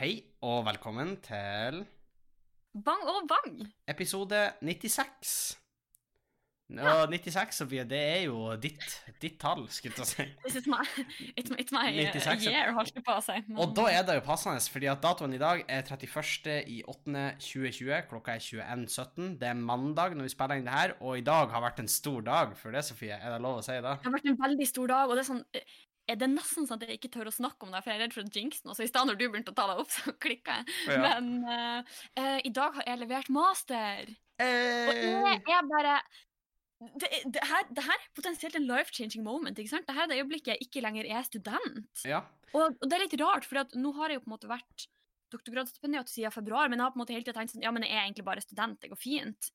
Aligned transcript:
Hei 0.00 0.14
og 0.40 0.62
velkommen 0.64 1.18
til 1.20 1.82
Bang 2.72 3.02
og 3.04 3.26
bang! 3.28 3.66
episode 3.88 4.38
96. 4.62 5.58
Og 6.70 7.10
96, 7.10 7.54
Sofie, 7.58 7.84
det 7.84 7.98
er 7.98 8.20
jo 8.28 8.54
ditt, 8.62 8.84
ditt 9.20 9.36
tall, 9.42 9.64
skulle 9.68 9.98
jeg 9.98 10.06
si. 10.06 10.26
This 10.46 10.56
is 10.62 10.68
my, 10.70 10.80
it's 11.34 11.50
it's 11.50 11.74
my 11.74 11.90
uh, 11.90 11.98
96, 12.14 12.46
ja. 12.46 12.52
year, 12.54 12.72
holdt 12.76 12.94
jeg 12.94 13.04
på 13.04 13.16
å 13.18 13.24
si. 13.26 13.36
men- 13.48 13.58
Og 13.60 13.74
da 13.76 13.88
er 13.90 14.06
det 14.06 14.16
jo 14.20 14.24
passende, 14.30 14.62
fordi 14.72 14.86
at 14.88 15.02
datoen 15.02 15.34
i 15.34 15.42
dag 15.42 15.64
er 15.66 15.82
31. 15.82 16.62
i 16.64 16.80
8. 16.86 17.26
2020. 17.42 18.00
Klokka 18.08 18.38
er 18.38 18.44
21.17. 18.46 19.36
Det 19.42 19.50
er 19.50 19.58
mandag 19.58 20.14
når 20.16 20.30
vi 20.30 20.36
spiller 20.36 20.62
inn 20.62 20.70
det 20.70 20.78
her, 20.78 20.96
og 21.02 21.18
i 21.18 21.26
dag 21.26 21.50
har 21.50 21.66
vært 21.66 21.82
en 21.82 21.90
stor 21.90 22.22
dag 22.22 22.56
for 22.56 22.70
det, 22.70 22.86
Sofie. 22.86 23.18
Er 23.18 23.34
det 23.34 23.42
lov 23.42 23.58
å 23.58 23.66
si 23.66 23.76
det? 23.76 23.82
Det 23.82 24.08
har 24.08 24.16
vært 24.16 24.32
en 24.32 24.42
veldig 24.46 24.70
stor 24.72 24.94
dag, 24.94 25.10
og 25.10 25.18
det 25.18 25.26
er 25.26 25.32
sånn 25.34 25.44
det 26.18 26.26
er 26.26 26.32
nesten 26.32 26.66
sånn 26.66 26.80
at 26.80 26.88
jeg 26.88 26.98
ikke 26.98 27.12
tør 27.14 27.30
å 27.30 27.34
snakke 27.34 27.66
om 27.66 27.74
det, 27.74 27.82
for 27.84 27.92
jeg 27.92 28.00
er 28.00 28.02
redd 28.06 28.16
for 28.16 28.24
å 28.24 28.32
jinxe 28.34 28.64
noe. 28.66 28.74
Så 28.78 28.86
i 28.86 28.90
stedet 28.90 29.06
når 29.10 29.20
du 29.20 29.26
begynte 29.28 29.52
å 29.54 29.58
ta 29.58 29.68
deg 29.70 29.82
opp, 29.82 29.92
så 29.94 30.14
klikka 30.24 30.60
jeg. 30.60 30.78
Ja. 30.90 31.02
Men 31.04 31.30
uh, 31.44 32.00
uh, 32.18 32.38
i 32.42 32.52
dag 32.56 32.80
har 32.80 32.90
jeg 32.90 33.02
levert 33.04 33.30
master. 33.34 34.10
Og 34.40 34.40
Eh, 34.40 35.40
jeg 35.44 35.52
er 35.52 35.66
bare 35.68 35.98
det, 36.80 37.08
det, 37.28 37.42
her, 37.44 37.66
det 37.76 37.82
her 37.84 37.98
er 37.98 38.12
potensielt 38.16 38.56
en 38.56 38.68
life-changing 38.68 39.24
moment. 39.24 39.58
ikke 39.58 39.74
sant? 39.74 39.84
Dette 39.88 40.00
er 40.00 40.08
det 40.08 40.20
øyeblikket 40.22 40.54
jeg 40.54 40.68
ikke 40.68 40.84
lenger 40.84 41.08
er 41.10 41.26
student. 41.26 42.04
ja. 42.08 42.24
Og, 42.50 42.72
og 42.80 42.88
det 42.88 42.96
er 42.96 43.04
litt 43.04 43.20
rart, 43.20 43.44
for 43.46 43.62
nå 43.78 43.92
har 44.00 44.10
jeg 44.10 44.18
jo 44.18 44.22
på 44.24 44.30
en 44.30 44.32
måte 44.32 44.48
vært 44.50 44.86
doktorgradsstipendiat 45.30 46.08
siden 46.10 46.32
februar, 46.34 46.66
men 46.66 46.80
jeg 46.80 46.86
har 46.86 46.94
på 46.94 46.98
en 46.98 47.02
måte 47.04 47.14
hele 47.14 47.22
tiden 47.22 47.36
tenkt 47.36 47.52
sånn, 47.54 47.62
ja, 47.62 47.70
men 47.70 47.84
jeg 47.86 47.94
er 47.94 48.08
egentlig 48.08 48.24
bare 48.26 48.42
student, 48.42 48.80
det 48.82 48.90
går 48.90 48.98
fint. 48.98 49.50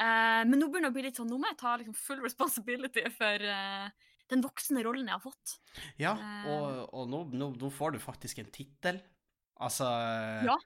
Uh, 0.00 0.46
men 0.46 0.60
nå 0.60 0.68
begynner 0.68 0.88
det 0.88 0.92
å 0.92 0.96
bli 1.00 1.04
litt 1.08 1.18
sånn, 1.18 1.28
nå 1.32 1.40
må 1.40 1.50
jeg 1.50 1.58
ta 1.58 1.74
liksom 1.80 1.96
full 1.98 2.22
responsibility 2.22 3.02
for 3.16 3.48
eh, 3.56 4.06
den 4.30 4.42
voksne 4.44 4.82
rollen 4.86 5.08
jeg 5.10 5.16
har 5.16 5.22
fått. 5.24 5.56
ja. 6.00 6.12
Eh. 6.16 6.50
Og, 6.54 6.94
og 6.94 7.08
nå, 7.10 7.24
nå, 7.34 7.50
nå 7.60 7.70
får 7.74 7.96
du 7.96 8.02
faktisk 8.02 8.38
en 8.44 8.50
tittel. 8.54 9.00
Altså 9.60 9.88
Ja. 10.46 10.56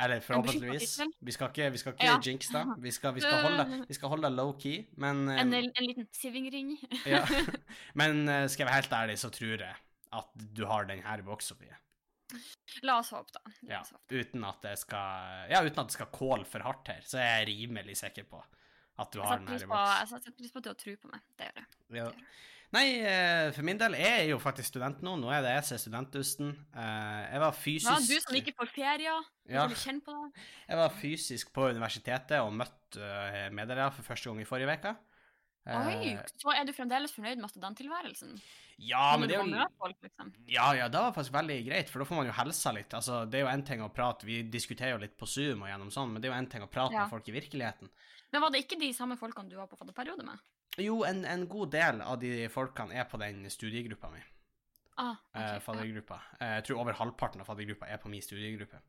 Eller 0.00 0.22
forhåpentligvis. 0.24 0.94
Vi 1.20 1.32
skal 1.34 1.50
ikke, 1.52 1.66
vi 1.74 1.78
skal 1.82 1.92
ikke 1.92 2.06
Ja. 2.08 2.14
jinx 2.24 2.48
det. 2.54 2.62
Vi 2.86 2.90
skal, 2.96 3.12
vi 3.14 3.20
skal 3.20 3.42
holde, 3.44 3.84
vi 3.88 3.94
skal 3.98 4.08
holde 4.08 4.30
low-key, 4.32 4.86
men 4.96 5.28
eh, 5.28 5.40
En, 5.42 5.52
en 5.52 5.84
liten 5.84 6.06
sivingring. 6.16 6.70
ja. 7.04 7.20
Men 8.00 8.22
eh, 8.28 8.46
skal 8.48 8.64
jeg 8.64 8.70
være 8.70 8.80
helt 8.80 8.92
ærlig, 8.96 9.18
så 9.20 9.28
tror 9.30 9.60
jeg 9.60 9.76
at 10.12 10.30
du 10.56 10.64
har 10.66 10.84
den 10.88 11.02
her 11.04 11.20
i 11.20 11.22
boks, 11.26 11.50
Sofie. 11.52 11.76
La 12.86 12.96
oss 13.02 13.10
håpe, 13.12 13.34
da. 13.34 13.52
Ja, 13.68 13.82
uten 14.14 14.44
at 14.48 14.62
det 14.62 14.76
skal 14.78 15.50
Ja, 15.50 15.60
uten 15.66 15.82
at 15.82 15.90
det 15.90 15.96
skal 15.98 16.08
kåle 16.14 16.44
for 16.48 16.62
hardt 16.64 16.88
her, 16.88 17.00
så 17.04 17.18
er 17.20 17.42
jeg 17.44 17.48
rimelig 17.68 17.96
sikker 18.00 18.24
på 18.30 18.40
at 19.00 19.12
du 19.12 19.20
har 19.20 19.38
den 19.40 19.48
her 19.52 19.56
i 19.60 19.66
på, 19.66 19.74
boks. 19.74 19.98
jeg 20.00 20.08
setter 20.14 20.32
pris 20.38 20.52
på 20.54 20.58
at 20.60 20.64
du 20.64 20.70
har 20.70 20.78
tro 20.80 20.94
på 21.02 21.10
meg. 21.12 21.20
Det 21.36 21.46
gjør 21.50 21.60
jeg. 21.60 21.68
Ja. 22.00 22.08
Nei, 22.70 23.00
eh, 23.02 23.50
for 23.50 23.66
min 23.66 23.78
del, 23.80 23.96
jeg 23.98 24.20
er 24.20 24.28
jo 24.30 24.36
faktisk 24.38 24.68
student 24.70 25.00
nå. 25.02 25.16
Nå 25.18 25.30
er 25.34 25.42
det 25.42 25.54
jeg 25.56 25.64
som 25.66 25.74
er 25.74 25.80
studentdusten. 25.82 26.50
Eh, 26.70 27.32
Jeg 27.32 27.40
var 27.42 27.52
fysisk 27.58 27.90
Ja, 27.90 27.96
du 27.98 28.20
som 28.22 28.36
ikke 28.38 28.54
får 28.60 28.68
ferier, 28.76 29.24
Ja. 29.50 29.66
kjenne 29.66 30.02
på 30.06 30.14
det. 30.14 30.42
Jeg 30.68 30.76
var 30.78 30.90
fysisk 30.90 31.52
på 31.52 31.66
universitetet 31.74 32.38
og 32.40 32.52
møtte 32.54 33.02
uh, 33.02 33.50
medelever 33.50 33.90
for 33.92 34.02
første 34.06 34.30
gang 34.30 34.40
i 34.40 34.44
forrige 34.46 34.70
uke. 34.78 34.96
Eh, 35.66 35.86
Oi, 35.86 36.14
så 36.38 36.54
er 36.54 36.64
du 36.64 36.72
fremdeles 36.72 37.12
fornøyd 37.12 37.38
med 37.42 37.50
studenttilværelsen? 37.50 38.38
Ja, 38.78 39.16
men 39.18 39.28
det 39.28 39.36
er 39.36 39.44
jo 39.44 39.66
folk, 39.76 39.96
liksom. 40.06 40.30
Ja, 40.48 40.70
ja, 40.72 40.86
det 40.88 41.02
var 41.02 41.12
faktisk 41.12 41.34
veldig 41.34 41.58
greit, 41.66 41.90
for 41.90 41.98
da 42.00 42.04
får 42.08 42.16
man 42.22 42.26
jo 42.30 42.32
helsa 42.38 42.72
litt. 42.72 42.94
Altså, 42.96 43.24
det 43.28 43.40
er 43.40 43.44
jo 43.44 43.50
én 43.52 43.66
ting 43.66 43.82
å 43.84 43.90
prate, 43.92 44.24
vi 44.24 44.42
diskuterer 44.48 44.94
jo 44.94 45.02
litt 45.02 45.18
på 45.18 45.26
Zoom 45.28 45.62
og 45.66 45.68
gjennom 45.68 45.90
sånn, 45.92 46.12
men 46.14 46.22
det 46.22 46.30
er 46.30 46.34
jo 46.36 46.40
én 46.40 46.48
ting 46.50 46.62
å 46.62 46.70
prate 46.70 46.94
Ja. 46.94 47.02
med 47.04 47.10
folk 47.10 47.28
i 47.28 47.32
virkeligheten. 47.34 47.90
Men 48.32 48.40
var 48.40 48.50
det 48.54 48.62
ikke 48.64 48.78
de 48.80 48.92
samme 48.94 49.18
folkene 49.18 49.50
du 49.50 49.56
var 49.56 49.66
på 49.66 49.76
fadderperiode 49.76 50.24
med? 50.24 50.38
Jo, 50.78 51.00
en, 51.04 51.24
en 51.24 51.48
god 51.50 51.72
del 51.74 52.02
av 52.04 52.20
de 52.22 52.48
folkene 52.52 52.94
er 52.94 53.08
på 53.10 53.18
den 53.20 53.42
studiegruppa 53.50 54.10
mi. 54.12 54.20
Ah, 55.00 55.16
eh, 55.34 55.54
ja. 55.54 55.58
faddergruppa. 55.64 56.20
Eh, 56.38 56.54
jeg 56.58 56.68
tror 56.68 56.82
over 56.82 56.98
halvparten 56.98 57.42
av 57.42 57.48
faddergruppa 57.48 57.88
er 57.88 57.98
på 58.02 58.10
min 58.12 58.22
studiegruppe. 58.22 58.82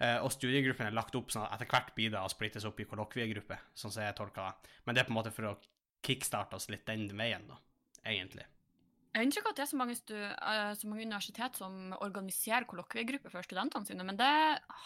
Eh, 0.00 0.16
og 0.24 0.30
studiegruppen 0.32 0.86
er 0.86 0.94
lagt 0.96 1.16
opp 1.18 1.32
sånn 1.34 1.44
at 1.44 1.58
etter 1.58 1.68
hvert 1.74 1.90
blir 1.96 2.14
det 2.14 2.22
å 2.22 2.30
splittes 2.32 2.64
opp 2.68 2.78
i 2.80 2.86
kollokviegrupper, 2.88 3.66
sånn 3.76 3.92
som 3.92 4.06
jeg 4.06 4.16
tolker 4.16 4.46
det. 4.46 4.70
Men 4.86 4.96
det 4.96 5.02
er 5.02 5.10
på 5.10 5.14
en 5.14 5.18
måte 5.18 5.34
for 5.34 5.50
å 5.50 5.56
kickstarte 6.06 6.56
oss 6.56 6.70
litt 6.72 6.86
den 6.88 7.10
veien, 7.18 7.44
da, 7.50 7.58
egentlig. 8.06 8.46
Jeg 9.10 9.18
har 9.18 9.24
inntrykk 9.26 9.46
av 9.48 9.50
at 9.50 9.58
det 9.58 9.62
er 9.64 9.68
så 9.72 9.78
mange, 9.80 9.94
eh, 10.14 10.72
så 10.78 10.86
mange 10.86 11.02
universitet 11.02 11.56
som 11.58 11.94
organiserer 11.98 12.66
kollokviegrupper 12.70 13.32
for 13.32 13.42
studentene 13.42 13.88
sine, 13.88 14.04
men 14.06 14.14
det 14.20 14.28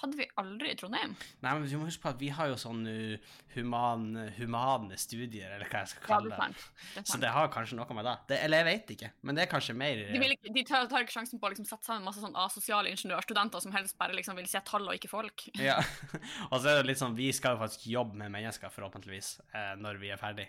hadde 0.00 0.16
vi 0.16 0.24
aldri 0.40 0.70
i 0.72 0.78
Trondheim. 0.80 1.12
Nei, 1.44 1.50
men 1.50 1.66
vi 1.68 1.76
må 1.76 1.84
huske 1.90 2.06
på 2.06 2.12
at 2.14 2.22
vi 2.22 2.30
har 2.32 2.48
jo 2.48 2.56
sånn 2.56 2.80
uh, 2.88 3.34
human, 3.52 4.06
humane 4.38 4.96
studier, 4.96 5.52
eller 5.52 5.68
hva 5.68 5.82
jeg 5.84 5.92
skal 5.92 6.06
Ja, 6.06 6.08
kalle 6.08 6.32
det 6.32 6.40
er 6.40 6.56
det. 6.56 6.88
Det 6.94 7.04
Så 7.12 7.20
det 7.20 7.34
har 7.36 7.52
kanskje 7.52 7.76
noe 7.76 7.98
med 7.98 8.08
det. 8.08 8.16
det 8.32 8.40
eller 8.46 8.64
jeg 8.64 8.68
vet 8.70 8.94
ikke, 8.96 9.12
men 9.20 9.36
det 9.36 9.44
er 9.44 9.52
kanskje 9.52 9.76
mer 9.76 10.00
De, 10.00 10.32
ikke, 10.38 10.54
de 10.56 10.64
tar, 10.72 10.88
tar 10.88 11.04
ikke 11.04 11.18
sjansen 11.18 11.42
på 11.42 11.50
å 11.50 11.52
liksom 11.52 11.68
sette 11.68 11.84
sammen 11.90 12.08
masse 12.08 12.24
sånn 12.24 12.40
asosiale 12.46 12.96
ingeniørstudenter 12.96 13.60
som 13.60 13.76
helst 13.76 14.00
bare 14.00 14.16
liksom 14.16 14.40
vil 14.40 14.48
se 14.48 14.64
tall 14.64 14.88
og 14.88 14.96
ikke 14.96 15.12
folk. 15.12 15.50
Ja. 15.60 15.76
og 16.50 16.58
så 16.62 16.72
er 16.72 16.80
det 16.80 16.94
litt 16.94 17.04
sånn, 17.04 17.20
vi 17.20 17.28
skal 17.36 17.58
jo 17.58 17.64
faktisk 17.66 17.84
jobbe 17.92 18.16
med 18.24 18.32
mennesker, 18.32 18.72
forhåpentligvis, 18.72 19.34
eh, 19.52 19.74
når 19.84 20.00
vi 20.00 20.16
er 20.16 20.20
ferdig. 20.24 20.48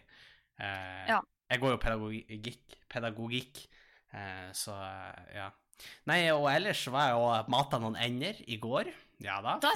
Eh, 0.64 1.08
Ja. 1.12 1.20
Jeg 1.50 1.62
går 1.62 1.76
jo 1.76 1.78
pedagogikk, 1.82 2.78
pedagogikk 2.90 3.60
eh, 4.14 4.50
så 4.54 4.76
ja. 5.36 5.50
Nei, 6.10 6.22
og 6.34 6.48
ellers 6.52 6.86
var 6.94 7.12
jeg 7.12 7.24
og 7.24 7.50
mata 7.52 7.82
noen 7.82 7.98
ender 8.00 8.40
i 8.48 8.60
går. 8.62 8.92
Ja 9.24 9.38
da, 9.40 9.56
Da 9.62 9.72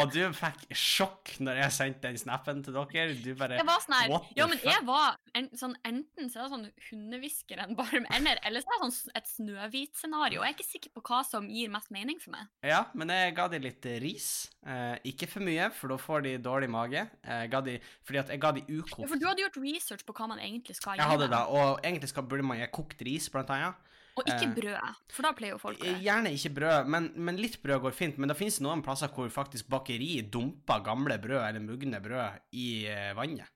Og 0.00 0.12
du 0.14 0.20
fikk 0.36 0.62
sjokk 0.72 1.34
når 1.44 1.60
jeg 1.60 1.74
sendte 1.76 2.08
den 2.08 2.20
snappen 2.20 2.62
til 2.64 2.76
dere. 2.76 3.12
Du 3.20 3.28
bare 3.36 3.58
Jeg 3.58 3.68
var 3.68 3.82
sånn 3.84 3.96
her 3.98 4.14
Ja, 4.38 4.46
men 4.48 4.60
jeg 4.62 4.84
var 4.88 5.18
en, 5.36 5.50
sånn 5.58 5.74
Enten 5.86 6.30
så 6.32 6.40
er 6.40 6.46
det 6.46 6.52
sånn 6.54 6.66
hundehviskeren 6.88 7.76
bare 7.76 8.00
med 8.04 8.12
ender, 8.16 8.40
eller 8.48 8.64
så 8.64 8.72
er 8.72 8.80
det 8.80 8.88
sånn 8.96 9.16
et 9.20 9.30
Snøhvit-scenario. 9.30 10.40
Jeg 10.40 10.54
er 10.54 10.56
ikke 10.56 10.68
sikker 10.68 10.94
på 10.96 11.04
hva 11.10 11.20
som 11.28 11.48
gir 11.52 11.72
mest 11.72 11.92
mening 11.94 12.20
for 12.22 12.32
meg. 12.36 12.48
Ja, 12.64 12.86
men 12.96 13.12
jeg 13.12 13.34
ga 13.36 13.48
de 13.52 13.60
litt 13.62 13.88
eh, 13.88 13.98
ris. 14.02 14.30
Eh, 14.64 14.96
ikke 15.12 15.28
for 15.30 15.44
mye, 15.44 15.68
for 15.76 15.92
da 15.92 15.98
får 16.00 16.24
de 16.26 16.36
dårlig 16.42 16.70
mage. 16.72 17.04
Jeg 17.04 17.52
ga 17.52 17.62
de, 17.66 17.76
fordi 18.06 18.22
at 18.22 18.32
jeg 18.32 18.42
ga 18.42 18.54
de 18.56 18.64
Ja, 18.66 19.10
for 19.10 19.20
du 19.20 19.28
hadde 19.28 19.44
gjort 19.44 19.60
research 19.60 20.06
på 20.08 20.16
hva 20.16 20.30
man 20.32 20.40
egentlig 20.40 20.78
skal 20.78 20.94
gjøre. 20.96 21.04
Jeg 21.04 21.12
hadde 21.12 21.28
det, 21.34 21.42
og 21.52 21.84
egentlig 21.84 22.12
skal, 22.12 22.26
burde 22.30 22.46
man 22.46 22.62
gi 22.62 22.70
kokt 22.72 23.04
ris, 23.06 23.28
blant 23.32 23.52
annet. 23.52 23.92
Og 24.16 24.24
ikke 24.24 24.46
eh, 24.46 24.54
brød, 24.56 25.00
for 25.12 25.26
da 25.26 25.32
pleier 25.36 25.52
jo 25.52 25.60
folk 25.60 25.80
det. 25.82 25.92
Gjerne 26.00 26.32
ikke 26.32 26.54
brød, 26.56 26.88
men, 26.92 27.10
men 27.20 27.40
litt 27.40 27.58
brød 27.62 27.82
går 27.84 27.96
fint. 27.96 28.16
Men 28.20 28.32
det 28.32 28.38
finnes 28.38 28.56
noen 28.64 28.84
plasser 28.84 29.12
hvor 29.12 29.28
faktisk 29.32 29.68
bakeri 29.72 30.22
dumper 30.32 30.80
gamle 30.86 31.18
brød 31.20 31.42
eller 31.42 31.64
mugne 31.64 32.00
brød 32.00 32.40
i 32.56 32.68
eh, 32.88 33.10
vannet. 33.18 33.52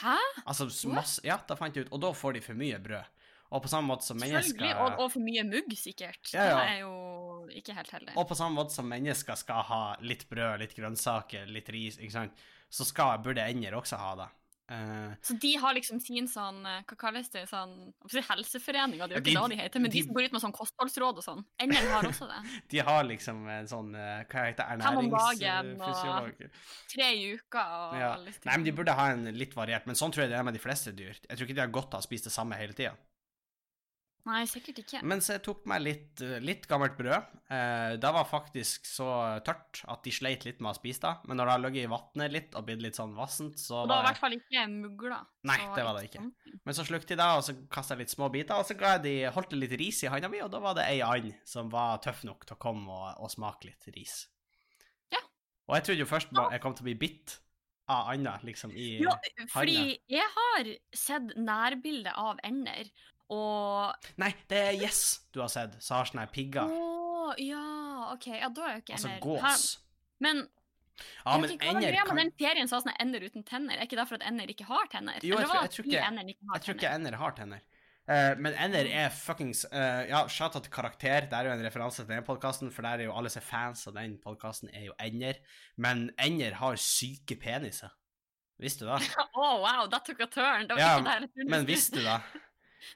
Hæ? 0.00 0.16
Altså 0.44 0.66
masse, 0.90 1.22
Ja, 1.22 1.38
da 1.46 1.54
fant 1.54 1.76
jeg 1.78 1.86
ut. 1.86 1.92
Og 1.94 2.02
da 2.02 2.10
får 2.16 2.38
de 2.38 2.42
for 2.42 2.58
mye 2.58 2.80
brød. 2.82 3.12
Og 3.54 3.62
på 3.62 3.70
samme 3.70 3.86
måte 3.92 4.02
som 4.02 4.18
Selvfølgelig. 4.18 4.58
mennesker 4.58 4.80
Og, 4.82 5.04
og 5.04 5.12
for 5.12 5.22
mye 5.22 5.44
mugg, 5.46 5.76
sikkert. 5.78 6.32
Ja, 6.34 6.48
ja. 6.48 6.56
Det 6.58 6.72
er 6.72 6.80
jo 6.80 6.94
ikke 7.60 7.76
helt 7.76 7.92
heldig. 7.94 8.16
Og 8.18 8.26
på 8.26 8.38
samme 8.38 8.58
måte 8.58 8.74
som 8.74 8.88
mennesker 8.90 9.38
skal 9.38 9.62
ha 9.68 9.82
litt 10.02 10.26
brød, 10.26 10.58
litt 10.64 10.74
grønnsaker, 10.74 11.46
litt 11.54 11.70
ris, 11.70 12.00
ikke 12.02 12.16
sant, 12.16 12.42
så 12.66 12.86
skal, 12.88 13.20
burde 13.22 13.46
ender 13.46 13.78
også 13.78 14.00
ha 14.02 14.10
det. 14.18 14.28
Eh, 14.68 15.12
Så 15.22 15.38
de 15.38 15.52
har 15.62 15.74
liksom 15.74 16.00
sin 16.02 16.26
sånn 16.26 16.64
eh, 16.66 16.80
Hva 16.88 16.96
kalles 16.98 17.28
det? 17.30 17.44
Sånn 17.48 17.92
jeg 18.10 18.24
Helseforeninga, 18.26 19.06
det 19.06 19.14
er 19.14 19.20
jo 19.20 19.24
De- 19.24 19.34
det 19.34 19.50
de 19.56 19.62
heter. 19.62 19.78
Men 19.80 19.90
de, 19.92 20.00
de- 20.00 20.06
som 20.08 20.14
går 20.16 20.24
ut 20.26 20.32
med 20.32 20.42
sånn 20.42 20.52
kostholdsråd 20.56 21.20
og 21.22 21.24
sånn. 21.24 21.44
Ender 21.62 21.86
har 21.92 22.02
også 22.10 22.26
det. 22.26 22.40
de 22.74 22.78
har 22.78 23.04
liksom 23.04 23.46
en 23.48 23.66
sånn 23.70 23.94
eh, 23.94 24.24
Hva 24.26 24.46
heter 24.48 24.64
det? 24.64 24.66
Ernæringsfysiolog? 24.76 26.50
Tre 26.90 27.10
i 27.14 27.34
uka 27.36 27.62
og 27.62 27.98
Ja. 28.00 28.12
Nei, 28.16 28.56
men 28.56 28.64
de 28.64 28.72
burde 28.72 28.94
ha 28.98 29.10
en 29.12 29.24
litt 29.34 29.54
variert, 29.54 29.86
men 29.86 29.94
sånn 29.94 30.10
tror 30.12 30.26
jeg 30.26 30.30
det 30.34 30.38
er 30.40 30.42
med 30.50 30.54
de 30.54 30.62
fleste 30.62 30.92
dyr. 30.96 31.14
Jeg 31.14 31.36
tror 31.38 31.46
ikke 31.46 31.54
de 31.54 31.60
har 31.64 31.68
godt 31.74 31.94
av 31.94 32.00
å 32.02 32.06
spise 32.06 32.24
det 32.28 32.32
samme 32.34 32.58
hele 32.58 32.72
tida. 32.74 32.94
Nei, 34.26 34.40
sikkert 34.50 34.80
ikke. 34.82 35.00
Mens 35.06 35.28
jeg 35.30 35.38
tok 35.46 35.60
meg 35.70 35.84
litt, 35.84 36.22
litt 36.42 36.64
gammelt 36.66 36.96
brød. 36.98 37.28
Eh, 37.46 37.92
det 38.02 38.10
var 38.16 38.26
faktisk 38.26 38.88
så 38.88 39.06
tørt 39.46 39.84
at 39.86 40.02
de 40.02 40.14
sleit 40.14 40.42
litt 40.48 40.58
med 40.64 40.72
å 40.72 40.78
spise 40.78 41.04
det. 41.04 41.28
Men 41.30 41.38
når 41.38 41.46
det 41.46 41.54
har 41.54 41.62
ligget 41.62 41.86
i 41.86 41.92
vannet 41.92 42.34
litt 42.34 42.58
og 42.58 42.66
blitt 42.66 42.82
litt 42.82 42.98
sånn 42.98 43.14
vassent, 43.14 43.62
så 43.62 43.84
Og 43.84 43.86
det 43.86 43.94
var 43.94 44.02
i 44.02 44.08
hvert 44.08 44.22
fall 44.24 44.36
ikke 44.38 44.66
mugla. 44.72 45.20
Nei, 45.46 45.60
det 45.76 45.86
var 45.86 45.94
det 46.00 46.08
ikke. 46.08 46.24
sånn. 46.24 46.58
Men 46.66 46.78
så 46.78 46.88
slukte 46.88 47.14
de 47.14 47.20
det, 47.22 47.30
og 47.38 47.46
så 47.46 47.54
kasta 47.70 47.94
jeg 47.94 48.02
litt 48.02 48.16
små 48.16 48.30
biter, 48.34 48.58
og 48.58 48.66
så 48.66 48.78
ga 48.80 48.96
jeg 48.96 49.04
de, 49.06 49.16
holdt 49.36 49.54
jeg 49.54 49.62
litt 49.62 49.78
ris 49.78 50.02
i 50.02 50.10
handa 50.10 50.32
mi, 50.32 50.42
og 50.42 50.50
da 50.50 50.62
var 50.64 50.74
det 50.74 50.90
ei 50.90 50.98
and 51.06 51.30
som 51.46 51.70
var 51.70 52.02
tøff 52.02 52.26
nok 52.26 52.48
til 52.48 52.58
å 52.58 52.62
komme 52.66 52.90
og, 52.90 53.08
og 53.22 53.30
smake 53.30 53.70
litt 53.70 53.90
ris. 53.94 54.24
Ja. 55.14 55.22
Og 55.70 55.78
jeg 55.78 55.86
trodde 55.86 56.02
jo 56.02 56.10
først 56.10 56.34
jeg 56.34 56.64
kom 56.66 56.74
til 56.74 56.82
å 56.82 56.90
bli 56.90 56.98
bitt 57.06 57.38
av 57.86 58.08
anda, 58.10 58.40
liksom, 58.42 58.72
i 58.74 58.96
Ja, 58.98 59.14
fordi 59.52 60.00
jeg 60.10 60.26
har 60.34 60.70
sett 60.90 61.36
nærbilde 61.38 62.10
av 62.18 62.40
ender, 62.46 62.90
og 63.32 64.10
Nei, 64.22 64.30
det 64.50 64.58
er 64.68 64.76
Yes 64.78 65.00
du 65.34 65.40
har 65.42 65.48
sett, 65.52 65.76
som 65.82 65.98
har 65.98 66.10
sånne 66.10 66.26
pigger. 66.32 66.70
Å, 66.70 67.34
ja, 67.42 67.64
OK. 68.14 68.28
Ja, 68.38 68.48
da 68.54 68.68
er 68.68 68.76
jo 68.78 68.84
ikke 68.84 68.96
Altså 68.98 69.14
gås. 69.22 69.42
Her. 69.42 69.64
Men 70.26 70.44
Ja, 71.26 71.36
men 71.36 71.50
ikke 71.52 71.66
hva 71.66 71.72
ender 71.74 71.88
er 71.88 71.92
greia 71.92 72.04
kan 72.08 72.16
med 72.16 72.24
den 72.24 72.36
serien 72.40 72.68
som 72.70 72.78
har 72.78 72.84
sånne 72.86 73.00
ender 73.04 73.24
uten 73.26 73.42
tenner? 73.44 73.76
Er 73.76 73.84
ikke 73.88 73.98
det 73.98 74.06
for 74.08 74.16
at 74.20 74.26
ender 74.30 74.52
ikke 74.52 74.68
har 74.68 74.86
tenner? 74.92 75.18
Jo, 75.20 75.36
jeg 75.36 75.48
tror- 75.50 75.62
jeg 75.66 75.72
tror 75.74 75.84
ikke- 75.86 75.96
ikke 75.96 76.46
har 76.48 76.54
Jeg 76.54 76.62
tror 76.66 76.74
ikke 76.78 76.94
ender 76.94 77.16
har 77.20 77.32
tenner. 77.36 77.60
Uh, 78.06 78.36
men 78.38 78.54
ender 78.54 78.86
er 78.86 79.08
fuckings 79.10 79.64
uh, 79.66 80.06
Ja, 80.06 80.28
shout-out 80.30 80.62
til 80.62 80.70
Karakter. 80.70 81.26
Det 81.26 81.32
er 81.34 81.48
jo 81.48 81.50
en 81.56 81.64
referanse 81.66 82.04
til 82.04 82.06
den 82.14 82.22
podkasten, 82.22 82.70
for 82.72 82.82
der 82.86 83.00
er 83.02 83.08
jo 83.08 83.12
alle 83.18 83.28
som 83.28 83.40
er 83.42 83.46
fans 83.48 83.82
av 83.88 83.94
den 83.94 84.16
podkasten, 84.22 84.70
er 84.72 84.84
jo 84.86 84.94
ender. 85.02 85.40
Men 85.76 86.10
ender 86.22 86.54
har 86.54 86.76
syke 86.78 87.34
peniser. 87.34 87.90
Visste 88.62 88.86
du 88.86 88.92
det? 88.94 89.02
Å, 89.36 89.48
wow, 89.60 89.86
that 89.90 90.06
took 90.06 90.20
a 90.22 90.26
turn. 90.30 90.68
Det 90.68 90.76
var 90.78 90.80
Ja, 90.80 90.98
ikke 91.02 91.26
det. 91.34 91.48
Men 91.50 91.66
visste 91.66 91.98
du 91.98 92.04
det? 92.06 92.20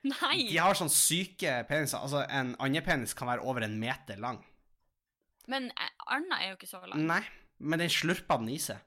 Nei. 0.06 0.46
De 0.50 0.58
har 0.60 0.78
sånn 0.78 0.92
syke 0.92 1.60
peniser. 1.68 2.00
Altså, 2.00 2.24
en 2.28 2.54
andepenis 2.62 3.14
kan 3.18 3.30
være 3.30 3.44
over 3.46 3.66
en 3.66 3.76
meter 3.80 4.20
lang. 4.22 4.40
Men 5.50 5.70
anda 5.74 6.06
Arna 6.14 6.40
er 6.42 6.52
jo 6.52 6.58
ikke 6.58 6.70
så 6.70 6.80
lang. 6.86 7.02
Nei, 7.08 7.22
men 7.58 7.82
den 7.82 7.92
slurper 7.92 8.40
den 8.42 8.52
i 8.54 8.58
seg. 8.62 8.80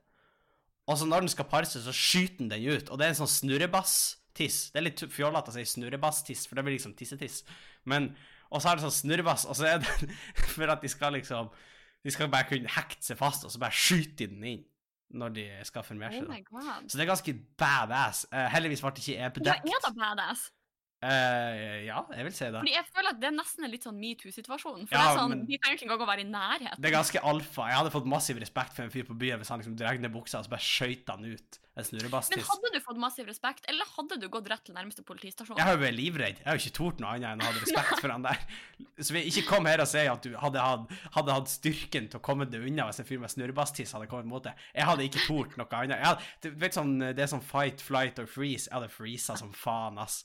Og 0.90 1.00
så 1.00 1.08
når 1.08 1.24
den 1.24 1.32
skal 1.32 1.48
pare 1.48 1.68
seg, 1.68 1.86
så 1.86 1.94
skyter 1.96 2.42
den 2.44 2.52
den 2.52 2.68
ut. 2.76 2.90
Og 2.92 3.00
det 3.00 3.06
er 3.08 3.14
en 3.14 3.22
sånn 3.22 3.32
snurrebass-tiss. 3.32 4.60
Det 4.74 4.82
er 4.82 4.88
litt 4.90 5.04
fjollete 5.14 5.54
å 5.54 5.56
si 5.56 5.64
snurrebass-tiss, 5.76 6.46
for 6.50 6.60
det 6.60 6.66
blir 6.68 6.78
liksom 6.78 6.96
tissetiss. 7.00 7.44
Men 7.88 8.14
Og 8.54 8.62
så 8.62 8.70
er 8.70 8.78
det 8.78 8.84
sånn 8.84 9.00
snurrebass, 9.00 9.48
og 9.50 9.56
så 9.58 9.66
er 9.66 9.80
det 9.82 10.12
for 10.54 10.70
at 10.70 10.84
de 10.84 10.92
skal 10.92 11.16
liksom 11.18 11.50
De 12.04 12.12
skal 12.12 12.28
bare 12.30 12.46
kunne 12.50 12.70
hekte 12.70 13.06
seg 13.06 13.18
fast, 13.18 13.46
og 13.48 13.52
så 13.54 13.62
bare 13.62 13.72
skyter 13.74 14.28
de 14.28 14.36
den 14.36 14.48
inn 14.52 14.64
når 15.14 15.34
de 15.36 15.46
skal 15.68 15.86
formere 15.86 16.12
seg. 16.18 16.48
Oh 16.52 16.70
Så 16.90 16.98
det 16.98 17.04
er 17.06 17.10
ganske 17.12 17.34
badass. 17.60 18.24
Uh, 18.34 18.48
heldigvis 18.50 18.82
ble 18.82 18.92
det 18.96 19.04
ikke 19.04 19.18
Ja, 19.20 19.28
epidekt. 19.30 19.68
er 19.70 19.84
det 19.86 19.92
badass? 20.00 20.48
Eh, 21.04 21.80
ja, 21.90 22.00
jeg 22.16 22.28
vil 22.30 22.36
si 22.36 22.46
det. 22.48 22.62
Fordi 22.62 22.76
jeg 22.78 22.88
føler 22.94 23.12
at 23.12 23.20
det 23.20 23.30
er 23.30 23.36
nesten 23.36 23.68
en 23.68 23.74
litt 23.74 23.88
sånn 23.88 23.98
metoo-situasjon. 24.00 24.86
For 24.88 24.96
Ja, 24.96 25.02
det 25.02 25.10
er 25.10 25.20
sånn, 25.20 25.46
De 25.50 25.58
trenger 25.60 25.80
ikke 25.80 25.88
engang 25.90 26.06
å 26.06 26.10
være 26.10 26.24
i 26.24 26.30
nærheten. 26.30 26.80
Det 26.80 26.90
er 26.92 26.96
ganske 26.96 27.24
alfa. 27.34 27.68
Jeg 27.72 27.80
hadde 27.82 27.94
fått 27.98 28.08
massiv 28.14 28.40
respekt 28.44 28.78
for 28.78 28.88
en 28.88 28.94
fyr 28.94 29.08
på 29.10 29.18
byen 29.20 29.42
hvis 29.42 29.52
han 29.52 29.60
liksom 29.60 29.76
drar 29.80 30.00
ned 30.00 30.14
buksa 30.14 30.40
og 30.40 30.48
så 30.48 30.54
bare 30.54 30.64
skøyt 30.64 31.12
han 31.12 31.28
ut 31.28 31.60
en 31.74 31.86
Men 31.90 32.12
hadde 32.46 32.70
du 32.70 32.80
fått 32.86 33.00
massiv 33.02 33.26
respekt, 33.26 33.66
eller 33.68 33.88
hadde 33.96 34.20
du 34.22 34.28
gått 34.30 34.46
rett 34.52 34.62
til 34.68 34.76
nærmeste 34.78 35.02
politistasjon? 35.02 35.58
Jeg 35.58 35.66
har 35.66 35.74
jo 35.74 35.82
vært 35.82 35.98
livredd. 35.98 36.42
Jeg 36.44 36.46
har 36.46 36.60
jo 36.60 36.62
ikke 36.62 36.76
tort 36.78 37.02
noe 37.02 37.16
annet 37.16 37.32
enn 37.32 37.42
å 37.42 37.48
ha 37.48 37.54
respekt 37.58 38.02
for 38.04 38.14
han 38.14 38.28
der. 38.28 38.44
Så 39.02 39.16
vi 39.16 39.24
ikke 39.32 39.46
kom 39.48 39.66
her 39.66 39.82
og 39.82 39.90
si 39.90 40.04
at 40.06 40.22
du 40.28 40.36
hadde 40.38 40.62
hatt, 40.62 40.94
hadde 41.16 41.38
hatt 41.40 41.50
styrken 41.50 42.12
til 42.14 42.22
å 42.22 42.24
komme 42.30 42.46
deg 42.46 42.68
unna 42.70 42.86
hvis 42.92 43.02
en 43.02 43.10
fyr 43.10 43.24
med 43.24 43.34
snurrebasstiss 43.34 43.96
hadde 43.98 44.10
kommet 44.12 44.30
mot 44.30 44.46
deg. 44.46 44.62
Jeg 44.76 44.86
hadde 44.86 45.08
ikke 45.10 45.26
tort 45.26 45.58
noe 45.58 45.80
annet. 45.80 46.04
Hadde, 46.06 46.30
du 46.46 46.52
vet 46.62 46.78
sånn, 46.78 46.94
Det 47.02 47.26
er 47.26 47.34
sånn 47.34 47.42
fight, 47.42 47.82
flight 47.82 48.22
or 48.22 48.30
freeze. 48.30 48.70
Jeg 48.70 48.78
hadde 48.78 48.94
freeza 48.94 49.40
som 49.42 49.50
faen, 49.58 49.98
ass. 49.98 50.22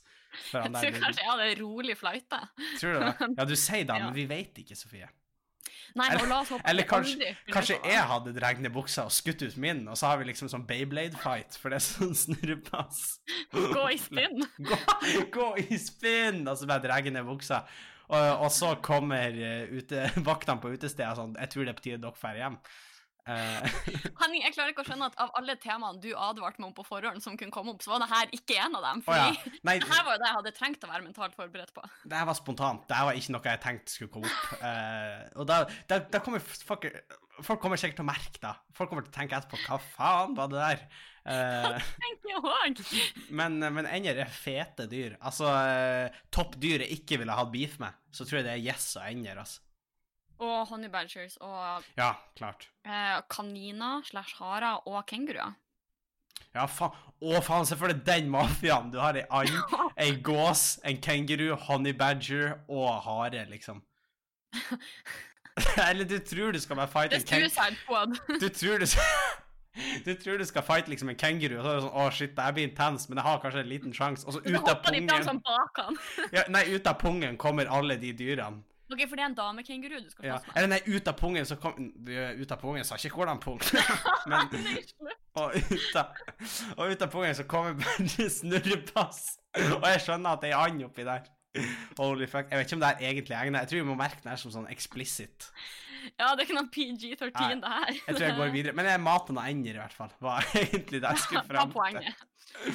Jeg 0.53 0.71
tror 0.73 0.99
kanskje 1.03 1.23
jeg 1.23 1.31
hadde 1.31 1.47
rolig 1.61 1.95
fløyte. 1.99 2.41
tror 2.79 2.93
du 2.93 2.99
det? 3.05 3.31
Ja, 3.37 3.47
du 3.49 3.55
sier 3.57 3.87
det, 3.89 3.97
men 4.03 4.13
vi 4.15 4.27
vet 4.29 4.61
ikke, 4.63 4.77
Sofie. 4.77 5.09
Nei, 5.97 6.05
Eller- 6.13 6.27
la 6.29 6.39
oss 6.43 6.49
håpe 6.53 6.69
Eller 6.69 6.85
kanskje, 6.85 7.31
kanskje 7.49 7.77
jeg 7.81 8.01
hadde 8.11 8.33
dratt 8.35 8.59
ned 8.61 8.73
buksa 8.73 9.07
og 9.09 9.13
skutt 9.13 9.41
ut 9.41 9.55
min, 9.57 9.87
og 9.89 9.97
så 9.97 10.11
har 10.11 10.19
vi 10.21 10.27
liksom 10.29 10.49
sånn 10.51 10.67
Beyblade-fight, 10.69 11.57
for 11.57 11.73
det 11.73 11.79
er 11.79 11.85
sånn 11.85 12.13
snurrepass. 12.23 12.99
Gå 13.53 13.85
i 13.93 13.97
spinn. 14.01 14.43
gå, 14.69 14.77
gå 15.33 15.47
i 15.65 15.79
spinn, 15.81 16.43
og 16.47 16.59
så 16.59 16.69
bare 16.69 16.85
dra 16.85 16.99
ned 17.01 17.25
buksa. 17.25 17.63
Og, 18.09 18.45
og 18.45 18.51
så 18.53 18.73
kommer 18.81 19.33
uh, 19.37 19.69
ute, 19.69 20.07
vaktene 20.25 20.61
på 20.61 20.71
utestedet 20.73 21.11
sånn 21.13 21.35
Jeg 21.37 21.51
tror 21.53 21.67
det 21.67 21.73
er 21.73 21.77
på 21.77 21.83
tide 21.85 21.99
dere 22.01 22.17
drar 22.17 22.39
hjem. 22.41 22.55
Eh, 23.29 23.79
Henning, 24.21 24.41
jeg 24.41 24.55
klarer 24.55 24.73
ikke 24.73 24.83
å 24.83 24.87
skjønne 24.87 25.09
at 25.11 25.17
av 25.21 25.33
alle 25.37 25.55
temaene 25.61 26.01
du 26.01 26.09
advarte 26.15 26.61
meg 26.61 26.71
om 26.71 26.75
på 26.77 26.85
forhånd 26.87 27.21
som 27.23 27.37
kunne 27.37 27.53
komme 27.53 27.75
opp, 27.75 27.83
så 27.85 27.93
var 27.93 28.03
det 28.03 28.09
her 28.11 28.33
ikke 28.35 28.57
en 28.63 28.79
av 28.79 28.87
dem. 28.87 29.03
å 29.05 29.17
ja. 29.17 29.27
Nei, 29.67 29.75
det 29.83 29.89
her 29.91 30.05
var 30.07 30.17
jo 30.17 30.23
det 30.23 30.29
jeg 30.29 30.37
hadde 30.39 30.55
trengt 30.57 30.87
å 30.87 30.91
være 30.91 31.05
mentalt 31.05 31.37
forberedt 31.37 31.75
på. 31.75 31.85
det 32.05 32.21
her 32.21 32.29
var 32.29 32.39
spontant. 32.39 32.87
Det 32.89 32.97
her 32.97 33.09
var 33.09 33.19
ikke 33.19 33.35
noe 33.35 33.53
jeg 33.53 33.63
tenkte 33.65 33.95
skulle 33.95 34.15
komme 34.15 34.31
opp. 34.31 34.57
Uh, 34.63 35.21
og 35.41 35.49
da, 35.51 35.61
da, 35.91 36.01
da 36.15 36.23
kommer 36.25 36.41
folk, 36.41 36.89
folk 37.45 37.61
kommer 37.61 37.81
sikkert 37.81 38.01
til 38.01 38.07
å 38.07 38.09
merke 38.09 38.43
det. 38.47 38.55
Folk 38.77 38.93
kommer 38.93 39.05
til 39.05 39.13
å 39.13 39.19
tenke 39.19 39.37
etterpå 39.37 39.61
hva 39.67 39.79
faen 39.93 40.35
var 40.37 40.51
det 40.51 40.65
der? 40.65 40.83
Uh, 41.29 41.75
jeg 42.01 42.39
også 42.39 42.99
men, 43.35 43.59
men 43.59 43.85
ender 43.85 44.23
er 44.23 44.29
fete 44.33 44.87
dyr. 44.89 45.19
Altså, 45.21 45.51
toppdyr 46.33 46.87
jeg 46.87 47.01
ikke 47.01 47.19
ville 47.21 47.35
hatt 47.35 47.51
beef 47.53 47.77
med, 47.83 47.97
så 48.09 48.25
tror 48.25 48.39
jeg 48.39 48.47
det 48.47 48.55
er 48.55 48.69
yes 48.71 48.95
og 48.97 49.05
ender, 49.05 49.43
altså. 49.43 49.61
Og 50.39 50.67
honey 50.69 50.87
badgers 50.89 51.37
og 51.43 51.83
Ja, 51.97 52.13
klart. 52.37 52.67
eh, 52.85 53.21
kaniner 53.29 54.05
slash 54.07 54.35
harer 54.39 54.87
og 54.87 55.05
kenguruer. 55.07 55.55
Ja, 56.55 56.65
faen. 56.65 56.91
Å, 57.21 57.41
faen, 57.43 57.65
se 57.67 57.75
for 57.75 57.91
deg 57.91 58.05
den 58.07 58.29
mafiaen. 58.31 58.91
Du 58.93 58.97
har 59.03 59.17
ei 59.19 59.25
and, 59.29 59.49
ei 59.99 60.13
gås, 60.23 60.79
en 60.87 60.97
kenguru, 61.03 61.51
honey 61.67 61.91
badger 61.93 62.53
og 62.69 63.01
hare, 63.03 63.43
liksom. 63.51 63.81
Eller 65.89 66.05
du 66.07 66.17
tror 66.23 66.51
du 66.55 66.59
skal 66.63 66.79
bare 66.79 66.87
fighte 66.87 67.15
en 67.19 67.25
keng... 67.27 67.75
Du 68.39 68.47
tror 68.49 68.79
du. 68.79 68.87
Du 70.05 70.13
tror 70.15 70.37
du 70.39 70.45
skal 70.47 70.63
fighte 70.69 70.89
liksom 70.89 71.09
en 71.11 71.19
kenguru, 71.19 71.57
og 71.59 71.63
så 71.65 71.69
er 71.69 71.75
det 71.75 71.83
sånn 71.83 71.99
Å, 71.99 72.07
shit, 72.15 72.33
det 72.37 72.47
blir 72.55 72.69
intenst, 72.69 73.09
men 73.11 73.19
jeg 73.19 73.27
har 73.27 73.41
kanskje 73.43 73.63
en 73.65 73.69
liten 73.69 73.93
sjanse. 73.95 74.25
Og 74.27 74.37
så 74.37 74.41
ut 74.47 74.71
av 74.71 74.79
pungen 74.87 75.11
han. 75.27 75.99
ja, 76.33 76.47
Nei, 76.49 76.63
ut 76.73 76.87
av 76.87 76.97
pungen 77.03 77.37
kommer 77.37 77.67
alle 77.67 77.99
de 77.99 78.13
dyrene. 78.15 78.63
Ok, 78.89 79.01
for 79.05 79.19
det 79.19 79.23
er 79.23 79.29
en 79.29 79.37
damekenguru 79.37 79.97
du 80.01 80.09
skal 80.09 80.23
passe 80.25 80.43
slåss 80.43 80.47
med. 80.47 80.57
Eller 80.57 80.69
nei, 80.71 80.79
ut 80.89 81.09
av 81.11 81.17
pungen 81.19 81.45
så 81.45 81.57
kom 81.61 81.89
Ut 82.41 82.53
av 82.55 82.61
pungen 82.61 82.87
sa 82.87 82.97
ikke 82.97 83.19
hvordan 83.19 83.41
pung. 83.43 83.59
men 84.31 84.47
Og 85.39 85.57
ut 85.57 85.99
av, 85.99 86.15
og 86.75 86.93
ut 86.93 87.03
av 87.05 87.11
pungen 87.13 87.35
så 87.37 87.45
kommer 87.49 87.77
bare 87.79 88.29
snurrepass. 88.33 89.21
Og 89.57 89.85
jeg 89.93 90.01
skjønner 90.05 90.37
at 90.37 90.41
det 90.45 90.53
er 90.53 90.63
and 90.63 90.87
oppi 90.87 91.05
der. 91.07 91.27
Holy 91.97 92.27
fuck. 92.29 92.49
Jeg 92.49 92.59
vet 92.59 92.67
ikke 92.67 92.77
om 92.77 92.81
det 92.83 92.89
er 92.89 93.05
egentlig 93.09 93.37
egnet. 93.37 93.61
Jeg 93.63 93.71
tror 93.71 93.81
vi 93.81 93.89
må 93.89 93.97
merke 93.99 94.23
den 94.23 94.33
her 94.33 94.41
som 94.41 94.53
sånn 94.53 94.67
explicit. 94.73 95.49
Ja, 96.15 96.31
det 96.33 96.43
er 96.43 96.45
ikke 96.47 96.57
noe 96.57 96.71
PG-13, 96.73 97.61
det 97.61 97.73
her. 97.73 97.91
Jeg 97.93 98.15
tror 98.15 98.25
jeg 98.25 98.37
går 98.37 98.51
videre. 98.53 98.75
Men 98.77 98.89
jeg 98.89 99.01
mater 99.03 99.35
noen 99.35 99.51
ender, 99.51 99.77
i 99.77 99.81
hvert 99.81 99.95
fall. 99.95 100.11
Var 100.23 100.49
egentlig 100.61 101.01
det 101.03 101.13
jeg 101.13 101.23
skulle 101.25 101.45
fram 101.51 101.73
til. 101.75 102.09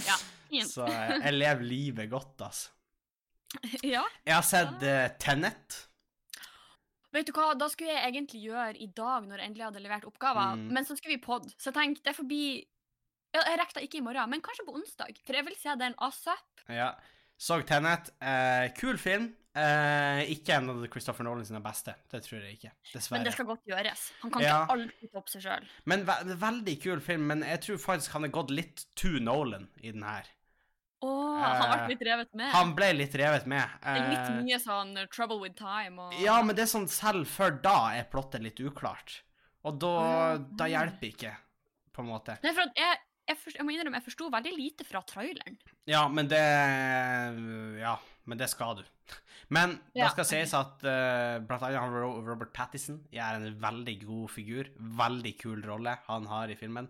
Ja, 0.04 0.18
fint. 0.50 0.70
Så 0.70 0.86
eh, 0.88 1.16
jeg 1.18 1.36
lever 1.38 1.68
livet 1.68 2.10
godt, 2.12 2.46
altså. 2.46 2.70
Ja. 3.86 4.02
Jeg 4.26 4.34
har 4.34 4.46
sett 4.46 4.82
uh, 4.82 5.06
Tenet. 5.22 5.78
Vet 7.14 7.28
du 7.30 7.32
hva, 7.36 7.52
da 7.58 7.68
skulle 7.70 7.94
jeg 7.94 8.10
egentlig 8.12 8.40
gjøre 8.42 8.76
i 8.82 8.86
dag, 8.90 9.26
når 9.30 9.38
jeg 9.38 9.48
endelig 9.52 9.64
hadde 9.68 9.82
levert 9.84 10.04
oppgaver, 10.08 10.56
Mm. 10.58 10.68
men 10.74 10.84
så 10.84 10.96
skulle 10.98 11.14
vi 11.16 11.22
pod, 11.22 11.46
så 11.58 11.70
jeg 11.70 11.74
tenkte 11.78 12.02
det 12.02 12.10
er 12.14 12.22
forbi 12.22 12.44
Jeg 13.34 13.42
Jeg 13.50 13.58
det 13.74 13.82
ikke 13.82 13.98
i 13.98 14.00
morgen, 14.06 14.30
men 14.30 14.40
kanskje 14.40 14.64
på 14.66 14.74
onsdag, 14.78 15.16
for 15.26 15.34
jeg 15.34 15.44
vil 15.44 15.56
se 15.58 15.72
den 15.78 15.94
asap. 15.98 16.60
Ja. 16.68 16.92
Så 17.36 17.56
Tenet. 17.66 18.10
Eh, 18.22 18.68
kul 18.78 18.96
film. 18.96 19.34
Eh, 19.56 20.22
ikke 20.30 20.54
en 20.54 20.70
av 20.70 20.86
Christopher 20.86 21.24
Nolan 21.26 21.44
sine 21.44 21.60
beste. 21.62 21.94
Det 22.10 22.22
tror 22.22 22.40
jeg 22.44 22.58
ikke. 22.60 22.70
Dessverre. 22.92 23.18
Men 23.18 23.24
det 23.24 23.32
skal 23.34 23.46
godt 23.46 23.64
gjøres. 23.66 24.04
Han 24.22 24.30
kan 24.30 24.42
Ja. 24.42 24.64
ikke 24.64 24.70
alltid 24.76 25.12
toppe 25.12 25.30
seg 25.30 25.42
sjøl. 25.42 25.66
Men 25.84 26.04
ve 26.06 26.12
veldig 26.38 26.76
kul 26.82 27.00
film, 27.00 27.26
men 27.26 27.42
jeg 27.42 27.60
tror 27.60 27.76
faktisk 27.78 28.12
han 28.12 28.24
er 28.24 28.28
gått 28.28 28.50
litt 28.50 28.86
to 28.94 29.08
Nolan 29.18 29.68
i 29.82 29.90
den 29.90 30.02
her. 30.02 30.24
Å, 31.04 31.12
han 31.40 31.60
ble 31.60 31.78
Eh, 31.84 31.88
litt 31.92 32.04
revet 32.08 32.30
med. 32.32 32.50
Han 32.54 32.74
ble 32.78 32.88
litt 32.96 33.14
revet 33.20 33.46
med. 33.50 33.76
Litt 33.84 34.28
Eh, 34.30 34.40
mye 34.46 34.58
sånn 34.62 34.94
uh, 34.96 35.06
trouble 35.12 35.40
with 35.42 35.56
time 35.58 36.00
og 36.00 36.16
ja, 36.22 36.36
men 36.42 36.56
det 36.56 36.64
er 36.66 36.70
sånn 36.72 36.88
selv 36.90 37.28
før 37.30 37.58
da 37.64 37.76
er 37.98 38.08
plottet 38.10 38.44
litt 38.44 38.62
uklart. 38.64 39.20
Og 39.64 39.78
da, 39.80 39.92
mm. 40.38 40.48
da 40.60 40.68
hjelper 40.68 41.10
ikke, 41.10 41.34
på 41.94 42.04
en 42.04 42.10
måte. 42.10 42.38
Nei, 42.44 42.52
for 42.56 42.66
at 42.66 42.80
jeg, 42.80 42.98
jeg, 43.30 43.40
forst- 43.42 43.60
jeg 43.60 43.66
må 43.66 43.76
innrømme, 43.76 44.00
jeg 44.00 44.08
forsto 44.10 44.28
veldig 44.32 44.56
lite 44.56 44.88
fra 44.88 45.04
traileren. 45.08 45.56
Ja, 45.88 46.06
men 46.08 46.28
det 46.32 46.42
Ja, 47.80 47.96
men 48.24 48.40
det 48.40 48.50
skal 48.52 48.80
du. 48.80 48.84
Men 49.52 49.78
det 49.92 50.06
skal 50.14 50.26
sies 50.28 50.52
at 50.56 50.84
uh, 50.88 51.40
blant 51.44 51.64
annet 51.68 51.96
Robert 52.24 52.52
Pattison 52.56 53.02
er 53.12 53.36
en 53.36 53.58
veldig 53.60 53.96
god 54.04 54.30
figur. 54.32 54.70
Veldig 55.00 55.34
kul 55.40 55.64
rolle 55.66 55.98
han 56.08 56.28
har 56.30 56.52
i 56.52 56.56
filmen. 56.58 56.88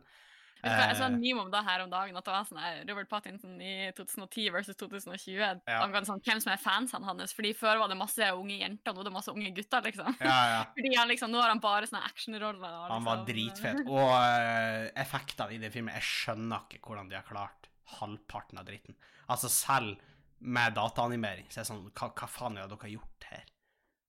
Jeg 0.65 0.97
så 0.99 1.07
en 1.07 1.15
Eh, 1.15 1.21
meme 1.21 1.45
om 1.45 1.51
det 1.51 1.63
her 1.65 1.83
om 1.85 1.91
dagen, 1.91 2.17
at 2.17 2.27
det 2.27 2.33
var 2.35 2.47
sånn 2.49 2.89
Robert 2.89 3.09
Pattinson 3.11 3.57
i 3.63 3.91
2010 3.97 4.51
versus 4.55 4.79
2020. 4.81 5.39
Ja. 5.41 5.81
Angående 5.81 6.09
sånn, 6.09 6.23
hvem 6.25 6.41
som 6.43 6.53
er 6.55 6.61
fansene 6.61 7.09
hans. 7.09 7.35
Fordi 7.37 7.53
Før 7.57 7.83
var 7.83 7.93
det 7.93 7.99
masse 7.99 8.31
unge 8.35 8.59
jenter, 8.61 8.95
nå 8.95 9.05
er 9.05 9.09
det 9.09 9.15
masse 9.15 9.35
unge 9.35 9.53
gutter. 9.57 9.85
liksom. 9.85 10.17
ja, 10.21 10.39
ja. 10.55 10.63
Fordi 10.77 10.95
han 10.97 11.11
liksom, 11.11 11.33
Nå 11.35 11.41
har 11.41 11.53
han 11.53 11.63
bare 11.63 11.89
sånne 11.91 12.05
actionroller. 12.07 12.63
Liksom. 12.65 12.91
Han 12.95 13.09
var 13.09 13.23
liksom, 13.23 13.29
dritfet. 13.31 13.85
Og 13.95 14.11
uh, 14.15 14.89
effektene 15.05 15.57
i 15.57 15.61
den 15.63 15.75
filmen 15.75 15.95
Jeg 15.99 16.09
skjønner 16.09 16.67
ikke 16.69 16.91
hvordan 16.91 17.11
de 17.11 17.19
har 17.19 17.29
klart 17.29 17.71
halvparten 18.01 18.61
av 18.61 18.69
dritten. 18.69 18.99
Altså, 19.31 19.51
selv 19.53 19.97
med 20.45 20.75
dataanimering, 20.77 21.47
så 21.49 21.61
er 21.61 21.65
det 21.65 21.71
sånn 21.71 21.85
Hva, 21.97 22.11
hva 22.13 22.29
faen 22.29 22.59
er 22.59 22.67
det 22.67 22.75
dere 22.75 22.87
har 22.89 22.97
gjort? 22.99 23.14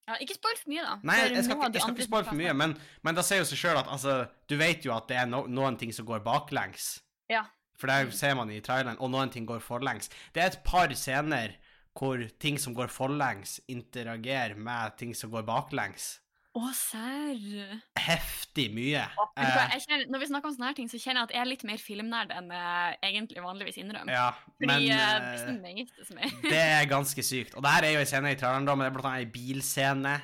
Ja, 0.06 0.20
ikke 0.22 0.36
spoil 0.38 0.58
for 0.60 0.70
mye, 0.70 0.86
da. 0.86 0.96
Nei, 1.02 1.18
jeg 1.34 1.44
skal 1.48 1.62
jeg 1.66 1.82
skal 1.82 1.96
ikke 1.96 2.06
spoil 2.06 2.26
for 2.28 2.38
mye, 2.38 2.54
men, 2.54 2.76
men 3.02 3.18
da 3.18 3.24
sier 3.26 3.42
jo 3.42 3.48
seg 3.50 3.58
sjøl 3.58 3.80
at 3.80 3.90
altså 3.90 4.18
Du 4.50 4.54
vet 4.60 4.86
jo 4.86 4.94
at 4.94 5.08
det 5.10 5.18
er 5.18 5.30
no, 5.30 5.46
noen 5.50 5.80
ting 5.82 5.94
som 5.96 6.06
går 6.06 6.22
baklengs. 6.26 7.00
Ja. 7.32 7.48
For 7.76 7.90
det 7.92 8.14
ser 8.16 8.36
man 8.38 8.52
i 8.54 8.62
traileren, 8.64 9.00
og 9.02 9.10
noen 9.12 9.34
ting 9.34 9.48
går 9.50 9.64
forlengs. 9.66 10.12
Det 10.36 10.44
er 10.44 10.54
et 10.54 10.62
par 10.68 10.94
scener 10.96 11.58
hvor 11.96 12.22
ting 12.44 12.60
som 12.60 12.76
går 12.76 12.92
forlengs, 12.92 13.58
interagerer 13.72 14.56
med 14.60 14.98
ting 15.00 15.16
som 15.16 15.32
går 15.32 15.46
baklengs. 15.48 16.20
Å, 16.56 16.70
serr. 16.72 17.82
Heftig 18.00 18.70
mye. 18.72 19.02
Hva, 19.18 19.26
Eh, 19.36 19.56
jeg 19.74 19.82
kjenner- 19.88 20.08
Når 20.10 20.20
vi 20.22 20.26
snakker 20.30 20.46
om 20.48 20.56
sånne 20.56 20.68
her 20.70 20.74
ting, 20.78 20.88
så 20.88 20.96
kjenner 21.02 21.20
jeg 21.20 21.24
at 21.24 21.32
jeg 21.36 21.42
er 21.42 21.46
litt 21.50 21.64
mer 21.66 21.78
filmnerd 21.78 22.32
enn 22.32 22.48
jeg 22.50 22.98
egentlig 23.04 23.44
vanligvis 23.44 23.78
innrømmer. 23.82 24.12
ja, 24.14 24.32
Fordi 24.32 24.68
men 24.68 24.92
eh, 24.92 24.96
eh, 24.96 25.46
det 25.60 26.22
er. 26.22 26.50
Det 26.50 26.62
er 26.62 26.86
ganske 26.86 27.22
sykt. 27.24 27.56
Og 27.56 27.62
det 27.64 27.72
her 27.72 27.84
er 27.84 27.92
jo 27.94 28.00
en 28.00 28.06
scene 28.06 28.32
i 28.32 28.36
traileren, 28.40 28.66
da, 28.66 28.76
men 28.76 28.86
det 28.86 28.92
er 28.94 28.96
blant 29.02 29.12
annet 29.14 29.26
en 29.28 29.32
bilscene. 29.36 30.22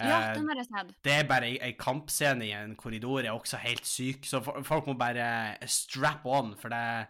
Ja, 0.00 0.18
Eh, 0.30 0.34
den 0.34 0.48
har 0.48 0.56
jeg 0.56 0.66
sett. 0.66 1.02
det 1.04 1.12
er 1.12 1.24
bare 1.28 1.44
ei, 1.62 1.72
kampscene 1.78 2.42
i 2.48 2.50
en 2.52 2.74
korridor, 2.74 3.20
er 3.24 3.30
også 3.30 3.58
helt 3.60 3.84
syk, 3.86 4.24
så 4.24 4.40
folk 4.64 4.86
må 4.86 4.96
bare 4.98 5.56
strap 5.68 6.24
on, 6.26 6.56
for 6.56 6.68
det 6.68 7.06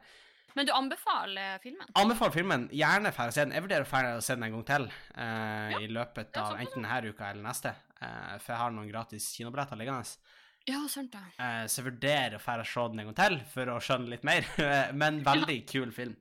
Men 0.57 0.67
du 0.67 0.73
anbefaler 0.73 1.59
filmen? 1.63 1.87
Anbefaler 1.97 2.31
filmen. 2.33 2.69
Gjerne 2.71 3.11
dra 3.11 3.25
og 3.27 3.33
se 3.33 3.41
den. 3.45 3.53
Jeg 3.53 3.63
vurderer 3.65 3.83
å 3.87 3.91
dra 3.91 4.17
og 4.17 4.23
se 4.23 4.35
den 4.37 4.45
en 4.45 4.53
gang 4.53 4.65
til 4.65 4.85
uh, 5.19 5.71
Ja, 5.73 5.79
i 5.81 5.89
løpet 5.89 6.37
av 6.37 6.53
enten 6.61 6.83
denne 6.85 7.09
uka 7.11 7.31
eller 7.31 7.43
neste, 7.43 7.75
eh, 8.05 8.39
for 8.39 8.55
jeg 8.55 8.63
har 8.63 8.75
noen 8.77 8.91
gratis 8.93 9.33
kinobilletter 9.37 9.81
liggende. 9.81 10.17
Ja, 10.65 10.81
sant 10.89 11.13
det. 11.13 11.21
Eh, 11.37 11.67
så 11.69 11.83
jeg 11.83 11.91
vurderer 11.91 12.39
å 12.39 12.43
dra 12.45 12.61
og 12.63 12.69
se 12.71 12.89
den 12.89 13.03
en 13.03 13.11
gang 13.11 13.21
til 13.21 13.39
for 13.53 13.75
å 13.75 13.79
skjønne 13.85 14.13
litt 14.15 14.25
mer, 14.25 14.47
men 15.01 15.23
veldig 15.27 15.63
kul 15.69 15.93
film. 15.93 16.17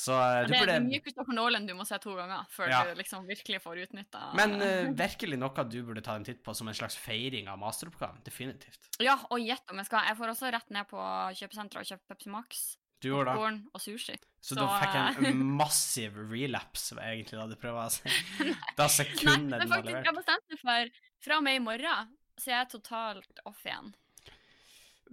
Så 0.00 0.14
ja, 0.14 0.44
du 0.46 0.52
Det 0.52 0.56
er 0.56 0.62
burde 0.64 0.74
mye 0.86 1.00
Christopher 1.02 1.34
Nolan 1.36 1.66
du 1.66 1.72
må 1.76 1.84
se 1.84 1.96
to 2.00 2.12
ganger 2.16 2.46
før 2.54 2.70
Ja. 2.70 2.84
du 2.86 2.94
liksom 2.96 3.26
virkelig 3.28 3.58
får 3.60 3.80
utnytta 3.82 4.20
Men 4.38 4.54
uh, 4.62 4.92
virkelig 4.96 5.36
noe 5.36 5.64
du 5.68 5.82
burde 5.84 6.00
ta 6.06 6.14
en 6.16 6.24
titt 6.24 6.40
på 6.46 6.54
som 6.56 6.70
en 6.70 6.76
slags 6.78 6.96
feiring 6.96 7.50
av 7.50 7.58
masteroppgaven. 7.60 8.22
Definitivt. 8.24 8.78
Ja, 9.02 9.18
og 9.28 9.42
gjett 9.42 9.66
om 9.68 9.82
jeg 9.82 9.90
skal. 9.90 10.06
Jeg 10.08 10.16
får 10.16 10.32
også 10.32 10.52
rett 10.54 10.70
ned 10.72 10.88
på 10.88 11.02
kjøpesenteret 11.40 11.82
og 11.82 11.90
kjøpe 11.90 12.14
Pepsi 12.14 12.32
Max, 12.32 12.62
Du 13.00 13.08
gjorde 13.08 13.32
popcorn 13.32 13.60
og 13.72 13.80
sushi. 13.82 14.16
Så, 14.40 14.54
Så, 14.54 14.56
da 14.56 14.66
fikk 14.80 14.94
jeg 14.96 15.16
eh, 15.24 15.30
en 15.30 15.42
massiv 15.56 16.16
relapse, 16.30 16.96
var 16.96 17.10
egentlig 17.12 17.36
det 17.40 17.46
du 17.54 17.60
prøver 17.60 17.82
å 17.82 17.92
si. 17.92 18.12
Da 18.78 18.88
sekundet 18.92 19.62
den 19.64 19.72
var 19.72 19.84
levert. 19.84 20.06
jeg 20.06 20.12
har 20.12 20.16
meg 20.16 20.60
for 20.60 20.96
fra 21.20 21.36
og 21.40 21.44
med 21.44 21.58
i 21.58 21.62
morgen 21.64 22.16
så 22.40 22.54
jeg 22.54 22.60
er 22.62 22.68
totalt 22.72 23.42
off 23.48 23.60
igjen. 23.66 23.92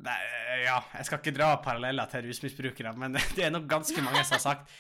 Nei, 0.05 0.17
ja, 0.61 0.77
jeg 0.93 1.07
skal 1.07 1.19
ikke 1.19 1.33
dra 1.35 1.49
paralleller 1.63 2.09
til 2.11 2.27
rusmisbrukere, 2.27 2.93
men 3.01 3.17
det 3.35 3.47
er 3.47 3.53
nok 3.53 3.67
ganske 3.71 4.03
mange 4.05 4.23
som 4.27 4.37
har 4.37 4.43
sagt 4.43 4.75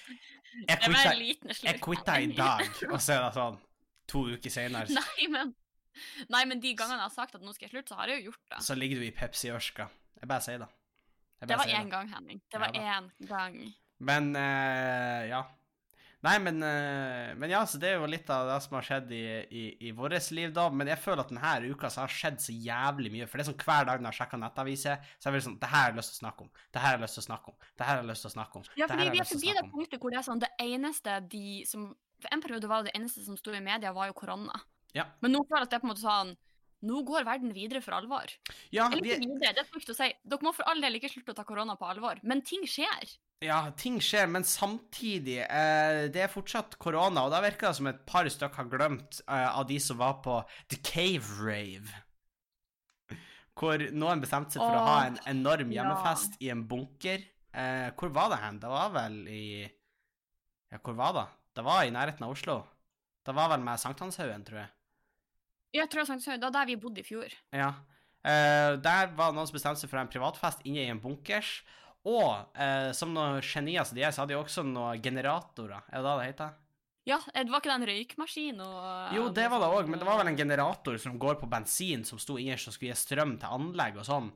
quitta, 0.67 1.15
jeg 1.67 1.81
quitta 1.83 2.19
i 2.21 2.29
dag, 2.37 2.67
og 2.91 2.99
så 3.01 3.17
er 3.17 3.23
det 3.25 3.31
sånn 3.35 3.57
to 4.07 4.23
uker 4.37 4.53
senere, 4.53 4.87
Nei, 4.93 5.31
men 5.33 5.55
Nei, 6.29 6.43
men 6.45 6.59
de 6.61 6.75
gangene 6.77 7.01
jeg 7.01 7.09
har 7.09 7.13
sagt 7.15 7.35
at 7.39 7.41
nå 7.41 7.49
skal 7.55 7.65
jeg 7.65 7.71
slutte, 7.73 7.89
så 7.89 7.97
har 7.97 8.11
jeg 8.11 8.21
jo 8.21 8.29
gjort 8.29 8.51
det. 8.53 8.59
så 8.67 8.75
ligger 8.77 8.99
du 9.01 9.05
i 9.07 9.13
Pepsi-ørska. 9.17 9.87
Jeg 10.21 10.29
bare 10.29 10.45
sier 10.45 10.61
det. 10.61 10.67
Det 11.39 11.57
var 11.57 11.69
én 11.69 11.89
gang, 11.89 12.09
Henning. 12.09 12.41
Det 12.51 12.59
var 12.59 12.73
Ja 12.73 12.97
én 12.99 13.11
gang. 13.27 13.61
Men 13.97 14.35
uh, 14.35 15.27
ja. 15.29 15.43
Nei, 16.25 16.39
men, 16.41 16.57
uh, 16.63 17.35
men 17.37 17.51
ja, 17.51 17.59
så 17.69 17.77
det 17.77 17.91
er 17.91 17.99
jo 18.01 18.09
litt 18.09 18.29
av 18.33 18.47
det 18.49 18.57
som 18.65 18.75
har 18.77 18.85
skjedd 18.85 19.11
i, 19.13 19.25
i, 19.53 19.63
i 19.87 19.91
vårt 19.95 20.31
liv, 20.33 20.49
da. 20.53 20.65
Men 20.73 20.89
jeg 20.89 20.99
føler 21.01 21.21
at 21.23 21.33
denne 21.33 21.73
uka 21.73 21.91
så 21.93 22.03
har 22.03 22.13
skjedd 22.13 22.41
så 22.41 22.55
jævlig 22.55 23.11
mye. 23.13 23.27
For 23.29 23.37
det 23.37 23.45
er 23.45 23.49
sånn 23.51 23.59
hver 23.61 23.89
dag 23.89 24.01
når 24.01 24.11
jeg 24.11 24.19
sjekker 24.21 24.41
nettaviser, 24.41 25.11
så 25.17 25.29
er 25.29 25.37
det 25.37 25.43
sånn 25.45 25.59
Det 25.61 25.69
her 25.73 25.85
har 25.85 25.93
jeg 25.93 25.99
lyst 25.99 26.13
til 26.13 26.17
å 26.17 26.23
snakke 26.23 26.45
om. 26.45 26.49
Det 26.73 26.81
her 26.81 26.89
har 26.89 26.97
jeg 26.97 27.05
lyst 27.05 27.17
til 27.17 27.23
å 27.23 27.27
snakke 27.27 27.53
om. 27.53 27.59
Det 27.69 27.87
her 27.87 27.93
har 27.93 28.03
jeg 28.03 28.09
lyst 28.11 28.25
til 28.25 28.31
å 28.31 28.35
snakke 28.35 28.59
om. 28.59 28.67
Ja, 28.81 28.89
fordi 28.89 29.09
vi 29.13 29.21
er 29.21 29.29
forbi 29.29 29.53
det 29.59 29.65
punktet 29.75 30.01
hvor 30.01 30.13
det 30.13 30.21
er 30.21 30.27
sånn 30.27 30.43
det 30.43 30.51
eneste 30.65 31.21
de 31.35 31.45
som 31.69 31.87
For 32.17 32.33
en 32.33 32.41
periode 32.41 32.65
var 32.65 32.81
det 32.81 32.89
det 32.89 32.97
eneste 32.97 33.21
som 33.21 33.35
sto 33.37 33.51
i 33.53 33.61
media, 33.61 33.91
var 33.93 34.07
jo 34.09 34.17
korona. 34.17 34.57
Ja. 34.97 35.03
Men 35.21 35.35
nå 35.35 35.43
føler 35.45 35.67
jeg 35.67 35.67
at 35.67 35.73
det 35.75 35.77
er 35.77 35.83
på 35.83 35.85
en 35.85 35.91
måte 35.91 36.01
sånn 36.01 36.31
Nå 36.85 37.01
går 37.07 37.25
verden 37.25 37.53
videre 37.55 37.81
for 37.81 37.95
alvor. 37.97 38.29
Ja, 38.69 38.85
Eller 38.91 39.01
vi, 39.01 39.15
ikke 39.15 39.31
videre, 39.31 39.53
det 39.57 39.63
er 39.63 39.69
trygt 39.71 39.89
å 39.89 39.95
si. 39.97 40.09
Dere 40.21 40.45
må 40.45 40.53
for 40.53 40.69
all 40.69 40.83
del 40.83 40.99
ikke 40.99 41.09
slutte 41.09 41.33
å 41.33 41.37
ta 41.39 41.45
korona 41.47 41.73
på 41.79 41.87
alvor, 41.89 42.19
men 42.21 42.43
ting 42.45 42.67
skjer. 42.69 43.15
ja, 43.41 43.63
ting 43.77 43.97
skjer, 44.01 44.27
men 44.29 44.45
samtidig 44.45 45.39
eh, 45.45 46.03
Det 46.13 46.21
er 46.25 46.29
fortsatt 46.33 46.77
korona, 46.81 47.25
og 47.25 47.33
da 47.33 47.41
virker 47.41 47.71
det 47.71 47.79
som 47.79 47.89
et 47.89 48.03
par 48.05 48.29
stykker 48.29 48.61
har 48.61 48.69
glemt 48.69 49.21
eh, 49.25 49.47
av 49.49 49.65
de 49.69 49.79
som 49.81 49.97
var 49.97 50.19
på 50.25 50.37
The 50.69 50.81
Cave 50.85 51.41
Rave. 51.41 52.03
Hvor 53.57 53.81
noen 53.89 54.21
bestemte 54.21 54.53
seg 54.53 54.61
for 54.61 54.77
å 54.77 54.85
ha 54.85 54.99
en 55.07 55.19
enorm 55.33 55.73
ja. 55.73 55.81
hjemmefest 55.81 56.37
i 56.45 56.53
en 56.53 56.61
bunker. 56.69 57.25
Eh, 57.57 57.89
hvor 57.97 58.13
var 58.13 58.29
det 58.29 58.41
hen? 58.43 58.61
Det 58.61 58.69
var 58.69 58.93
vel 58.93 59.19
i 59.33 59.43
Ja, 60.69 60.77
hvor 60.77 60.93
var 60.93 61.13
det? 61.17 61.27
Det 61.57 61.65
var 61.65 61.87
i 61.87 61.93
nærheten 61.95 62.27
av 62.27 62.37
Oslo. 62.37 62.61
Det 63.25 63.33
var 63.33 63.49
vel 63.49 63.63
med 63.65 63.81
Sankthanshaugen, 63.81 64.45
tror 64.45 64.61
jeg. 64.61 64.76
Tror 65.75 66.03
jeg 66.03 66.21
sa 66.23 66.37
det 66.37 66.47
var 66.47 66.55
der 66.55 66.69
vi 66.69 66.77
bodde 66.81 67.03
i 67.03 67.07
fjor. 67.07 67.33
Ja. 67.55 67.73
Uh, 68.27 68.75
der 68.83 69.11
var 69.15 69.33
noen 69.35 69.47
som 69.47 69.55
bestemte 69.55 69.81
seg 69.83 69.91
for 69.91 70.01
en 70.01 70.11
privatfest 70.11 70.63
inne 70.67 70.85
i 70.85 70.91
en 70.91 71.01
bunkers. 71.03 71.59
Og 72.07 72.31
uh, 72.55 72.91
som 72.95 73.11
noen 73.15 73.41
genier 73.43 73.87
som 73.87 73.97
de 73.97 74.05
er, 74.05 74.15
så 74.15 74.23
hadde 74.23 74.35
de 74.35 74.39
også 74.39 74.63
noen 74.67 75.03
generatorer. 75.03 75.83
Er 75.91 76.01
det 76.01 76.07
det 76.07 76.15
det 76.17 76.31
heter? 76.31 76.55
Ja, 77.07 77.21
eh, 77.33 77.45
det 77.45 77.53
var 77.53 77.61
ikke 77.61 77.71
det 77.71 77.77
en 77.77 77.87
røykmaskin 77.87 78.57
og 78.65 79.15
Jo, 79.15 79.29
det 79.31 79.47
var 79.47 79.61
det 79.63 79.71
òg, 79.71 79.87
men 79.87 79.99
det 80.01 80.07
var 80.07 80.19
vel 80.19 80.27
en 80.27 80.33
en 80.33 80.41
generator 80.41 80.97
som 80.99 81.15
går 81.19 81.37
på 81.39 81.47
bensin, 81.47 82.03
som 82.03 82.19
sto 82.19 82.35
innerst 82.37 82.67
og 82.67 82.75
skulle 82.75 82.91
gi 82.91 82.99
strøm 82.99 83.37
til 83.39 83.47
anlegg 83.47 84.01
og 84.01 84.07
sånn. 84.07 84.27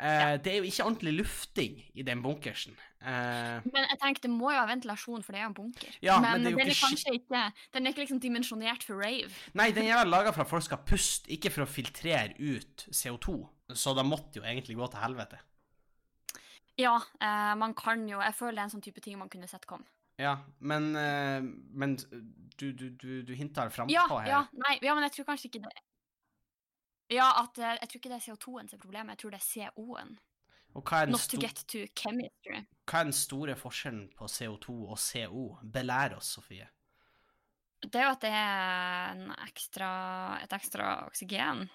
Eh, 0.00 0.20
Ja. 0.20 0.36
Det 0.36 0.50
er 0.52 0.56
jo 0.58 0.64
ikke 0.66 0.84
ordentlig 0.84 1.12
lufting 1.20 1.76
i 1.94 2.02
den 2.02 2.22
bunkersen. 2.22 2.74
Eh, 3.00 3.60
Men 3.72 3.84
jeg 3.90 3.98
tenker, 4.02 4.22
det 4.22 4.30
må 4.30 4.50
jo 4.50 4.58
ha 4.58 4.66
ventilasjon, 4.66 5.22
for 5.22 5.32
det 5.32 5.38
er 5.40 5.44
jo 5.44 5.50
en 5.52 5.54
bunker. 5.54 5.98
Ja, 6.02 6.16
men 6.20 6.42
men 6.42 6.46
er 6.52 6.56
den 6.56 6.60
er 6.60 6.72
ikke 6.72 6.86
kanskje 6.88 7.14
ikke 7.14 7.42
Den 7.72 7.86
er 7.86 7.90
ikke 7.92 8.02
liksom 8.02 8.20
dimensjonert 8.20 8.82
for 8.82 8.94
rave. 8.98 9.30
nei, 9.54 9.70
den 9.70 9.84
er 9.86 10.00
vel 10.02 10.10
laga 10.10 10.32
for 10.32 10.42
at 10.42 10.48
folk 10.50 10.62
skal 10.66 10.78
puste, 10.86 11.28
ikke 11.30 11.50
for 11.52 11.62
å 11.62 11.66
filtrere 11.70 12.34
ut 12.40 12.86
CO2. 12.90 13.36
Så 13.74 13.94
det 13.94 14.04
måtte 14.04 14.36
jo 14.40 14.42
egentlig 14.42 14.76
gå 14.76 14.86
til 14.90 15.00
helvete. 15.00 15.38
Ja, 16.76 16.96
eh, 17.22 17.54
man 17.54 17.72
kan 17.74 18.08
jo 18.08 18.18
Jeg 18.20 18.34
føler 18.34 18.52
det 18.52 18.58
er 18.58 18.64
en 18.64 18.70
sånn 18.74 18.82
type 18.82 19.00
ting 19.00 19.18
man 19.18 19.28
kunne 19.30 19.46
sett 19.48 19.66
komme. 19.66 19.84
Ja, 20.18 20.36
men, 20.60 20.92
men 20.92 21.96
du, 22.58 22.72
du, 22.72 22.90
du, 22.90 23.22
du 23.26 23.32
hinter 23.34 23.68
frampå 23.68 23.90
Ja, 23.90 24.06
her. 24.06 24.26
ja, 24.30 24.42
nei, 24.52 24.78
ja, 24.82 24.94
men 24.94 25.02
jeg 25.08 25.12
tror 25.16 25.24
kanskje 25.32 25.48
ikke 25.50 25.62
det 25.64 25.72
Ja, 27.12 27.28
at 27.42 27.58
eh, 27.58 27.76
jeg 27.80 27.90
tror 27.90 28.00
ikke 28.00 28.12
det 28.12 28.20
er 28.20 28.26
CO2-en 28.28 28.70
som 28.70 28.78
er 28.78 28.84
problemet, 28.84 29.14
jeg 29.14 29.22
tror 29.24 29.34
det 29.34 29.40
er 29.42 29.48
CO-en. 29.50 30.14
Er, 30.74 31.06
Not 31.06 31.28
to 31.30 31.38
get 31.38 31.60
to 31.70 31.84
chemistry. 31.94 32.64
hva 32.90 33.00
er 33.00 33.06
den 33.06 33.14
store 33.14 33.54
forskjellen 33.54 34.08
på 34.18 34.26
CO2 34.26 34.72
og 34.90 34.98
CO? 34.98 35.44
Belær 35.62 36.16
oss, 36.16 36.32
Sofie. 36.34 36.66
Det 37.84 38.00
er 38.00 38.08
jo 38.08 38.14
at 38.16 38.24
det 38.24 38.32
er 38.32 39.12
en 39.12 39.30
ekstra, 39.44 39.88
et 40.42 40.52
ekstra 40.56 40.88
oksygen 41.06 41.66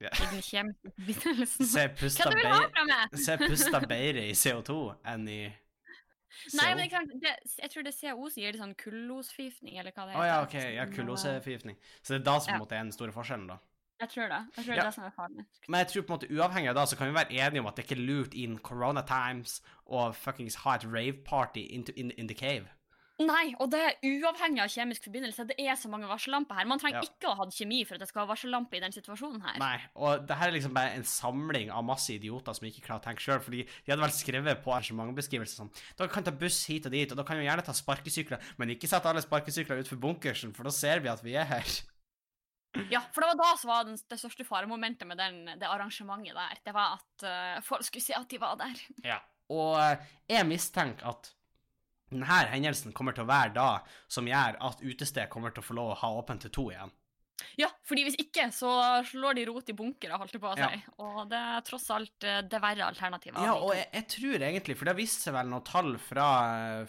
yeah. 0.00 0.20
i 0.24 0.28
den 0.32 0.42
kjemiske 0.42 0.92
forbindelsen. 0.96 1.70
Se 1.70 1.86
Hva 1.86 2.30
du 2.32 2.38
vil 2.40 2.50
ha 2.50 2.60
fra 2.72 2.86
meg? 2.88 3.18
se 3.22 3.36
pusta 3.44 3.82
bedre 3.84 4.26
i 4.26 4.34
CO2 4.34 4.78
enn 5.12 5.28
i 5.30 5.40
CO. 5.50 6.56
Nei, 6.58 6.68
men 6.74 6.84
ikke 6.86 7.00
sant, 7.00 7.16
det, 7.22 7.34
jeg 7.60 7.72
tror 7.72 7.86
det 7.86 7.94
er 7.94 7.98
CO 8.00 8.30
som 8.30 8.42
gir 8.42 8.54
det 8.54 8.62
sånn 8.62 8.76
kullosforgiftning, 8.80 9.78
eller 9.82 9.94
hva 9.94 10.08
det 10.08 10.16
Å 10.16 10.22
oh, 10.22 10.26
ja, 10.26 10.38
OK. 10.46 10.56
Ja, 10.74 10.86
kullosforgiftning. 10.90 11.78
Så 12.00 12.16
det 12.16 12.22
er 12.22 12.30
da 12.32 12.38
som 12.40 12.56
Ja. 12.56 12.62
er 12.64 12.78
den 12.80 12.94
store 12.94 13.14
forskjellen, 13.14 13.50
da. 13.50 13.60
Jeg 14.00 14.08
tror 14.08 14.28
det. 14.32 14.40
Jeg 14.56 14.64
tror 14.64 14.74
det 14.74 14.80
er 14.80 14.88
det 14.88 14.94
som 14.96 15.04
er 15.04 15.14
farlig. 15.16 15.44
Men 15.68 15.78
jeg 15.84 15.88
tror 15.92 16.02
på 16.08 16.12
en 16.14 16.18
måte 16.18 16.32
uavhengig 16.32 16.72
av 16.72 16.80
det, 16.80 16.88
så 16.88 16.96
kan 16.96 17.10
vi 17.10 17.18
være 17.20 17.32
enige 17.44 17.60
om 17.60 17.66
at 17.70 17.76
det 17.76 17.84
ikke 17.84 17.98
er 18.00 18.04
lurt 18.08 18.34
in 18.34 18.58
corona 18.58 19.02
times 19.06 19.60
å 19.86 20.10
fuckings 20.16 20.60
ha 20.64 20.74
et 20.78 20.86
rave-party 20.88 21.66
in, 21.68 21.84
in, 21.96 22.10
in 22.16 22.28
the 22.30 22.34
cave. 22.34 22.68
Nei, 23.20 23.50
og 23.60 23.68
det 23.68 23.80
er 23.84 23.96
uavhengig 24.08 24.62
av 24.64 24.70
kjemisk 24.72 25.04
forbindelse. 25.04 25.44
Det 25.50 25.56
er 25.60 25.74
så 25.76 25.90
mange 25.92 26.08
varsellamper 26.08 26.56
her. 26.56 26.64
Man 26.64 26.80
trenger 26.80 27.02
Ja. 27.02 27.04
ikke 27.04 27.28
å 27.28 27.34
ha 27.36 27.44
kjemi 27.52 27.82
for 27.84 27.98
at 27.98 28.00
det 28.00 28.08
skal 28.08 28.22
ha 28.24 28.30
varsellampe 28.30 28.78
i 28.78 28.80
den 28.80 28.94
situasjonen 28.96 29.42
her. 29.44 29.58
Nei, 29.60 29.76
og 29.94 30.24
det 30.26 30.38
her 30.40 30.48
er 30.48 30.56
liksom 30.56 30.72
bare 30.72 30.94
en 30.96 31.04
samling 31.04 31.68
av 31.70 31.84
masse 31.84 32.08
idioter 32.14 32.56
som 32.56 32.64
ikke 32.70 32.80
klarer 32.86 33.02
å 33.02 33.04
tenke 33.04 33.20
sjøl, 33.20 33.42
fordi 33.44 33.66
de 33.68 33.92
hadde 33.92 34.00
vel 34.00 34.16
skrevet 34.16 34.64
på 34.64 34.72
arrangementbeskrivelser 34.72 35.60
sånn 35.60 35.70
Dere 35.98 36.08
kan 36.08 36.24
ta 36.24 36.32
buss 36.32 36.64
hit 36.64 36.86
og 36.88 36.92
dit, 36.96 37.12
og 37.12 37.20
da 37.20 37.22
kan 37.28 37.36
jo 37.36 37.44
gjerne 37.44 37.66
ta 37.66 37.76
sparkesykler, 37.76 38.40
men 38.56 38.72
ikke 38.72 38.88
sett 38.88 39.04
alle 39.04 39.20
sparkesykler 39.20 39.84
utenfor 39.84 40.00
bunkersen, 40.00 40.54
for 40.56 40.64
da 40.64 40.70
ser 40.72 41.04
vi 41.04 41.12
at 41.12 41.20
vi 41.22 41.36
er 41.36 41.44
her. 41.44 41.68
Ja, 42.90 43.00
for 43.10 43.24
det 43.24 43.32
var 43.32 43.38
da 43.40 43.50
som 43.58 43.72
var 43.72 43.88
den, 43.88 43.98
det 43.98 44.18
største 44.20 44.46
faremomentet 44.46 45.08
med 45.08 45.18
den, 45.18 45.42
det 45.58 45.66
arrangementet 45.66 46.36
der. 46.36 46.62
Det 46.64 46.74
var 46.76 47.00
at 47.00 47.26
uh, 47.26 47.64
folk 47.66 47.82
skulle 47.86 48.04
se 48.04 48.14
at 48.16 48.30
de 48.30 48.40
var 48.42 48.58
der. 48.60 48.86
Ja. 49.14 49.18
Og 49.50 49.74
eh, 49.82 50.10
jeg 50.30 50.46
mistenker 50.46 51.08
at 51.10 51.32
denne 52.10 52.36
hendelsen 52.52 52.94
kommer 52.94 53.14
til 53.14 53.24
å 53.24 53.30
være 53.30 53.50
da 53.56 53.70
som 54.06 54.28
gjør 54.30 54.60
at 54.62 54.82
utested 54.82 55.26
kommer 55.30 55.50
til 55.50 55.64
å 55.64 55.66
få 55.66 55.74
lov 55.74 55.88
å 55.90 55.96
ha 56.04 56.10
åpent 56.20 56.46
til 56.46 56.52
to 56.54 56.68
igjen. 56.70 56.92
Ja, 57.58 57.66
fordi 57.88 58.04
hvis 58.06 58.18
ikke, 58.20 58.46
så 58.54 58.70
slår 59.08 59.40
de 59.40 59.46
rot 59.48 59.72
i 59.72 59.74
bunkere, 59.74 60.18
holdt 60.20 60.36
jeg 60.36 60.42
på 60.42 60.52
å 60.52 60.54
si. 60.54 60.62
Ja. 60.62 60.94
Og 61.02 61.20
det 61.32 61.40
er 61.56 61.66
tross 61.66 61.88
alt 61.94 62.28
eh, 62.28 62.42
det 62.46 62.62
verre 62.62 62.92
alternativet. 62.92 63.42
Ja, 63.42 63.56
og 63.58 63.74
jeg, 63.74 63.88
jeg 63.96 64.08
tror 64.14 64.46
egentlig, 64.50 64.78
for 64.78 64.90
det 64.90 64.96
viste 65.00 65.26
seg 65.26 65.38
vel 65.40 65.50
noen 65.50 65.66
tall 65.66 65.94
fra, 66.04 66.30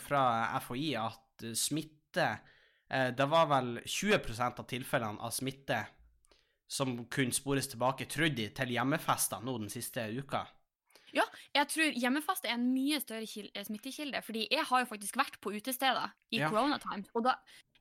fra 0.06 0.24
FHI 0.68 0.90
at 1.02 1.48
smitte 1.58 2.30
Det 2.92 3.26
var 3.32 3.46
vel 3.48 3.78
20% 3.88 4.60
av 4.60 4.66
tilfellene 4.68 5.22
av 5.24 5.32
smitte 5.32 5.78
som 6.72 7.06
kunne 7.12 7.32
spores 7.36 7.68
tilbake, 7.72 8.06
trodde 8.12 8.36
de, 8.36 8.50
til 8.56 8.74
hjemmefester 8.76 9.40
nå 9.44 9.58
den 9.60 9.72
siste 9.72 10.06
uka. 10.16 10.46
Ja, 11.16 11.24
Jeg 11.56 11.68
tror 11.68 11.98
hjemmefest 12.00 12.46
er 12.48 12.54
en 12.56 12.70
mye 12.72 13.00
større 13.04 13.28
eh, 13.28 13.66
smittekilde, 13.68 14.22
fordi 14.24 14.46
jeg 14.52 14.64
har 14.70 14.84
jo 14.84 14.88
faktisk 14.88 15.18
vært 15.20 15.36
på 15.44 15.52
utesteder 15.52 16.14
i 16.32 16.40
Ja. 16.40 16.48
corona 16.50 16.78
times, 16.80 17.10
og 17.14 17.26
da 17.28 17.34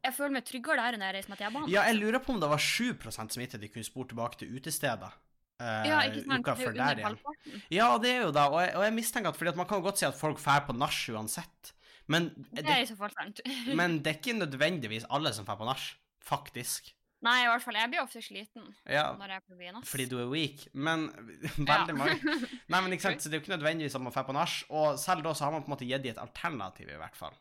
jeg 0.03 0.15
føler 0.17 0.33
meg 0.39 0.45
tryggere 0.49 0.77
der 0.83 0.97
enn 0.97 1.05
jeg 1.07 1.15
reiser 1.15 1.31
med 1.31 1.39
T-banen. 1.39 1.69
Ja, 1.71 1.83
jeg 1.91 2.01
lurer 2.01 2.19
på 2.25 2.33
om 2.35 2.41
det 2.41 2.49
var 2.51 2.59
7% 2.59 3.35
smitte 3.37 3.61
de 3.61 3.69
kunne 3.69 3.85
spore 3.87 4.09
tilbake 4.11 4.39
til 4.43 4.55
utesteder. 4.57 5.13
eh, 5.61 5.87
Ja, 5.87 6.01
ikke 6.09 6.25
sant? 6.25 6.41
uka 6.41 6.55
før 6.57 6.73
der 6.75 6.97
igjen. 6.99 7.19
Ja, 7.71 7.99
det 7.99 8.11
er 8.17 8.23
jo 8.23 8.31
da, 8.33 8.47
og 8.49 8.61
jeg, 8.65 8.75
og 8.77 8.83
jeg 8.83 8.95
mistenker 8.95 9.29
at 9.29 9.37
fordi 9.37 9.51
at 9.51 9.57
man 9.57 9.67
kan 9.69 9.79
jo 9.79 9.83
godt 9.91 9.99
si 9.99 10.07
at 10.07 10.15
folk 10.19 10.39
drar 10.43 10.67
på 10.67 10.73
nach 10.73 10.99
uansett, 11.15 11.73
men 12.11 12.31
Det 12.51 12.65
det, 12.67 12.71
er 12.75 12.85
i 12.85 12.89
så 12.91 12.97
fall 12.99 13.13
sant. 13.15 13.41
men 13.79 14.01
det 14.03 14.13
er 14.15 14.19
ikke 14.19 14.35
nødvendigvis 14.41 15.07
alle 15.11 15.33
som 15.37 15.47
drar 15.49 15.59
på 15.61 15.69
nach, 15.69 15.85
faktisk. 16.27 16.91
Nei, 17.21 17.43
i 17.45 17.49
hvert 17.51 17.61
fall. 17.61 17.77
Jeg 17.77 17.91
blir 17.93 18.01
ofte 18.01 18.23
sliten 18.25 18.63
Ja, 18.89 19.11
når 19.21 19.29
jeg 19.35 19.43
er 19.43 19.45
på 19.45 19.57
byen. 19.59 19.77
ass. 19.77 19.91
fordi 19.93 20.07
du 20.09 20.15
er 20.23 20.31
weak, 20.33 20.63
men 20.73 21.03
veldig 21.71 21.97
mange 21.99 22.17
Nei, 22.73 22.81
men 22.81 22.95
ikke 22.97 23.11
sant, 23.11 23.21
så 23.21 23.29
det 23.29 23.37
er 23.37 23.43
jo 23.43 23.45
ikke 23.45 23.57
nødvendigvis 23.59 23.97
at 23.99 24.05
man 24.07 24.15
drar 24.15 24.25
på 24.29 24.33
nach, 24.37 24.55
og 24.73 24.97
selv 24.99 25.23
da 25.27 25.35
så 25.37 25.45
har 25.45 25.53
man 25.53 25.63
på 25.67 25.69
en 25.69 25.75
måte 25.77 25.89
gitt 25.91 26.03
dem 26.07 26.15
et 26.17 26.23
alternativ, 26.23 26.89
i 26.89 26.97
hvert 27.03 27.19
fall. 27.21 27.37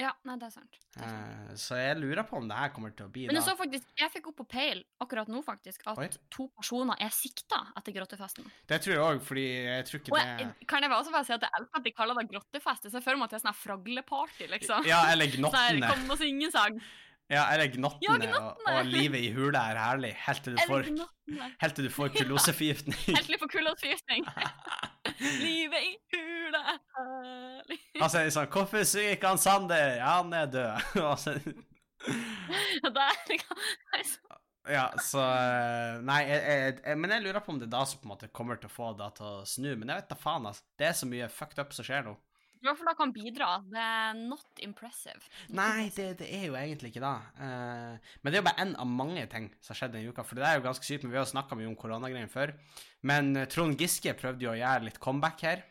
Ja, 0.00 0.10
nei, 0.26 0.34
det 0.40 0.48
er 0.48 0.52
sant. 0.56 0.78
Det 0.94 1.00
er 1.02 1.06
sant. 1.06 1.50
Eh, 1.50 1.54
så 1.60 1.76
jeg 1.78 1.98
lurer 2.00 2.24
på 2.26 2.38
om 2.40 2.48
det 2.50 2.56
her 2.58 2.72
kommer 2.74 2.90
til 2.98 3.06
å 3.06 3.12
bli 3.14 3.26
Men 3.30 3.38
jeg 3.38 3.46
så 3.46 3.54
faktisk, 3.58 3.86
jeg 4.00 4.10
fikk 4.10 4.26
opp 4.32 4.38
på 4.40 4.46
Pale 4.56 4.82
akkurat 5.04 5.30
nå 5.30 5.42
faktisk, 5.46 5.84
at 5.92 6.00
Oi. 6.02 6.08
to 6.34 6.48
personer 6.56 6.98
er 7.04 7.14
sikta 7.14 7.60
etter 7.78 7.94
grottefesten. 7.94 8.48
Det 8.66 8.80
tror 8.82 8.94
jeg 8.96 9.04
òg, 9.04 9.22
fordi 9.28 9.46
jeg 9.68 9.86
tror 9.90 10.02
ikke 10.02 10.16
Og 10.16 10.18
det 10.42 10.68
kan 10.74 10.82
jeg 10.88 10.96
også 10.98 11.14
bare 11.14 11.28
si 11.30 11.36
at 11.36 11.46
jeg 11.46 11.58
elsker 11.60 11.78
at 11.82 11.86
de 11.86 11.94
kaller 12.00 12.20
det 12.20 12.26
grottefest. 12.34 12.88
Jeg 12.90 12.96
ser 12.96 13.06
for 13.06 13.20
meg 13.22 13.28
at 13.30 13.36
det 13.36 13.38
er 13.38 13.44
sånn 13.46 13.52
her 13.54 13.60
fragleparty, 13.62 14.50
liksom. 14.56 14.90
Ja, 14.90 15.04
eller 15.14 15.30
gnottene. 15.38 15.88
Kom 15.94 16.10
og 16.16 16.22
synge 16.24 16.50
sang. 16.54 16.82
Ja, 17.32 17.46
eller 17.54 17.70
gnottene, 17.72 18.04
Ja, 18.04 18.16
og, 18.18 18.24
gnottene. 18.26 18.72
og 18.82 18.90
livet 18.92 19.22
i 19.24 19.30
hula 19.32 19.62
er 19.72 19.78
herlig, 19.80 20.10
helt 20.26 20.42
til 20.44 20.58
du 20.58 20.60
får, 20.68 20.90
helt 21.62 21.78
til 21.78 21.86
du 21.86 21.92
får 21.94 22.10
kuloseforgiftning. 22.18 22.98
Helt 23.14 23.24
til 23.30 23.38
du 23.38 23.40
får 23.46 23.52
kullosforgiftning. 23.54 24.26
Livet 25.40 25.86
i 25.86 25.94
tror 26.12 26.23
det 26.54 26.62
er 26.62 26.80
herlig. 26.96 27.80
Altså, 28.00 28.24
sånn, 28.36 28.50
hvorfor 28.54 29.04
ikke 29.04 29.32
han 29.34 29.42
Sander? 29.42 29.98
Han 30.04 30.32
er 30.36 30.50
død. 30.52 30.88
altså, 31.10 31.36
Det 32.84 33.04
er 33.04 33.44
ja, 34.64 34.84
så 35.04 35.20
eh, 35.20 35.98
Nei, 36.04 36.20
jeg, 36.24 36.40
jeg, 36.40 36.76
jeg, 36.80 37.00
men 37.00 37.12
jeg 37.12 37.24
lurer 37.26 37.42
på 37.44 37.52
om 37.52 37.58
det 37.60 37.66
er 37.68 37.74
da 37.74 37.82
som 37.88 38.00
på 38.00 38.08
en 38.08 38.14
måte 38.14 38.30
kommer 38.32 38.60
til 38.60 38.70
å 38.70 38.72
få 38.72 38.92
det 38.96 39.10
til 39.18 39.26
å 39.28 39.48
snu. 39.48 39.74
Men 39.76 39.92
jeg 39.92 40.00
vet 40.00 40.14
da 40.14 40.20
faen, 40.20 40.46
altså. 40.48 40.64
Det 40.80 40.88
er 40.88 40.96
så 40.96 41.08
mye 41.10 41.32
fucked 41.32 41.60
up 41.60 41.74
som 41.76 41.86
skjer 41.86 42.06
nå. 42.08 42.14
I 42.64 42.66
hvert 42.70 42.78
fall 42.80 42.88
da 42.88 42.94
kan 42.96 43.10
bidra. 43.12 43.48
Det 43.68 43.80
er 43.84 44.14
not 44.16 44.62
impressive. 44.64 45.20
Nei, 45.52 45.90
det, 45.92 46.06
det 46.22 46.30
er 46.32 46.46
jo 46.46 46.56
egentlig 46.56 46.94
ikke 46.94 47.02
det. 47.04 47.16
Uh, 47.36 48.14
men 48.22 48.32
det 48.32 48.38
er 48.38 48.40
jo 48.40 48.46
bare 48.46 48.64
én 48.64 48.72
av 48.80 48.88
mange 48.88 49.26
ting 49.34 49.50
som 49.58 49.74
har 49.74 49.82
skjedd 49.82 49.92
denne 49.98 50.14
uka. 50.14 50.24
For 50.24 50.40
det 50.40 50.46
er 50.48 50.56
jo 50.56 50.64
ganske 50.64 50.88
sykt, 50.88 51.04
men 51.04 51.12
vi 51.12 51.20
har 51.20 51.28
snakka 51.28 51.58
mye 51.60 51.68
om 51.68 51.76
koronagreiene 51.76 52.32
før. 52.32 52.54
Men 53.04 53.34
uh, 53.36 53.44
Trond 53.52 53.76
Giske 53.76 54.16
prøvde 54.16 54.48
jo 54.48 54.54
å 54.54 54.56
gjøre 54.56 54.88
litt 54.88 55.02
comeback 55.04 55.44
her. 55.44 55.66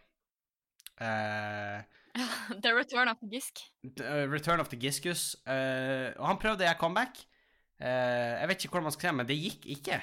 Uh, 1.01 1.81
the 2.63 2.73
return 2.75 3.09
of 3.09 3.17
the 3.21 3.29
Gisk. 3.29 3.63
The 3.97 4.27
return 4.29 4.59
of 4.59 4.69
the 4.69 4.79
Giskus. 4.79 5.35
og 5.45 6.27
han 6.27 6.37
prøvde 6.41 6.65
jeg 6.67 6.77
comeback. 6.79 7.25
jeg 7.79 8.47
vet 8.47 8.63
ikke 8.63 8.71
hvordan 8.71 8.89
man 8.89 8.95
skal 8.95 9.09
si 9.09 9.15
men 9.15 9.27
det 9.27 9.39
gikk 9.39 9.65
ikke. 9.77 10.01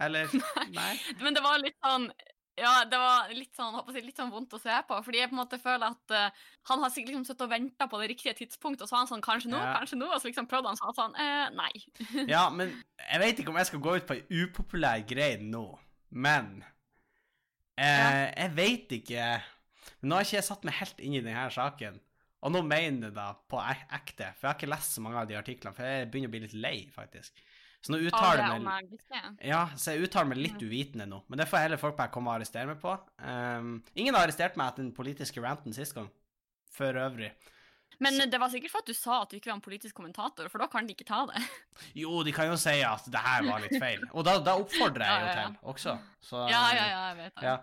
Eller 0.00 0.30
Nei. 0.78 0.94
Men 1.22 1.34
det 1.34 1.42
var 1.42 1.58
litt 1.62 1.78
sånn 1.82 2.06
ja, 2.58 2.72
det 2.90 2.98
var 2.98 3.28
litt 3.30 3.54
sånn, 3.54 3.76
jeg, 3.94 4.02
litt 4.02 4.18
sånn, 4.18 4.32
vondt 4.34 4.56
å 4.56 4.58
se 4.58 4.74
på. 4.88 4.96
Fordi 5.06 5.20
jeg 5.20 5.30
på 5.30 5.36
en 5.36 5.40
måte 5.42 5.60
føler 5.62 5.92
at 5.92 6.14
uh, 6.14 6.46
han 6.70 6.82
har 6.82 6.90
sikkert 6.90 7.12
liksom 7.12 7.26
sittet 7.28 7.44
og 7.46 7.52
venta 7.52 7.86
på 7.90 8.00
det 8.02 8.08
riktige 8.10 8.34
tidspunktet, 8.40 8.82
og 8.82 8.90
så 8.90 8.96
var 8.96 9.04
han 9.04 9.10
sånn 9.12 9.22
Kanskje 9.24 9.52
nå, 9.52 9.60
ja. 9.62 9.76
kanskje 9.78 9.98
nå? 10.00 10.08
Og 10.10 10.18
så 10.18 10.30
liksom 10.30 10.48
prøvde 10.50 10.72
han 10.72 10.80
sånn, 10.80 10.96
sånn 10.96 11.14
eh, 11.22 11.44
Nei. 11.54 12.24
ja, 12.26 12.48
men 12.58 12.74
jeg 13.04 13.22
vet 13.22 13.42
ikke 13.42 13.54
om 13.54 13.60
jeg 13.60 13.70
skal 13.70 13.84
gå 13.84 13.94
ut 13.98 14.08
på 14.08 14.18
ei 14.18 14.42
upopulær 14.42 15.04
greie 15.06 15.38
nå, 15.42 15.64
men 16.10 16.50
eh. 17.78 18.24
Jeg 18.34 18.54
vet 18.56 18.98
ikke 18.98 19.28
Nå 20.06 20.14
har 20.14 20.26
ikke 20.26 20.36
jeg 20.38 20.46
satt 20.46 20.66
meg 20.66 20.76
helt 20.78 21.00
inn 21.02 21.16
i 21.18 21.22
denne 21.24 21.48
saken, 21.50 21.96
og 22.46 22.52
nå 22.54 22.60
mener 22.62 23.08
jeg 23.08 23.14
det 23.16 23.28
på 23.50 23.58
ekte, 23.66 24.28
for 24.36 24.46
jeg 24.46 24.50
har 24.52 24.58
ikke 24.60 24.70
lest 24.70 24.94
så 24.94 25.02
mange 25.02 25.18
av 25.18 25.30
de 25.30 25.38
artiklene, 25.38 25.74
for 25.74 25.88
jeg 25.88 26.06
begynner 26.12 26.30
å 26.30 26.34
bli 26.36 26.42
litt 26.44 26.54
lei, 26.54 26.76
faktisk. 26.94 27.40
Så 27.82 27.94
nå 27.94 28.00
uttaler 28.08 28.42
jeg 28.42 28.62
meg 28.64 29.42
Ja, 29.46 29.64
så 29.78 29.94
jeg 29.94 30.08
uttaler 30.08 30.32
meg 30.32 30.40
litt 30.42 30.62
uvitende 30.62 31.06
nå. 31.10 31.20
Men 31.30 31.42
det 31.42 31.48
får 31.50 31.64
heller 31.64 31.80
folk 31.80 31.96
bare 31.98 32.12
komme 32.14 32.30
og 32.32 32.38
arrestere 32.40 32.66
meg 32.70 32.80
på. 32.82 32.94
Um, 33.22 33.76
ingen 33.94 34.16
har 34.16 34.26
arrestert 34.26 34.58
meg 34.58 34.72
etter 34.72 34.84
den 34.84 34.94
politiske 34.96 35.42
ranten 35.42 35.74
sist 35.76 35.94
gang. 35.98 36.08
For 36.74 36.98
øvrig. 36.98 37.30
Men 37.98 38.30
det 38.30 38.38
var 38.38 38.50
sikkert 38.52 38.70
for 38.70 38.84
at 38.84 38.90
du 38.90 38.94
sa 38.94 39.16
at 39.24 39.32
du 39.32 39.38
ikke 39.38 39.50
var 39.50 39.56
en 39.56 39.64
politisk 39.64 39.96
kommentator, 39.98 40.46
for 40.52 40.62
da 40.62 40.68
kan 40.70 40.86
de 40.86 40.94
ikke 40.94 41.06
ta 41.08 41.24
det. 41.30 41.40
Jo, 42.02 42.20
de 42.26 42.34
kan 42.34 42.50
jo 42.50 42.58
si 42.60 42.76
at 42.86 43.08
det 43.10 43.22
her 43.24 43.46
var 43.48 43.62
litt 43.64 43.74
feil. 43.80 44.04
Og 44.12 44.26
da, 44.26 44.36
da 44.44 44.54
oppfordrer 44.60 45.04
jeg 45.04 45.24
jo 45.24 45.26
ja, 45.26 45.32
ja, 45.32 45.40
ja. 45.40 45.48
til 45.48 45.72
også. 45.72 45.96
Så, 46.22 46.44
ja, 46.52 46.62
ja, 46.76 46.86
ja, 46.92 47.00
jeg 47.08 47.18
vet 47.18 47.42
det. 47.42 47.56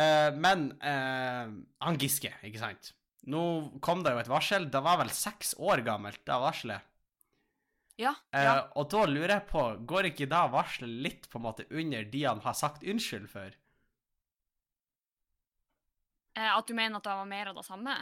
Uh, 0.00 0.40
men 0.42 0.66
uh, 0.82 1.54
han 1.86 2.00
Giske, 2.02 2.32
ikke 2.48 2.62
sant. 2.62 2.92
Nå 3.30 3.42
kom 3.82 4.02
det 4.06 4.14
jo 4.14 4.22
et 4.22 4.30
varsel. 4.30 4.68
Det 4.70 4.82
var 4.86 4.98
vel 5.02 5.12
seks 5.14 5.54
år 5.62 5.82
gammelt, 5.86 6.22
det 6.26 6.40
varselet. 6.42 6.92
Ja, 7.96 8.12
ja. 8.34 8.56
Uh, 8.58 8.80
og 8.82 8.90
da 8.92 9.06
lurer 9.08 9.38
jeg 9.38 9.46
på, 9.48 9.62
går 9.88 10.10
ikke 10.10 10.28
da 10.28 10.42
varselet 10.52 10.98
litt 11.06 11.30
på 11.30 11.38
en 11.38 11.46
måte 11.46 11.68
under 11.70 12.04
de 12.10 12.26
han 12.26 12.42
har 12.44 12.58
sagt 12.58 12.84
unnskyld 12.84 13.30
for? 13.30 13.54
At 16.36 16.68
du 16.68 16.74
mener 16.76 16.98
at 16.98 17.06
det 17.06 17.14
var 17.16 17.28
mer 17.28 17.48
av 17.48 17.56
det 17.56 17.64
samme? 17.64 17.94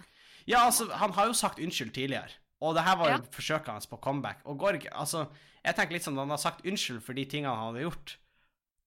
Ja, 0.51 0.67
altså, 0.67 0.89
han 0.93 1.15
har 1.17 1.31
jo 1.31 1.37
sagt 1.37 1.63
unnskyld 1.63 1.95
tidligere. 1.97 2.41
Og 2.65 2.77
det 2.77 2.85
her 2.87 2.97
var 3.01 3.11
jo 3.11 3.17
ja. 3.19 3.33
forsøket 3.35 3.73
hans 3.73 3.89
på 3.91 3.99
comeback. 4.05 4.45
Og 4.49 4.59
Gorg, 4.61 4.87
Altså, 4.93 5.27
jeg 5.65 5.77
tenker 5.77 5.97
litt 5.97 6.07
sånn 6.07 6.21
han 6.21 6.33
har 6.33 6.41
sagt 6.41 6.65
unnskyld 6.67 7.03
for 7.05 7.17
de 7.17 7.25
tingene 7.29 7.53
han 7.53 7.73
hadde 7.73 7.85
gjort. 7.87 8.17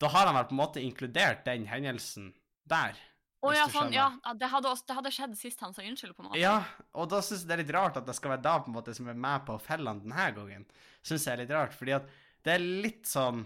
Da 0.02 0.10
har 0.14 0.30
han 0.30 0.38
vel 0.38 0.48
på 0.50 0.56
en 0.56 0.62
måte 0.62 0.84
inkludert 0.84 1.46
den 1.46 1.66
hendelsen 1.70 2.32
der. 2.70 2.98
Å 3.38 3.50
oh, 3.50 3.54
ja, 3.54 3.68
sånn, 3.70 3.94
ja. 3.94 4.08
Det 4.38 4.50
hadde, 4.50 4.70
også, 4.74 4.86
det 4.90 4.96
hadde, 4.98 5.12
skjedd 5.14 5.36
sist 5.38 5.62
han 5.62 5.74
sa 5.76 5.86
unnskyld, 5.86 6.16
på 6.18 6.24
en 6.24 6.30
måte. 6.32 6.42
Ja, 6.42 6.56
og 6.98 7.10
da 7.12 7.22
syns 7.22 7.44
jeg 7.44 7.50
det 7.50 7.56
er 7.56 7.62
litt 7.62 7.76
rart 7.76 8.00
at 8.00 8.08
det 8.08 8.16
skal 8.18 8.34
være 8.34 8.46
da 8.46 8.56
på 8.64 8.72
en 8.72 8.78
måte 8.80 8.96
som 8.98 9.10
er 9.12 9.20
med 9.28 9.46
på 9.46 9.58
fellene 9.62 10.02
denne 10.02 10.26
gangen. 10.38 10.66
Syns 11.06 11.28
jeg 11.28 11.36
er 11.36 11.44
litt 11.44 11.54
rart, 11.54 11.76
fordi 11.78 11.94
at 12.00 12.10
det 12.46 12.58
er 12.58 12.66
litt 12.66 13.08
sånn 13.10 13.46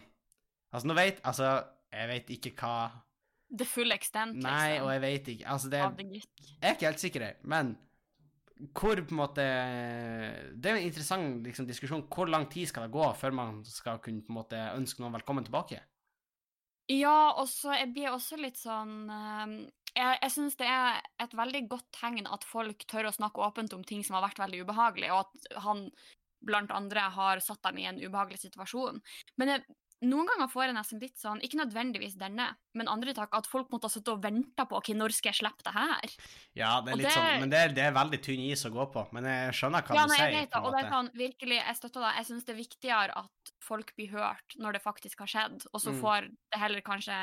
Altså, 0.72 0.88
nå 0.88 0.96
vet 0.96 1.18
Altså, 1.28 1.48
jeg 1.92 2.08
vet 2.12 2.30
ikke 2.38 2.52
hva 2.60 2.76
The 3.52 3.68
full 3.68 3.92
extent, 3.92 4.38
liksom. 4.38 4.48
Nei, 4.48 4.78
og 4.80 4.92
jeg 4.94 5.02
vet 5.04 5.32
ikke 5.34 5.48
Altså, 5.52 5.72
det 5.72 5.82
Jeg 5.82 6.62
er 6.62 6.76
ikke 6.78 6.88
helt 6.88 7.04
sikker, 7.04 7.26
men 7.52 7.74
hvor 8.78 9.00
på 9.00 9.14
en 9.16 9.20
måte 9.20 9.46
Det 10.54 10.70
er 10.70 10.78
en 10.78 10.86
interessant 10.86 11.46
liksom, 11.48 11.68
diskusjon. 11.70 12.06
Hvor 12.12 12.30
lang 12.30 12.48
tid 12.52 12.70
skal 12.70 12.86
det 12.86 12.94
gå 12.94 13.08
før 13.18 13.36
man 13.36 13.62
skal 13.68 14.02
kunne 14.04 14.26
på 14.26 14.34
en 14.34 14.40
måte 14.42 14.60
ønske 14.76 15.02
noen 15.02 15.16
velkommen 15.18 15.48
tilbake? 15.48 15.82
Ja, 16.92 17.34
og 17.40 17.48
så 17.50 17.76
jeg 17.78 17.94
blir 17.96 18.12
også 18.12 18.38
litt 18.42 18.60
sånn 18.60 19.06
um, 19.08 19.54
jeg, 19.96 20.18
jeg 20.24 20.32
syns 20.34 20.58
det 20.60 20.68
er 20.72 21.02
et 21.24 21.36
veldig 21.36 21.66
godt 21.72 21.88
tegn 21.96 22.28
at 22.30 22.48
folk 22.48 22.86
tør 22.90 23.10
å 23.10 23.16
snakke 23.16 23.44
åpent 23.44 23.76
om 23.76 23.84
ting 23.88 24.04
som 24.08 24.18
har 24.18 24.26
vært 24.30 24.40
veldig 24.40 24.64
ubehagelig, 24.64 25.12
og 25.12 25.26
at 25.26 25.62
han 25.66 25.86
blant 26.48 26.72
andre 26.74 27.06
har 27.14 27.42
satt 27.44 27.62
dem 27.68 27.82
i 27.82 27.88
en 27.90 28.00
ubehagelig 28.02 28.42
situasjon. 28.46 29.02
Men 29.42 29.56
jeg, 29.56 29.66
noen 30.02 30.26
ganger 30.26 30.50
får 30.50 30.64
jeg 30.66 30.74
nesten 30.74 31.02
litt 31.02 31.20
sånn, 31.22 31.42
ikke 31.46 31.60
nødvendigvis 31.60 32.16
denne, 32.18 32.48
men 32.78 32.90
andre 32.90 33.14
takk, 33.14 33.36
at 33.38 33.50
folk 33.50 33.70
måtte 33.70 33.86
ha 33.86 33.94
sittet 33.94 34.10
og 34.16 34.24
venta 34.24 34.66
på 34.66 34.80
ok, 34.80 34.90
når 34.98 35.14
skal 35.14 35.30
jeg 35.30 35.40
slippe 35.44 35.66
det 35.68 35.74
her? 35.76 36.16
Ja, 36.58 36.72
det 36.82 36.96
er 36.96 37.00
litt 37.02 37.08
det... 37.08 37.14
sånn, 37.14 37.44
men 37.44 37.54
det 37.54 37.60
er, 37.60 37.76
det 37.78 37.84
er, 37.86 37.94
veldig 38.00 38.20
tynn 38.26 38.42
is 38.48 38.66
å 38.66 38.74
gå 38.74 38.88
på. 38.96 39.04
Men 39.14 39.30
jeg 39.30 39.54
skjønner 39.60 39.86
hva 39.86 40.00
ja, 40.00 40.08
du 40.08 40.14
nei, 40.14 40.18
sier. 40.18 40.34
Vet, 40.40 40.58
og 40.58 40.74
det 40.74 40.82
er 40.82 40.90
sånn, 40.96 41.12
virkelig, 41.22 41.60
jeg 41.62 41.78
støtter 41.78 42.06
deg. 42.08 42.18
Jeg 42.18 42.30
syns 42.32 42.48
det 42.48 42.56
er 42.56 42.60
viktigere 42.64 43.22
at 43.22 43.54
folk 43.62 43.94
blir 44.00 44.14
hørt 44.16 44.58
når 44.58 44.78
det 44.78 44.84
faktisk 44.88 45.22
har 45.22 45.34
skjedd, 45.36 45.70
og 45.70 45.86
så 45.86 45.94
mm. 45.94 46.02
får 46.02 46.32
det 46.34 46.64
heller 46.64 46.86
kanskje 46.86 47.22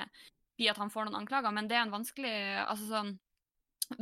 bli 0.58 0.70
at 0.70 0.78
han 0.78 0.94
får 0.94 1.08
noen 1.08 1.22
anklager, 1.24 1.54
men 1.54 1.70
det 1.70 1.78
er 1.78 1.84
en 1.86 1.94
vanskelig 1.94 2.34
Altså 2.64 2.88
sånn 2.88 3.12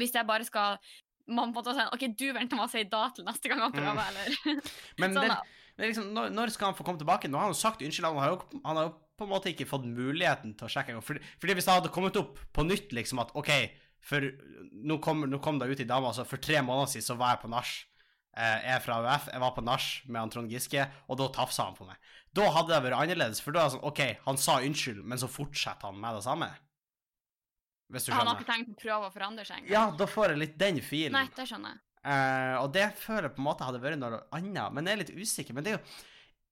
Hvis 0.00 0.14
jeg 0.16 0.24
bare 0.24 0.46
skal 0.48 0.78
man 1.26 1.50
måtte 1.52 1.74
si 1.74 1.84
OK, 1.92 2.04
du 2.14 2.28
venter 2.32 2.56
med 2.58 2.68
å 2.68 2.70
si 2.70 2.84
da 2.88 3.08
til 3.14 3.26
neste 3.26 3.50
gang 3.50 3.64
han 3.64 3.74
prøver, 3.74 3.98
mm. 3.98 4.20
eller 4.20 4.60
Men 5.02 5.14
sånn, 5.16 5.32
det, 5.32 5.64
liksom, 5.80 6.12
når, 6.16 6.30
når, 6.34 6.52
skal 6.54 6.70
han 6.70 6.78
få 6.78 6.86
komme 6.86 7.00
tilbake? 7.00 7.28
Nå 7.28 7.38
har 7.38 7.48
han 7.48 7.56
jo 7.56 7.58
sagt 7.60 7.82
unnskyld. 7.84 8.08
Han 8.08 8.22
har 8.22 8.34
jo, 8.34 8.60
han 8.64 8.80
har 8.80 8.88
jo 8.88 8.94
på 9.16 9.26
en 9.26 9.32
måte 9.32 9.50
ikke 9.52 9.68
fått 9.68 9.88
muligheten 9.88 10.54
til 10.56 10.68
å 10.68 10.70
sjekke 10.72 10.92
engang. 10.92 11.04
Fordi, 11.04 11.24
fordi 11.40 11.56
hvis 11.56 11.68
det 11.68 11.76
hadde 11.78 11.92
kommet 11.94 12.20
opp 12.20 12.40
på 12.56 12.64
nytt, 12.66 12.94
liksom 12.96 13.22
at 13.22 13.32
OK, 13.38 13.52
for 14.06 14.28
nå 14.86 14.98
kom, 15.04 15.24
nå 15.30 15.40
kom 15.42 15.60
det 15.60 15.70
ut 15.70 15.82
i 15.82 15.88
dama, 15.88 16.12
altså 16.12 16.26
for 16.28 16.42
tre 16.42 16.60
måneder 16.64 16.92
siden 16.94 17.08
så 17.08 17.18
var 17.20 17.34
jeg 17.34 17.44
på 17.44 17.52
nach. 17.52 17.72
Eh, 18.36 18.58
jeg 18.66 18.74
er 18.76 18.84
fra 18.84 18.98
UF, 19.00 19.30
jeg 19.32 19.42
var 19.42 19.56
på 19.56 19.64
nach 19.64 19.88
med 20.04 20.20
han 20.20 20.32
Trond 20.32 20.52
Giske, 20.52 20.84
og 21.08 21.18
da 21.20 21.30
tafsa 21.32 21.70
han 21.70 21.78
på 21.78 21.88
meg. 21.88 21.96
Da 22.36 22.50
hadde 22.52 22.74
det 22.74 22.82
vært 22.84 23.00
annerledes, 23.00 23.40
for 23.40 23.56
da 23.56 23.64
er 23.64 23.70
det 23.70 23.76
sånn 23.78 23.88
OK, 23.88 24.02
han 24.26 24.40
sa 24.40 24.58
unnskyld, 24.60 25.00
men 25.08 25.20
så 25.22 25.30
fortsetter 25.32 25.88
han 25.88 26.00
med 26.02 26.18
det 26.18 26.26
samme. 26.26 26.50
Hvis 27.88 28.04
du 28.04 28.10
skjønner. 28.10 28.20
Han 28.20 28.32
har 28.32 28.40
ikke 28.42 28.52
tenkt 28.52 28.74
å 28.74 28.80
prøve 28.82 29.08
å 29.08 29.14
forandre 29.14 29.46
seg? 29.46 29.62
engang? 29.62 29.72
Ja, 29.72 29.84
da 29.96 30.08
får 30.10 30.34
jeg 30.34 30.42
litt 30.42 30.56
den 30.60 30.82
filen. 30.84 31.16
Nei, 31.16 31.28
det 31.32 31.48
skjønner 31.48 31.76
jeg. 31.76 31.85
Uh, 32.06 32.62
og 32.62 32.68
det 32.76 32.86
føler 33.00 33.26
jeg 33.26 33.34
på 33.34 33.42
en 33.42 33.48
måte 33.48 33.66
hadde 33.66 33.80
vært 33.82 33.98
noe 33.98 34.20
annet, 34.36 34.74
men 34.74 34.86
jeg 34.86 34.94
er 34.94 35.00
litt 35.02 35.16
usikker. 35.16 35.56
Men 35.56 35.66
det 35.66 35.74
er 35.74 35.80
jo 35.80 35.86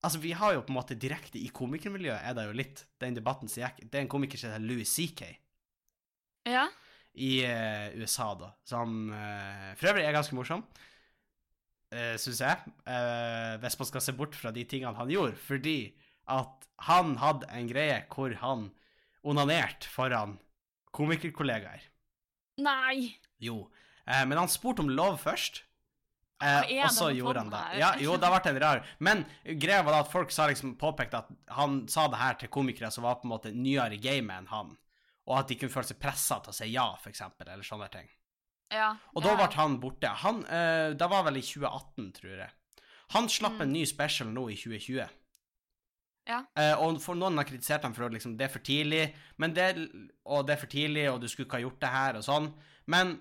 Altså, 0.05 0.19
vi 0.21 0.35
har 0.37 0.53
jo 0.53 0.61
på 0.61 0.69
en 0.69 0.77
måte 0.77 0.95
direkte 1.01 1.39
i 1.41 1.47
komikermiljøet 1.49 2.27
er 2.29 2.35
det 2.37 2.43
jo 2.45 2.57
litt 2.59 2.83
den 3.01 3.15
debatten 3.17 3.49
som 3.49 3.63
gikk 3.63 3.87
Det 3.87 3.97
er 3.97 4.03
en 4.03 4.11
komiker 4.13 4.37
som 4.37 4.51
heter 4.53 4.67
Louis 4.69 4.91
CK. 4.91 5.23
Ja. 6.45 6.67
I 7.17 7.31
uh, 7.49 7.87
USA, 8.03 8.27
da. 8.37 8.51
Som 8.69 9.07
uh, 9.09 9.71
for 9.81 9.95
øvrig 9.95 10.05
er 10.05 10.13
ganske 10.13 10.37
morsom 10.37 10.61
uh, 11.95 12.15
syns 12.21 12.43
jeg, 12.43 12.75
uh, 12.89 13.55
hvis 13.63 13.79
man 13.81 13.91
skal 13.91 14.05
se 14.05 14.15
bort 14.19 14.37
fra 14.39 14.53
de 14.55 14.65
tingene 14.69 14.99
han 14.99 15.13
gjorde. 15.13 15.39
Fordi 15.47 15.79
at 16.35 16.69
han 16.89 17.17
hadde 17.21 17.49
en 17.53 17.71
greie 17.71 17.99
hvor 18.13 18.35
han 18.41 18.69
onanerte 19.25 19.89
foran 19.89 20.39
komikerkollegaer. 20.95 21.85
Nei! 22.63 23.15
Jo. 23.43 23.65
Uh, 24.05 24.25
men 24.29 24.39
han 24.39 24.53
spurte 24.53 24.85
om 24.85 24.93
lov 24.93 25.21
først. 25.23 25.65
Eh, 26.43 26.83
og 26.85 26.91
så 26.93 27.11
gjorde 27.15 27.45
han 27.45 27.53
det. 27.53 27.63
Ja, 27.79 27.93
jo, 28.03 28.17
det 28.21 28.29
ble 28.29 28.51
en 28.51 28.59
rar 28.61 28.81
Men 28.99 29.23
greia 29.63 29.85
var 29.87 29.95
da 29.95 30.01
at 30.03 30.11
folk 30.13 30.33
sa 30.35 30.49
liksom 30.51 30.75
påpekte 30.81 31.23
at 31.23 31.31
han 31.57 31.85
sa 31.89 32.09
det 32.11 32.21
her 32.21 32.37
til 32.41 32.51
komikere 32.53 32.91
som 32.93 33.07
var 33.07 33.21
på 33.21 33.29
en 33.29 33.33
måte 33.37 33.53
nyere 33.55 33.97
i 33.97 34.03
gamet 34.03 34.43
enn 34.43 34.51
han, 34.51 34.75
og 35.31 35.39
at 35.39 35.49
de 35.49 35.57
kunne 35.61 35.73
føle 35.73 35.89
seg 35.89 36.01
pressa 36.03 36.41
til 36.43 36.53
å 36.53 36.57
si 36.57 36.71
ja, 36.75 36.89
for 37.01 37.15
eksempel, 37.15 37.49
eller 37.49 37.67
sånne 37.67 37.89
ting. 37.93 38.11
Ja, 38.75 38.91
og 39.15 39.23
da 39.25 39.37
ble 39.39 39.49
han 39.55 39.79
borte. 39.81 40.11
Han, 40.25 40.43
eh, 40.51 40.93
det 40.99 41.09
var 41.13 41.27
vel 41.29 41.39
i 41.39 41.45
2018, 41.45 42.09
tror 42.19 42.41
jeg. 42.43 42.81
Han 43.15 43.29
slapp 43.31 43.61
mm. 43.61 43.63
en 43.63 43.77
ny 43.77 43.85
special 43.87 44.33
nå 44.35 44.49
i 44.51 44.57
2020. 44.59 45.21
Ja. 46.25 46.41
Eh, 46.59 46.73
og 46.81 46.99
for 47.05 47.17
noen 47.21 47.39
har 47.39 47.47
kritisert 47.47 47.85
ham 47.87 47.95
for 47.95 48.09
at 48.09 48.17
liksom, 48.17 48.35
det 48.41 48.49
er 48.49 48.53
for 48.53 48.65
tidlig, 48.65 49.05
det, 49.55 49.69
og 50.25 50.49
det 50.49 50.57
er 50.57 50.61
for 50.61 50.73
tidlig, 50.73 51.07
og 51.13 51.21
du 51.23 51.29
skulle 51.31 51.47
ikke 51.47 51.61
ha 51.61 51.67
gjort 51.69 51.83
det 51.85 51.93
her, 51.95 52.19
og 52.19 52.27
sånn. 52.27 52.51
Men 52.91 53.19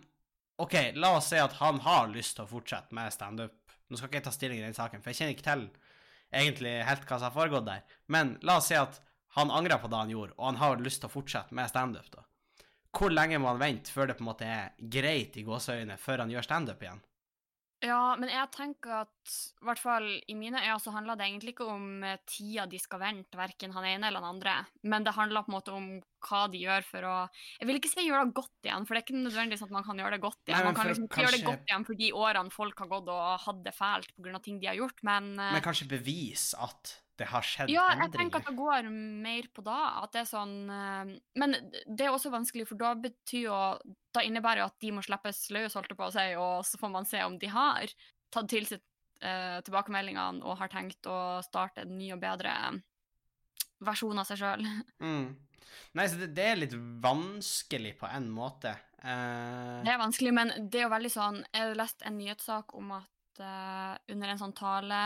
OK, 0.62 0.76
la 0.96 1.16
oss 1.18 1.32
si 1.32 1.40
at 1.42 1.56
han 1.60 1.80
har 1.86 2.12
lyst 2.12 2.38
til 2.38 2.46
å 2.46 2.52
fortsette 2.52 2.94
med 2.96 3.14
standup. 3.14 3.56
Nå 3.90 3.98
skal 3.98 4.10
ikke 4.10 4.22
jeg 4.22 4.28
ta 4.28 4.36
stilling 4.36 4.62
i 4.62 4.68
den 4.68 4.78
saken, 4.78 5.02
for 5.02 5.12
jeg 5.12 5.22
kjenner 5.22 5.34
ikke 5.38 5.48
til 5.48 5.66
egentlig 6.34 6.76
helt 6.88 7.08
hva 7.08 7.18
som 7.18 7.30
har 7.30 7.36
foregått 7.36 7.66
der. 7.70 7.98
Men 8.14 8.38
la 8.46 8.60
oss 8.62 8.70
si 8.72 8.78
at 8.78 9.02
han 9.38 9.52
angrer 9.54 9.82
på 9.82 9.90
det 9.90 10.04
han 10.04 10.14
gjorde, 10.14 10.38
og 10.38 10.46
han 10.52 10.62
har 10.62 10.86
lyst 10.86 11.02
til 11.02 11.10
å 11.10 11.16
fortsette 11.16 11.58
med 11.58 11.72
standup, 11.72 12.12
da 12.14 12.28
hvor 12.94 13.14
lenge 13.14 13.40
må 13.42 13.50
han 13.50 13.62
vente 13.62 13.94
før 13.94 14.10
det 14.10 14.20
på 14.20 14.24
en 14.24 14.30
måte 14.30 14.48
er 14.48 14.78
greit 14.78 15.38
i 15.40 15.46
gåseøyne 15.48 15.98
før 16.02 16.24
han 16.24 16.34
gjør 16.34 16.46
standup 16.46 16.84
igjen? 16.86 17.02
Ja, 17.84 18.14
men 18.16 18.30
jeg 18.32 18.48
tenker 18.54 19.02
at 19.02 19.34
i 19.34 19.66
hvert 19.68 19.82
fall 19.82 20.06
i 20.32 20.36
mine 20.40 20.62
øyne 20.62 20.80
så 20.80 20.94
handler 20.96 21.18
det 21.20 21.26
egentlig 21.28 21.52
ikke 21.52 21.68
om 21.68 22.06
eh, 22.08 22.22
tida 22.30 22.64
de 22.70 22.80
skal 22.80 23.02
vente, 23.02 23.36
verken 23.36 23.74
han 23.76 23.88
ene 23.90 24.08
eller 24.08 24.24
han 24.24 24.38
andre, 24.38 24.54
men 24.88 25.04
det 25.04 25.18
handler 25.18 25.44
på 25.44 25.52
en 25.52 25.58
måte 25.58 25.74
om 25.76 25.90
hva 26.24 26.46
de 26.52 26.64
gjør 26.64 26.88
for 26.88 27.08
å 27.08 27.16
Jeg 27.60 27.70
vil 27.70 27.80
ikke 27.80 27.92
si 27.92 28.08
gjøre 28.08 28.26
det 28.30 28.38
godt 28.40 28.68
igjen, 28.70 28.88
for 28.88 28.96
det 28.96 29.02
er 29.02 29.06
ikke 29.08 29.22
nødvendigvis 29.22 29.66
at 29.68 29.76
man 29.76 29.86
kan 29.88 30.02
gjøre 30.02 30.18
det 30.18 30.24
godt 30.24 30.42
igjen. 30.48 30.60
Nei, 30.60 30.68
man 30.70 30.78
kan 30.78 30.92
liksom 30.92 31.08
ikke 31.10 31.24
gjøre 31.26 31.38
det 31.38 31.48
godt 31.48 31.72
igjen 31.72 31.88
for 31.88 32.02
de 32.02 32.12
årene 32.24 32.54
folk 32.54 32.84
har 32.84 32.92
gått 32.92 33.14
og 33.14 33.48
hatt 33.48 33.64
det 33.66 33.76
fælt 33.78 34.14
pga. 34.18 34.44
ting 34.44 34.60
de 34.62 34.70
har 34.72 34.80
gjort, 34.80 35.04
men, 35.04 35.34
eh, 35.40 35.56
Men 35.58 35.66
kanskje 35.66 35.90
bevis 35.92 36.54
at 36.58 36.96
det 37.18 37.28
har 37.30 37.46
skjedd 37.46 37.70
Ja, 37.70 37.90
jeg 38.00 38.12
tenker 38.16 38.42
at 38.42 38.48
det 38.50 38.56
går 38.58 38.90
mer 38.90 39.50
på 39.54 39.64
da. 39.66 40.02
At 40.02 40.16
det 40.16 40.24
er 40.24 40.30
sånn 40.32 40.56
eh, 40.70 41.14
Men 41.38 41.58
det 41.86 42.08
er 42.08 42.14
også 42.14 42.34
vanskelig, 42.34 42.68
for 42.70 42.80
da 42.80 42.96
betyr 42.98 43.44
jo 43.46 43.60
Da 44.16 44.24
innebærer 44.26 44.64
jo 44.64 44.72
at 44.72 44.80
de 44.82 44.94
må 44.96 45.04
slippes 45.06 45.46
løs, 45.54 45.78
holdt 45.78 45.94
jeg 45.94 46.00
på 46.00 46.10
å 46.10 46.16
si, 46.16 46.26
og 46.40 46.66
så 46.66 46.82
får 46.82 46.92
man 46.94 47.06
se 47.10 47.22
om 47.26 47.38
de 47.38 47.52
har 47.54 47.94
tatt 48.34 48.50
til 48.50 48.66
seg 48.66 48.82
eh, 49.22 49.60
tilbakemeldingene 49.66 50.44
og 50.44 50.58
har 50.60 50.72
tenkt 50.74 51.08
å 51.10 51.42
starte 51.46 51.86
en 51.86 51.96
ny 51.98 52.12
og 52.16 52.22
bedre 52.24 52.54
versjon 53.86 54.20
av 54.20 54.26
seg 54.30 54.38
sjøl. 54.44 54.64
Mm. 55.04 55.36
Nei, 55.98 56.06
så 56.10 56.18
det, 56.20 56.28
det 56.38 56.44
er 56.52 56.58
litt 56.58 56.74
vanskelig 57.02 57.96
på 58.00 58.08
en 58.10 58.28
måte. 58.34 58.72
Uh... 59.04 59.82
Det 59.86 59.92
er 59.94 60.00
vanskelig, 60.02 60.34
men 60.34 60.52
det 60.72 60.80
er 60.80 60.86
jo 60.88 60.92
veldig 60.94 61.10
sånn 61.12 61.40
Jeg 61.52 61.60
har 61.66 61.74
lest 61.76 62.06
en 62.08 62.16
nyhetssak 62.18 62.72
om 62.80 62.94
at 62.96 63.42
uh, 63.44 63.98
under 64.14 64.32
en 64.32 64.40
sånn 64.40 64.54
tale 64.56 65.00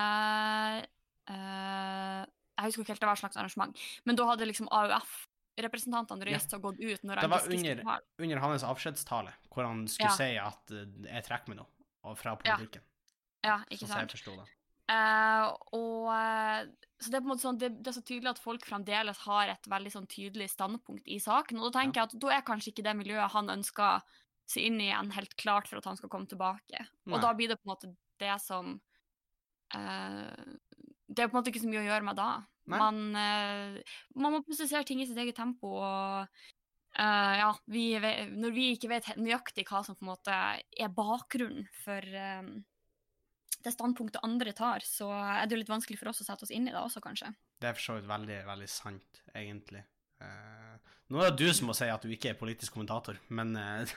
uh, 1.31 2.21
Jeg 2.27 2.67
husker 2.67 2.83
ikke 2.83 2.93
helt 2.93 3.01
det 3.05 3.09
var 3.09 3.17
et 3.17 3.23
slags 3.23 3.39
arrangement, 3.41 3.81
men 4.05 4.19
da 4.19 4.27
hadde 4.29 4.47
liksom 4.49 4.69
AUF-representantene 4.69 6.29
Ja. 6.29 6.41
og 6.59 6.67
gått 6.69 6.79
ut 6.83 7.03
når 7.09 7.23
Det 7.23 7.31
var 7.31 7.47
under- 7.49 8.03
under 8.27 8.43
hans 8.45 8.63
avskjedstale, 8.63 9.33
hvor 9.49 9.65
han 9.65 9.87
skulle 9.87 10.11
Ja. 10.11 10.15
si 10.15 10.37
at 10.37 10.77
jeg 11.09 11.23
trekker 11.25 11.49
meg 11.55 11.57
nå 11.63 12.15
fra 12.15 12.35
politikken. 12.37 12.81
Ja, 13.43 13.59
ikke 13.69 13.87
sånn 13.87 13.97
jeg 13.97 14.09
sant? 14.09 14.11
forsto 14.11 14.35
det. 14.37 14.47
Eh, 14.87 15.47
og 15.75 16.11
eh, 16.13 16.67
Så 16.97 17.11
det 17.11 17.17
er 17.17 17.23
på 17.23 17.27
en 17.27 17.31
måte 17.33 17.43
sånn, 17.43 17.59
det, 17.59 17.71
det 17.83 17.91
er 17.91 17.97
så 17.97 18.05
tydelig 18.07 18.31
at 18.31 18.41
folk 18.41 18.63
fremdeles 18.65 19.19
har 19.25 19.51
et 19.51 19.69
veldig 19.69 19.91
sånn 19.93 20.07
tydelig 20.09 20.49
standpunkt 20.53 21.09
i 21.11 21.19
saken. 21.21 21.59
Og 21.59 21.69
da 21.69 21.81
tenker 21.81 22.01
jeg 22.01 22.09
at 22.09 22.21
da 22.23 22.33
er 22.33 22.47
kanskje 22.47 22.73
ikke 22.73 22.87
det 22.87 22.95
miljøet 22.97 23.35
han 23.35 23.51
ønsker 23.57 24.05
seg 24.47 24.69
inn 24.69 24.79
i 24.79 24.87
igjen, 24.87 25.11
helt 25.13 25.35
klart 25.39 25.67
for 25.67 25.81
at 25.81 25.89
han 25.89 25.99
skal 25.99 26.11
komme 26.11 26.29
tilbake. 26.31 26.79
Nei. 26.79 27.13
Og 27.13 27.23
da 27.23 27.33
blir 27.35 27.51
det 27.51 27.59
på 27.59 27.67
en 27.67 27.73
måte 27.73 27.91
det 28.17 28.37
som 28.41 28.77
uh, 29.75 30.45
Det 31.05 31.23
er 31.23 31.27
på 31.27 31.35
en 31.35 31.39
måte 31.41 31.51
ikke 31.51 31.65
så 31.65 31.69
mye 31.69 31.83
å 31.83 31.89
gjøre 31.89 32.07
med 32.07 32.17
da. 32.17 32.29
Man, 32.67 32.97
eh, 33.15 33.97
man 34.19 34.33
må 34.33 34.39
prosessere 34.43 34.83
ting 34.87 34.99
i 34.99 35.07
sitt 35.07 35.19
eget 35.19 35.37
tempo. 35.39 35.77
og 35.79 36.45
Uh, 36.97 37.33
ja, 37.37 37.49
vi, 37.69 37.81
når 38.33 38.53
vi 38.55 38.63
ikke 38.73 38.89
vet 38.89 39.11
nøyaktig 39.21 39.67
hva 39.69 39.83
som 39.85 39.93
på 39.93 40.01
en 40.01 40.09
måte 40.09 40.33
er 40.33 40.89
bakgrunnen 40.89 41.67
for 41.83 42.01
det 43.65 43.73
standpunktet 43.73 44.21
andre 44.23 44.53
tar, 44.55 44.83
så 44.85 45.09
er 45.11 45.45
det 45.47 45.57
jo 45.57 45.61
litt 45.63 45.71
vanskelig 45.71 45.99
for 45.99 46.11
oss 46.13 46.21
å 46.23 46.27
sette 46.27 46.45
oss 46.47 46.53
inn 46.53 46.67
i 46.69 46.73
det 46.73 46.79
også, 46.81 47.01
kanskje. 47.03 47.33
Det 47.57 47.71
er 47.71 47.77
for 47.77 47.89
så 47.89 47.95
vidt 47.97 48.09
veldig, 48.09 48.41
veldig 48.47 48.69
sant, 48.69 49.23
egentlig. 49.35 49.81
Uh, 50.21 50.77
nå 51.13 51.19
er 51.21 51.29
det 51.29 51.45
du 51.45 51.53
som 51.53 51.67
må 51.69 51.73
si 51.77 51.85
at 51.93 52.01
du 52.01 52.09
ikke 52.09 52.31
er 52.31 52.37
politisk 52.39 52.73
kommentator, 52.73 53.19
men 53.37 53.51
uh, 53.59 53.91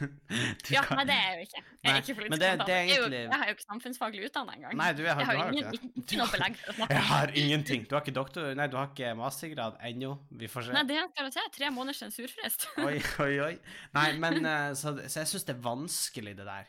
Ja, 0.73 0.83
kan- 0.85 1.01
nei, 1.01 1.07
det 1.09 1.15
er 1.17 1.23
jeg 1.31 1.37
jo 1.39 1.47
ikke. 1.47 1.63
Jeg 1.81 1.93
er 1.93 2.03
ikke 2.03 2.17
politisk 2.19 2.43
det- 2.43 2.51
kommentator. 2.51 2.67
det 2.67 2.75
er 2.75 2.83
Jeg 2.85 2.97
er 2.97 3.01
jo- 3.01 3.13
Jeg 3.17 3.39
har 3.41 3.47
jo 3.49 3.55
ikke 3.57 3.67
samfunnsfaglig 3.67 4.27
utdannet 4.29 4.57
engang. 4.59 4.77
Nei, 4.81 4.89
du, 4.93 5.03
jeg 5.07 5.15
har, 5.15 5.21
jeg 5.21 5.29
har 5.31 5.41
har 5.41 5.53
ingen, 5.53 5.71
ikke 5.73 5.81
det. 5.81 5.93
ikke, 6.05 6.19
noe 6.21 6.29
belegg 6.35 6.59
for 6.61 6.73
å 6.73 6.77
snakke 6.81 6.95
Jeg 6.97 7.05
om 7.05 7.11
har 7.13 7.35
ingenting. 7.45 7.87
Du 7.89 7.95
har 7.97 8.05
ikke 8.05 8.17
doktor... 8.21 8.51
Nei, 8.61 8.67
du 8.73 8.77
har 8.81 8.91
ikke 8.93 9.15
mastergrad 9.21 9.81
ennå. 9.91 10.13
Vi 10.43 10.51
får 10.53 10.69
se. 10.69 10.77
Nei, 10.77 10.85
det 10.91 10.99
jeg 11.01 11.33
si. 11.37 11.47
Tre 11.57 11.71
måneders 11.77 12.03
sensurfrist. 12.05 12.69
Oi, 12.85 12.97
oi, 13.27 13.33
oi. 13.49 13.55
Nei, 13.97 14.09
men 14.21 14.41
uh, 14.45 14.71
Så, 14.77 14.97
så 15.09 15.25
jeg 15.25 15.33
syns 15.33 15.49
det 15.49 15.57
er 15.57 15.65
vanskelig, 15.69 16.37
det 16.41 16.49
der. 16.49 16.69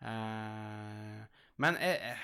Eh, 0.00 1.39
men 1.60 1.76
jeg, 1.82 2.14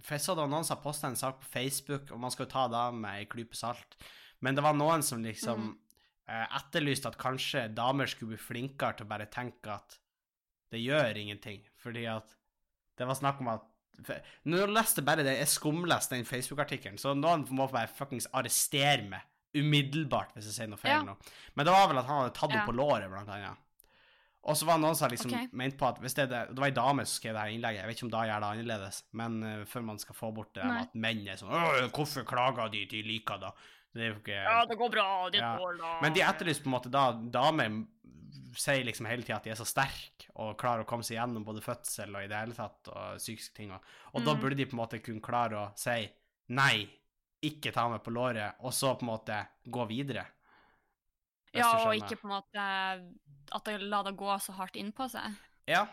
For 0.00 0.16
jeg 0.16 0.24
så 0.24 0.34
det 0.34 0.44
var 0.44 0.50
noen 0.52 0.66
som 0.66 0.76
har 0.76 0.84
posta 0.84 1.10
en 1.10 1.18
sak 1.18 1.40
på 1.42 1.50
Facebook, 1.52 2.10
og 2.14 2.20
man 2.22 2.32
skal 2.32 2.46
jo 2.46 2.52
ta 2.54 2.66
det 2.72 2.84
med 2.96 3.20
ei 3.20 3.26
klype 3.30 3.58
salt, 3.58 3.98
men 4.40 4.56
det 4.56 4.64
var 4.64 4.76
noen 4.78 5.02
som 5.04 5.20
liksom 5.24 5.64
mm. 5.66 5.72
eh, 6.32 6.46
etterlyste 6.60 7.10
at 7.10 7.18
kanskje 7.20 7.66
damer 7.76 8.08
skulle 8.08 8.32
bli 8.34 8.40
flinkere 8.40 8.96
til 8.96 9.08
å 9.08 9.10
bare 9.10 9.28
tenke 9.32 9.74
at 9.74 9.98
det 10.72 10.80
gjør 10.80 11.18
ingenting, 11.20 11.60
fordi 11.82 12.06
at 12.08 12.32
det 12.96 13.08
var 13.08 13.18
snakk 13.18 13.42
om 13.42 13.50
at 13.52 13.66
for, 14.06 14.16
jeg 14.48 14.72
leste 14.72 15.04
bare 15.04 15.24
det, 15.26 15.34
jeg 15.42 15.52
skumleste 15.52 16.16
den 16.16 16.28
Facebook-artikkelen, 16.28 16.98
så 17.00 17.12
noen 17.16 17.44
må 17.52 17.66
bare 17.68 17.90
fuckings 17.92 18.30
arrestere 18.32 19.04
meg 19.10 19.26
umiddelbart 19.56 20.32
hvis 20.36 20.46
jeg 20.48 20.56
sier 20.56 20.70
noe 20.70 20.80
feil 20.80 20.94
Ja. 20.94 21.02
nå. 21.04 21.16
Men 21.58 21.66
det 21.66 21.74
var 21.74 21.88
vel 21.90 22.00
at 22.00 22.06
han 22.08 22.22
hadde 22.22 22.34
tatt 22.36 22.50
henne 22.50 22.62
Ja. 22.62 22.68
på 22.70 22.76
låret, 22.78 23.10
blant 23.10 23.28
annet. 23.28 23.66
Og 24.48 24.56
så 24.56 24.64
var 24.64 24.78
det 24.78 24.84
noen 24.86 24.96
som 24.96 25.10
liksom 25.12 25.32
okay. 25.34 25.48
mente 25.52 25.76
på 25.76 25.84
at 25.90 25.98
hvis 26.00 26.14
det, 26.16 26.22
er 26.24 26.30
det, 26.32 26.54
det 26.54 26.62
var 26.62 26.70
ei 26.70 26.76
dame 26.78 27.04
som 27.04 27.18
skrev 27.20 27.34
det 27.36 27.42
her 27.42 27.50
innlegget, 27.52 27.82
jeg 27.82 27.88
vet 27.90 27.98
ikke 27.98 28.06
om 28.06 28.12
da 28.14 28.22
gjør 28.24 28.40
det 28.40 28.48
annerledes, 28.54 29.02
men 29.20 29.42
uh, 29.44 29.64
før 29.68 29.82
man 29.84 29.98
skal 30.00 30.16
få 30.16 30.30
bort 30.32 30.54
det 30.56 30.64
Nei. 30.64 30.78
at 30.80 30.94
menn 30.94 31.20
er 31.28 31.36
sånn 31.36 31.52
'Hvorfor 31.92 32.24
klager 32.24 32.70
de? 32.72 32.86
De 32.88 33.02
liker 33.02 33.38
da.' 33.38 33.52
Det 33.92 34.02
er 34.04 34.12
jo 34.12 34.18
ikke 34.20 34.38
Ja, 34.38 34.64
det 34.70 34.78
går 34.78 34.90
bra. 34.90 35.28
Det 35.30 35.40
Ja. 35.42 35.56
går 35.58 35.78
da. 35.78 36.00
Men 36.00 36.12
de 36.14 36.20
etterlyser 36.22 36.62
på 36.62 36.70
en 36.70 36.76
måte 36.78 36.90
da 36.90 37.12
Damer 37.12 37.84
sier 38.56 38.84
liksom 38.84 39.06
hele 39.06 39.22
tida 39.22 39.36
at 39.36 39.44
de 39.44 39.50
er 39.50 39.58
så 39.58 39.66
sterke 39.66 40.30
og 40.36 40.56
klarer 40.58 40.84
å 40.84 40.86
komme 40.86 41.02
seg 41.06 41.16
gjennom 41.18 41.44
både 41.44 41.60
fødsel 41.62 42.14
og 42.16 42.22
i 42.24 42.28
det 42.30 42.38
hele 42.38 42.54
tatt 42.54 42.88
og 42.88 43.18
psykiske 43.18 43.54
ting. 43.54 43.72
Og, 43.72 43.80
og 44.14 44.24
da 44.24 44.34
Mm. 44.34 44.40
burde 44.40 44.56
de 44.56 44.64
på 44.66 44.74
en 44.74 44.82
måte 44.86 45.02
kunne 45.02 45.20
klare 45.20 45.54
å 45.58 45.72
si 45.78 46.08
nei, 46.48 46.88
ikke 47.42 47.72
ta 47.72 47.88
meg 47.88 48.02
på 48.02 48.10
låret, 48.12 48.54
og 48.60 48.72
så 48.72 48.94
på 48.98 49.02
en 49.02 49.12
måte 49.12 49.46
gå 49.66 49.86
videre. 49.88 50.26
Ja, 51.56 51.70
og 51.86 51.96
ikke 51.98 52.18
på 52.20 52.28
en 52.28 52.36
måte 52.36 52.66
at 53.50 53.66
det 53.66 53.80
lar 53.82 54.04
det 54.06 54.14
gå 54.18 54.36
så 54.42 54.54
hardt 54.54 54.78
innpå 54.78 55.08
seg. 55.10 55.34
Ja, 55.70 55.86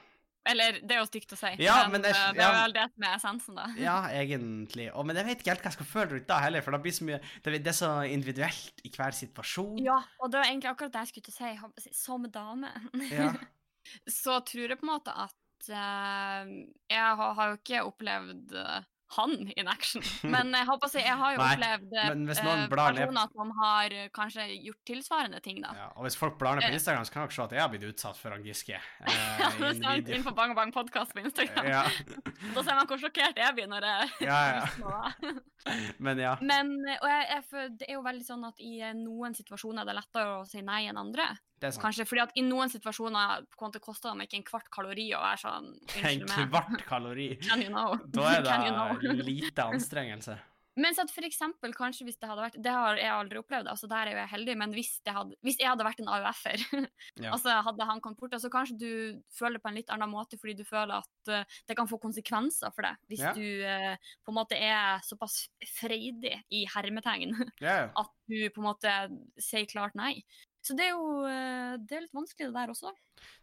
Eller, 0.48 0.78
det 0.80 0.96
er 0.96 1.02
jo 1.02 1.08
stygt 1.10 1.34
å 1.36 1.38
si, 1.38 1.50
Ja, 1.60 1.90
men 1.92 2.02
det 2.06 2.14
er- 2.14 2.30
eh, 2.30 2.34
det 2.38 2.40
er 2.40 2.54
ja. 2.54 2.62
vel 2.64 2.74
det 2.74 2.84
som 2.94 3.04
er 3.04 3.16
essensen, 3.18 3.56
da. 3.58 3.66
ja, 3.76 3.96
egentlig. 4.16 4.86
Og, 4.94 5.06
men 5.06 5.18
jeg 5.20 5.26
vet 5.26 5.42
ikke 5.42 5.52
helt 5.52 5.66
hva 5.66 5.72
jeg 5.72 5.76
skal 5.76 5.90
føle 5.90 6.12
rundt 6.14 6.28
da 6.30 6.38
heller, 6.40 6.62
for 6.64 6.72
det 6.72 6.82
blir 6.86 6.96
så 6.96 7.04
mye 7.04 7.20
Det, 7.44 7.68
er 7.68 7.76
så 7.76 7.90
individuelt 8.08 8.80
i 8.86 8.90
hver 8.96 9.12
situasjon. 9.12 9.82
Ja, 9.84 9.98
og 10.22 10.32
det 10.32 10.40
var 10.40 10.48
egentlig 10.48 10.70
akkurat 10.72 10.94
det 10.94 11.04
jeg 11.04 11.12
skulle 11.12 11.28
til 11.28 11.68
å 11.68 11.82
si. 11.84 11.92
Som 12.00 12.30
dame. 12.32 12.72
Ja. 13.12 13.34
så 14.22 14.40
tror 14.48 14.70
jeg 14.70 14.80
på 14.80 14.88
en 14.88 14.94
måte 14.94 15.12
at 15.12 15.68
uh, 15.68 16.48
Jeg 16.88 17.16
har, 17.20 17.34
har 17.34 17.52
jo 17.52 17.60
ikke 17.60 17.84
opplevd 17.84 18.56
eh, 18.56 18.88
han 19.16 19.32
in 19.56 19.68
action, 19.72 20.02
men 20.34 20.50
jeg 20.52 20.66
håper 20.68 20.90
å 20.90 20.92
si, 20.92 21.00
jeg 21.00 21.16
har 21.16 21.32
jo 21.32 21.40
Nei, 21.40 21.52
opplevd 21.56 21.94
eh, 21.96 22.08
men 22.12 22.24
eh, 22.34 22.66
blar 22.68 22.92
ned- 22.92 23.06
personer 23.08 23.30
som 23.38 23.52
har 23.62 23.94
eh, 23.96 24.10
kanskje 24.12 24.48
gjort 24.66 24.82
tilsvarende 24.90 25.40
ting, 25.46 25.62
da. 25.64 25.72
Ja, 25.78 25.86
og 25.96 26.04
hvis 26.08 26.18
folk 26.20 26.36
blar 26.42 26.58
ned 26.60 26.66
på 26.68 26.74
Eh. 26.74 26.76
Instagram, 26.80 27.06
så 27.08 27.14
kan 27.16 27.24
dere 27.24 27.36
se 27.38 27.44
at 27.46 27.56
jeg 27.56 27.62
har 27.64 27.70
blitt 27.72 27.86
utsatt 27.88 28.18
for 28.20 28.36
han 28.36 28.44
Giske. 28.44 28.76
eh, 28.76 29.14
Ja, 29.40 29.52
i 29.54 29.70
en 29.70 29.82
sant. 29.84 30.10
Inn 30.18 30.26
på 30.28 30.36
Bang 30.36 30.56
Bang 30.60 30.74
podkast 30.76 31.16
på 31.16 31.24
Instagram. 31.24 31.70
Ja, 31.72 31.86
Da 32.56 32.64
ser 32.68 32.76
man 32.76 32.88
hvor 32.92 33.00
sjokkert 33.00 33.40
jeg 33.40 33.56
blir 33.56 33.72
når 33.72 33.88
jeg 33.88 34.28
ja, 34.28 34.42
ja. 34.60 35.32
Men 36.06 36.22
ja. 36.22 36.36
Men 36.42 36.74
og 36.98 37.08
jeg, 37.10 37.28
jeg, 37.32 37.72
det 37.80 37.90
er 37.90 37.98
jo 37.98 38.06
veldig 38.06 38.26
sånn 38.28 38.48
at 38.48 38.64
i 38.64 38.78
eh, 38.82 38.96
noen 38.98 39.38
situasjoner 39.38 39.84
det 39.84 39.92
er 39.92 39.94
det 39.94 40.00
lettere 40.02 40.40
å 40.40 40.48
si 40.48 40.64
nei 40.66 40.84
enn 40.90 41.00
andre. 41.02 41.30
Kanskje 41.58 42.06
fordi 42.06 42.22
at 42.22 42.36
i 42.38 42.44
noen 42.46 42.70
situasjoner 42.70 43.48
måte 43.58 43.82
koster 43.84 44.12
det 44.12 44.20
meg 44.20 44.30
ikke 44.30 44.38
en 44.42 44.46
kvart 44.52 44.68
kalori 44.74 45.08
å 45.18 45.22
være 45.24 45.42
sånn 45.42 45.72
En 45.98 46.04
Unnskyld 46.04 46.28
meg. 46.30 46.52
kvart 46.52 46.86
kalori. 46.90 47.30
Can 47.48 47.64
you 47.64 47.72
know? 47.74 47.98
Da 48.14 48.30
er 48.36 48.46
det 48.48 48.60
you 48.68 48.76
know? 48.76 49.26
lite 49.26 49.66
anstrengelse. 49.66 50.38
Mens 50.78 51.00
at 51.02 51.10
for 51.10 51.26
eksempel, 51.26 51.74
kanskje 51.74 52.06
hvis 52.06 52.20
det 52.22 52.28
hadde 52.30 52.44
vært 52.46 52.58
Det 52.62 52.72
har 52.74 53.00
jeg 53.02 53.10
aldri 53.10 53.40
opplevd, 53.42 53.68
altså 53.72 53.88
der 53.90 54.08
er 54.12 54.14
jo 54.14 54.20
jeg 54.22 54.32
heldig, 54.36 54.56
men 54.62 54.76
hvis, 54.78 54.92
det 55.06 55.14
hadde, 55.16 55.38
hvis 55.46 55.58
jeg 55.62 55.70
hadde 55.72 55.88
vært 55.88 56.02
en 56.04 56.12
AUF-er, 56.14 56.64
Ja. 57.24 57.32
altså 57.34 57.56
hadde 57.66 57.88
han 57.90 58.02
kommet 58.04 58.20
bort, 58.22 58.36
så 58.42 58.52
kanskje 58.54 58.78
du 58.78 58.90
føler 59.34 59.60
på 59.64 59.72
en 59.72 59.80
litt 59.80 59.90
annen 59.94 60.12
måte 60.14 60.38
fordi 60.38 60.54
du 60.60 60.64
føler 60.68 61.00
at 61.02 61.32
eh, 61.34 61.58
det 61.68 61.78
kan 61.80 61.90
få 61.90 61.98
konsekvenser 62.04 62.74
for 62.76 62.86
deg, 62.86 63.00
hvis 63.10 63.24
Ja. 63.26 63.34
du 63.34 63.42
eh, 63.66 63.98
på 64.24 64.34
en 64.34 64.38
måte 64.38 64.60
er 64.60 65.02
såpass 65.08 65.48
freidig 65.80 66.36
i 66.54 66.64
hermetegn 66.76 67.34
ja. 67.68 67.90
at 67.98 68.14
du 68.30 68.38
på 68.54 68.62
en 68.62 68.70
måte 68.70 68.94
sier 69.42 69.66
klart 69.70 69.98
nei. 69.98 70.20
Så 70.62 70.76
det 70.78 70.90
er 70.90 70.96
jo 70.96 71.24
eh, 71.26 71.78
det 71.82 71.96
er 71.98 72.06
litt 72.06 72.18
vanskelig 72.18 72.50
det 72.52 72.58
der 72.60 72.74
også. 72.74 72.92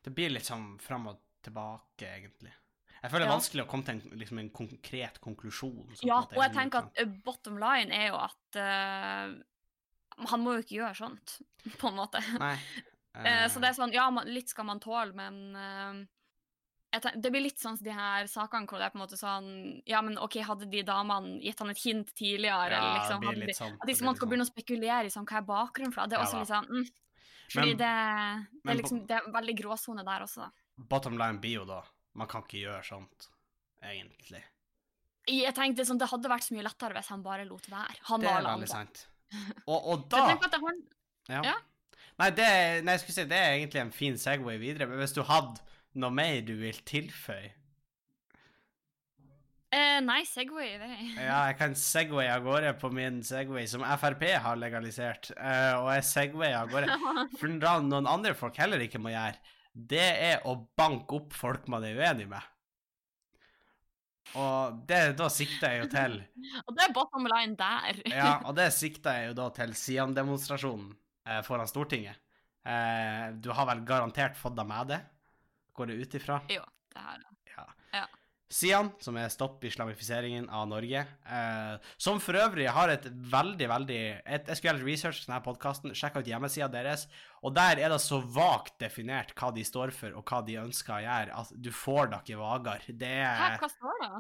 Det 0.05 0.13
blir 0.15 0.31
litt 0.31 0.47
sånn 0.47 0.75
fram 0.83 1.09
og 1.11 1.19
tilbake, 1.45 2.07
egentlig. 2.09 2.53
Jeg 3.05 3.13
føler 3.13 3.27
det 3.27 3.29
er 3.29 3.37
vanskelig 3.37 3.65
å 3.67 3.69
komme 3.69 3.85
til 3.85 3.99
en, 3.99 4.17
liksom 4.17 4.39
en 4.41 4.51
konkret 4.57 5.19
konklusjon. 5.21 5.91
som 5.93 6.09
Ja, 6.09 6.23
og 6.25 6.41
jeg 6.41 6.55
tenker 6.55 6.87
at 6.87 7.03
eh, 7.03 7.11
bottom 7.27 7.59
line 7.61 7.93
er 7.93 8.07
jo 8.09 8.17
at 8.17 8.57
uh, 8.57 9.35
han 10.31 10.41
må 10.41 10.55
jo 10.57 10.63
ikke 10.65 10.79
gjøre 10.79 10.97
sånt, 10.97 11.37
på 11.83 11.91
en 11.91 11.99
måte. 11.99 12.23
Nei. 12.41 12.57
Uh, 13.13 13.45
så 13.53 13.61
det 13.61 13.71
er 13.71 13.77
sånn, 13.77 13.93
ja, 13.93 14.09
man, 14.15 14.31
litt 14.33 14.49
skal 14.55 14.69
man 14.71 14.81
tåle, 14.81 15.13
men 15.19 15.37
uh, 15.53 16.01
jeg 16.95 17.05
tenk, 17.05 17.21
det 17.27 17.33
blir 17.35 17.45
litt 17.45 17.61
sånn 17.61 17.77
de 17.85 17.93
her 17.93 18.31
sakene 18.31 18.71
hvor 18.71 18.81
det 18.81 18.89
er 18.89 18.95
på 18.95 19.01
en 19.01 19.03
måte 19.03 19.19
sånn 19.19 19.49
Ja, 19.91 20.01
men 20.07 20.17
OK, 20.23 20.39
hadde 20.47 20.69
de 20.71 20.85
damene 20.87 21.41
gitt 21.43 21.61
han 21.61 21.73
et 21.75 21.83
hint 21.83 22.13
tidligere, 22.17 22.71
ja, 22.71 22.79
eller 22.79 23.01
liksom 23.03 23.27
hadde 23.29 23.41
de, 23.41 23.49
litt 23.51 23.59
sånn. 23.59 23.75
At 23.81 23.91
hvis 23.91 24.01
man 24.01 24.15
skal 24.15 24.25
sånn. 24.25 24.33
begynne 24.33 24.49
å 24.49 24.53
spekulere 24.53 25.09
i 25.11 25.13
sånn, 25.13 25.29
hva 25.29 25.43
er 25.43 25.49
bakgrunnen 25.49 25.93
for 25.93 26.07
det, 26.07 26.15
det 26.15 26.21
er 26.21 26.25
Ja 26.25 26.29
også 26.31 26.41
litt 26.41 26.53
sånn 26.55 26.71
mm, 26.71 26.93
Fordi 27.53 27.75
Men- 27.75 27.83
det, 27.83 27.95
det, 28.55 28.71
er 28.71 28.81
liksom, 28.81 29.03
det 29.11 29.19
er 29.19 29.29
veldig 29.35 29.57
gråsone 29.61 30.07
der 30.07 30.25
også, 30.25 30.47
da. 30.47 30.69
Bottom 30.95 31.19
line 31.21 31.43
blir 31.43 31.61
jo 31.61 31.67
da 31.69 31.83
Man 32.15 32.31
kan 32.31 32.45
ikke 32.47 32.63
gjøre 32.63 32.83
sånt, 32.87 33.29
egentlig. 33.83 34.43
Jeg 35.31 35.55
tenkte 35.57 35.87
sånn, 35.89 35.99
Det 35.99 36.11
hadde 36.11 36.31
vært 36.31 36.47
så 36.47 36.55
mye 36.55 36.67
lettere 36.67 36.97
hvis 36.99 37.11
han 37.11 37.23
bare 37.25 37.47
lot 37.49 37.69
være. 37.73 37.97
Han 38.11 38.25
Det 38.25 38.31
er 38.31 38.45
veldig 38.45 38.71
sant. 38.71 39.07
Og, 39.71 39.79
og 39.79 40.03
da 40.13 40.27
det 40.31 40.61
har, 40.63 40.83
Ja. 41.33 41.41
Ja. 41.49 41.55
Nei, 42.21 42.29
det, 42.31 42.47
nei, 42.87 42.95
jeg 42.95 43.03
skulle 43.03 43.17
si, 43.17 43.25
det 43.27 43.39
er 43.41 43.57
egentlig 43.57 43.81
en 43.81 43.91
fin 43.91 44.19
Segway 44.21 44.61
videre, 44.61 44.87
men 44.87 45.01
hvis 45.01 45.17
du 45.17 45.25
hadde 45.27 45.59
noe 45.99 46.15
mer 46.15 46.45
du 46.47 46.53
vil 46.61 46.77
tilføye 46.87 47.51
Eh, 49.75 49.99
nei, 50.05 50.21
Segway 50.29 50.77
vei. 50.83 50.99
Ja, 51.17 51.41
jeg 51.49 51.57
kan 51.59 51.75
segway 51.79 52.29
av 52.31 52.45
gårde 52.47 52.75
på 52.79 52.91
min 52.95 53.23
Segway, 53.27 53.67
som 53.71 53.83
Frp 53.99 54.23
har 54.45 54.61
legalisert. 54.61 55.33
Uh, 55.35 55.81
og 55.81 55.89
jeg 55.97 56.07
segway 56.11 56.55
av 56.55 56.71
gårde. 56.71 56.95
For 57.41 57.51
noen 57.51 58.07
andre 58.07 58.35
folk 58.39 58.59
heller 58.61 58.85
ikke 58.85 59.03
må 59.03 59.11
gjøre, 59.15 59.54
det 59.75 60.09
er 60.31 60.45
å 60.47 60.55
banke 60.79 61.19
opp 61.19 61.35
folk 61.35 61.67
man 61.73 61.85
er 61.87 61.99
uenig 61.99 62.29
med. 62.31 62.51
Og 64.41 64.79
det, 64.89 65.01
da 65.19 65.27
sikter 65.31 65.75
jeg 65.75 65.83
jo 65.83 65.89
til 65.93 66.15
Og 66.67 66.71
det 66.75 66.87
er 66.87 66.95
bottom 66.97 67.27
line 67.29 67.59
der. 67.59 67.99
Ja, 68.15 68.39
og 68.47 68.55
det 68.59 68.71
sikter 68.75 69.19
jeg 69.21 69.33
jo 69.33 69.37
da 69.43 69.51
til 69.55 69.75
Sian-demonstrasjonen 69.79 70.95
eh, 71.29 71.43
foran 71.47 71.69
Stortinget. 71.71 72.19
Eh, 72.65 73.35
du 73.37 73.51
har 73.53 73.69
vel 73.69 73.85
garantert 73.87 74.39
fått 74.41 74.57
deg 74.57 74.71
med 74.71 74.95
det? 74.95 75.01
Går 75.77 75.91
det 75.91 76.01
ut 76.01 76.19
ifra? 76.23 76.41
Jo, 76.55 76.65
det 76.95 77.05
har 77.05 77.21
Ja. 77.21 77.34
Sian, 78.55 78.93
som 79.03 79.17
er 79.19 79.33
Stopp 79.35 79.65
islamifiseringen 79.67 80.45
av 80.53 80.69
Norge, 80.71 81.01
eh, 81.27 81.89
som 81.99 82.21
for 82.23 82.39
øvrig 82.39 82.69
har 82.71 82.93
et 82.93 83.09
veldig, 83.11 83.67
veldig 83.73 83.99
et, 84.23 84.47
Jeg 84.47 84.57
skulle 84.61 84.71
gjerne 84.71 84.87
researche 84.87 84.95
research 84.95 85.27
denne 85.27 85.41
podkasten, 85.43 85.95
sjekka 85.97 86.23
ut 86.23 86.31
hjemmesida 86.31 86.69
deres, 86.71 87.09
og 87.43 87.57
der 87.57 87.83
er 87.83 87.91
det 87.91 87.99
så 88.05 88.21
vagt 88.23 88.79
definert 88.79 89.35
hva 89.35 89.51
de 89.55 89.65
står 89.67 89.91
for, 89.97 90.15
og 90.15 90.23
hva 90.31 90.41
de 90.47 90.61
ønsker 90.63 90.95
å 90.95 91.03
gjøre, 91.03 91.41
at 91.43 91.53
du 91.67 91.73
får 91.75 92.13
da 92.13 92.23
ikke 92.23 92.39
vagere. 92.39 92.95
Det 92.95 93.11
Hæ, 93.11 93.51
er 93.51 93.59
hva 93.65 93.73
står 93.75 94.01
det? 94.05 94.13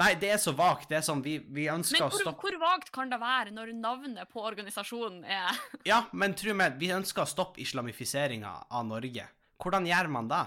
Nei, 0.00 0.10
det 0.18 0.32
er 0.32 0.40
så 0.42 0.56
vagt. 0.58 0.88
Det 0.90 0.96
er 0.98 1.04
sånn 1.06 1.20
Vi, 1.22 1.36
vi 1.54 1.68
ønsker 1.70 2.00
Men 2.00 2.08
å 2.08 2.10
hvor, 2.10 2.24
stoppe 2.24 2.48
hvor 2.48 2.56
vagt 2.64 2.90
kan 2.94 3.12
det 3.12 3.20
være 3.20 3.52
når 3.54 3.70
navnet 3.78 4.32
på 4.32 4.42
organisasjonen 4.42 5.22
er 5.22 5.60
Ja, 5.86 6.00
men 6.10 6.34
tro 6.34 6.56
meg, 6.56 6.80
vi 6.80 6.90
ønsker 6.96 7.22
å 7.22 7.30
stoppe 7.30 7.62
islamifiseringa 7.62 8.56
av 8.74 8.88
Norge. 8.88 9.28
Hvordan 9.62 9.86
gjør 9.86 10.10
man 10.16 10.32
det? 10.32 10.44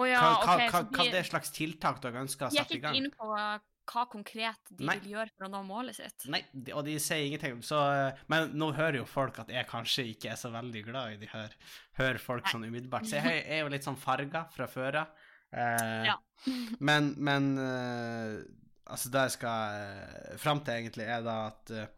Å 0.00 0.06
ja, 0.08 0.20
Hva, 0.20 0.30
okay, 0.38 0.68
hva, 0.70 0.70
hva, 0.70 0.84
de, 0.86 0.96
hva 0.96 1.08
det 1.12 1.20
er 1.20 1.28
slags 1.28 1.52
tiltak 1.54 2.00
dere 2.04 2.22
ønsker 2.24 2.48
å 2.48 2.50
i 2.50 2.56
gang? 2.56 2.60
Jeg 2.60 2.70
gikk 2.70 2.86
ikke 2.86 2.96
inn 3.00 3.10
på 3.14 3.28
hva 3.90 4.04
konkret 4.10 4.70
de 4.70 4.86
Nei. 4.86 4.96
vil 5.02 5.16
gjøre 5.16 5.34
for 5.34 5.48
å 5.48 5.50
nå 5.50 5.60
målet 5.66 5.98
sitt. 5.98 6.28
Nei, 6.30 6.44
de, 6.52 6.74
og 6.78 6.84
de 6.86 6.94
sier 7.02 7.26
ingenting. 7.26 7.58
Så, 7.66 7.80
eh, 7.90 8.20
men 8.30 8.54
nå 8.58 8.70
hører 8.76 9.00
jo 9.00 9.08
folk 9.08 9.40
at 9.42 9.50
jeg 9.50 9.66
kanskje 9.70 10.06
ikke 10.12 10.30
er 10.34 10.38
så 10.38 10.52
veldig 10.54 10.84
glad 10.86 11.16
i 11.16 11.20
de 11.24 11.30
her 11.32 11.56
Hører 11.98 12.20
folk 12.22 12.46
Nei. 12.46 12.52
sånn 12.54 12.68
umiddelbart. 12.68 13.10
Så 13.10 13.18
jeg 13.24 13.42
er 13.44 13.64
jo 13.64 13.72
litt 13.72 13.86
sånn 13.86 13.98
farga 14.00 14.46
fra 14.54 14.70
før 14.70 15.02
av. 15.04 15.26
Eh, 15.50 16.10
Ja. 16.10 16.16
men 16.88 17.12
men 17.20 17.50
eh, 17.60 18.38
altså 18.90 19.10
det 19.12 19.24
jeg 19.26 19.36
skal 19.38 19.80
uh, 19.80 20.36
fram 20.40 20.62
til, 20.64 20.78
egentlig, 20.82 21.06
er 21.06 21.24
da 21.24 21.36
at 21.50 21.72
eh, 21.74 21.90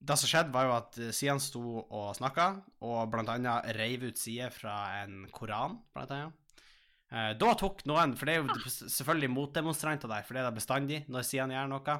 det 0.00 0.16
som 0.16 0.30
skjedde, 0.30 0.54
var 0.54 0.66
jo 0.66 0.74
at 0.78 0.98
Sian 1.16 1.40
sto 1.42 1.62
og 1.82 2.14
snakka, 2.16 2.46
og 2.88 3.00
blant 3.12 3.28
annet 3.34 3.66
reiv 3.76 4.06
ut 4.08 4.20
sider 4.20 4.52
fra 4.54 4.76
en 5.02 5.26
koran, 5.34 5.76
blant 5.92 6.14
annet. 6.16 6.38
Eh, 7.10 7.30
da 7.38 7.52
tok 7.58 7.82
noen, 7.90 8.14
for 8.18 8.28
det 8.28 8.36
er 8.36 8.44
jo 8.44 8.70
selvfølgelig 8.70 9.30
motdemonstranter 9.34 10.10
der, 10.10 10.26
for 10.26 10.36
det 10.36 10.42
er 10.42 10.50
det 10.50 10.58
bestandig 10.60 11.00
når 11.10 11.26
sidene 11.26 11.56
gjør 11.56 11.70
noe. 11.72 11.96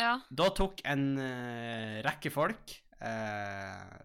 Ja. 0.00 0.14
Da 0.30 0.48
tok 0.56 0.80
en 0.88 1.04
eh, 1.20 1.98
rekke 2.06 2.30
folk 2.32 2.72
eh, 3.04 3.98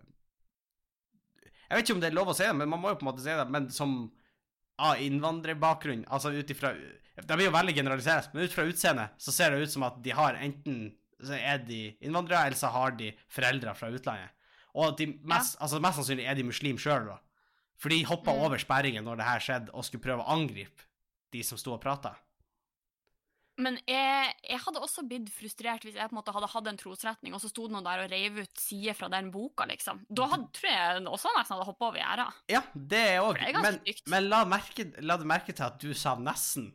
Jeg 1.69 1.77
vet 1.77 1.85
ikke 1.85 1.95
om 1.95 2.01
det 2.03 2.09
er 2.09 2.17
lov 2.17 2.33
å 2.33 2.35
si 2.35 2.43
det, 2.43 2.57
men 2.59 2.67
man 2.67 2.81
må 2.83 2.91
jo 2.91 2.99
på 2.99 3.07
en 3.07 3.11
måte 3.13 3.23
si 3.23 3.31
det, 3.31 3.47
men 3.49 3.69
som 3.73 3.95
av 4.75 4.99
innvandrerbakgrunn, 4.99 6.03
altså 6.11 6.33
ut 6.35 6.51
ifra 6.51 6.73
Det 6.75 7.31
blir 7.31 7.47
jo 7.47 7.55
veldig 7.55 7.77
generalisert, 7.77 8.33
men 8.33 8.43
ut 8.43 8.53
fra 8.53 8.67
utseendet 8.67 9.15
så 9.23 9.31
ser 9.31 9.55
det 9.55 9.63
ut 9.63 9.71
som 9.71 9.87
at 9.87 10.01
de 10.03 10.13
har 10.13 10.35
enten 10.35 10.89
så 11.23 11.37
er 11.39 11.61
de 11.63 11.79
innvandrere, 12.03 12.49
eller 12.49 12.59
så 12.59 12.67
har 12.73 12.95
de 12.99 13.13
foreldre 13.31 13.73
fra 13.79 13.87
utlandet. 13.93 14.33
Og 14.75 14.99
mest, 15.23 15.55
altså 15.63 15.79
mest 15.79 16.01
sannsynlig 16.01 16.25
er 16.27 16.35
de 16.35 16.43
muslim 16.43 16.79
sjøl, 16.81 17.07
da. 17.07 17.15
For 17.77 17.89
de 17.91 18.03
hoppa 18.07 18.31
Mm. 18.31 18.43
over 18.45 18.57
sperringen 18.57 19.03
når 19.03 19.17
det 19.17 19.25
her 19.25 19.39
skjedde, 19.39 19.73
og 19.73 19.83
skulle 19.85 20.03
prøve 20.03 20.23
å 20.23 20.31
angripe 20.31 20.85
de 21.33 21.41
som 21.43 21.57
sto 21.57 21.73
og 21.73 21.81
prata. 21.83 22.15
Men 23.57 23.77
jeg, 23.87 24.33
jeg 24.43 24.59
hadde 24.59 24.81
også 24.83 25.03
blitt 25.07 25.29
frustrert 25.31 25.83
hvis 25.87 25.95
jeg 25.95 26.09
på 26.09 26.11
en 26.11 26.17
måte 26.19 26.33
hadde 26.35 26.47
hatt 26.51 26.67
en 26.67 26.77
trosretning, 26.79 27.33
og 27.33 27.39
så 27.39 27.47
sto 27.47 27.67
det 27.67 27.71
noen 27.75 27.85
der 27.87 28.01
og 28.03 28.09
reiv 28.11 28.39
ut 28.43 28.59
sider 28.59 28.93
fra 28.97 29.07
den 29.13 29.29
boka, 29.31 29.63
liksom. 29.69 30.01
Da 30.11 30.27
hadde, 30.27 30.49
tror 30.57 30.71
jeg 30.73 31.05
også 31.07 31.31
nesten 31.37 31.55
hadde 31.55 31.67
hoppa 31.69 31.87
over 31.87 31.99
gjerdet. 32.01 32.41
Ja, 32.51 32.61
det 32.75 33.03
er 33.13 33.19
òg 33.23 33.39
det 33.39 33.53
Men, 33.63 33.79
men 34.11 34.27
la, 34.27 34.41
merke, 34.45 34.89
la 35.07 35.15
du 35.17 35.23
merke 35.23 35.55
til 35.55 35.63
at 35.69 35.79
du 35.79 35.93
sa 35.95 36.15
nesten. 36.19 36.73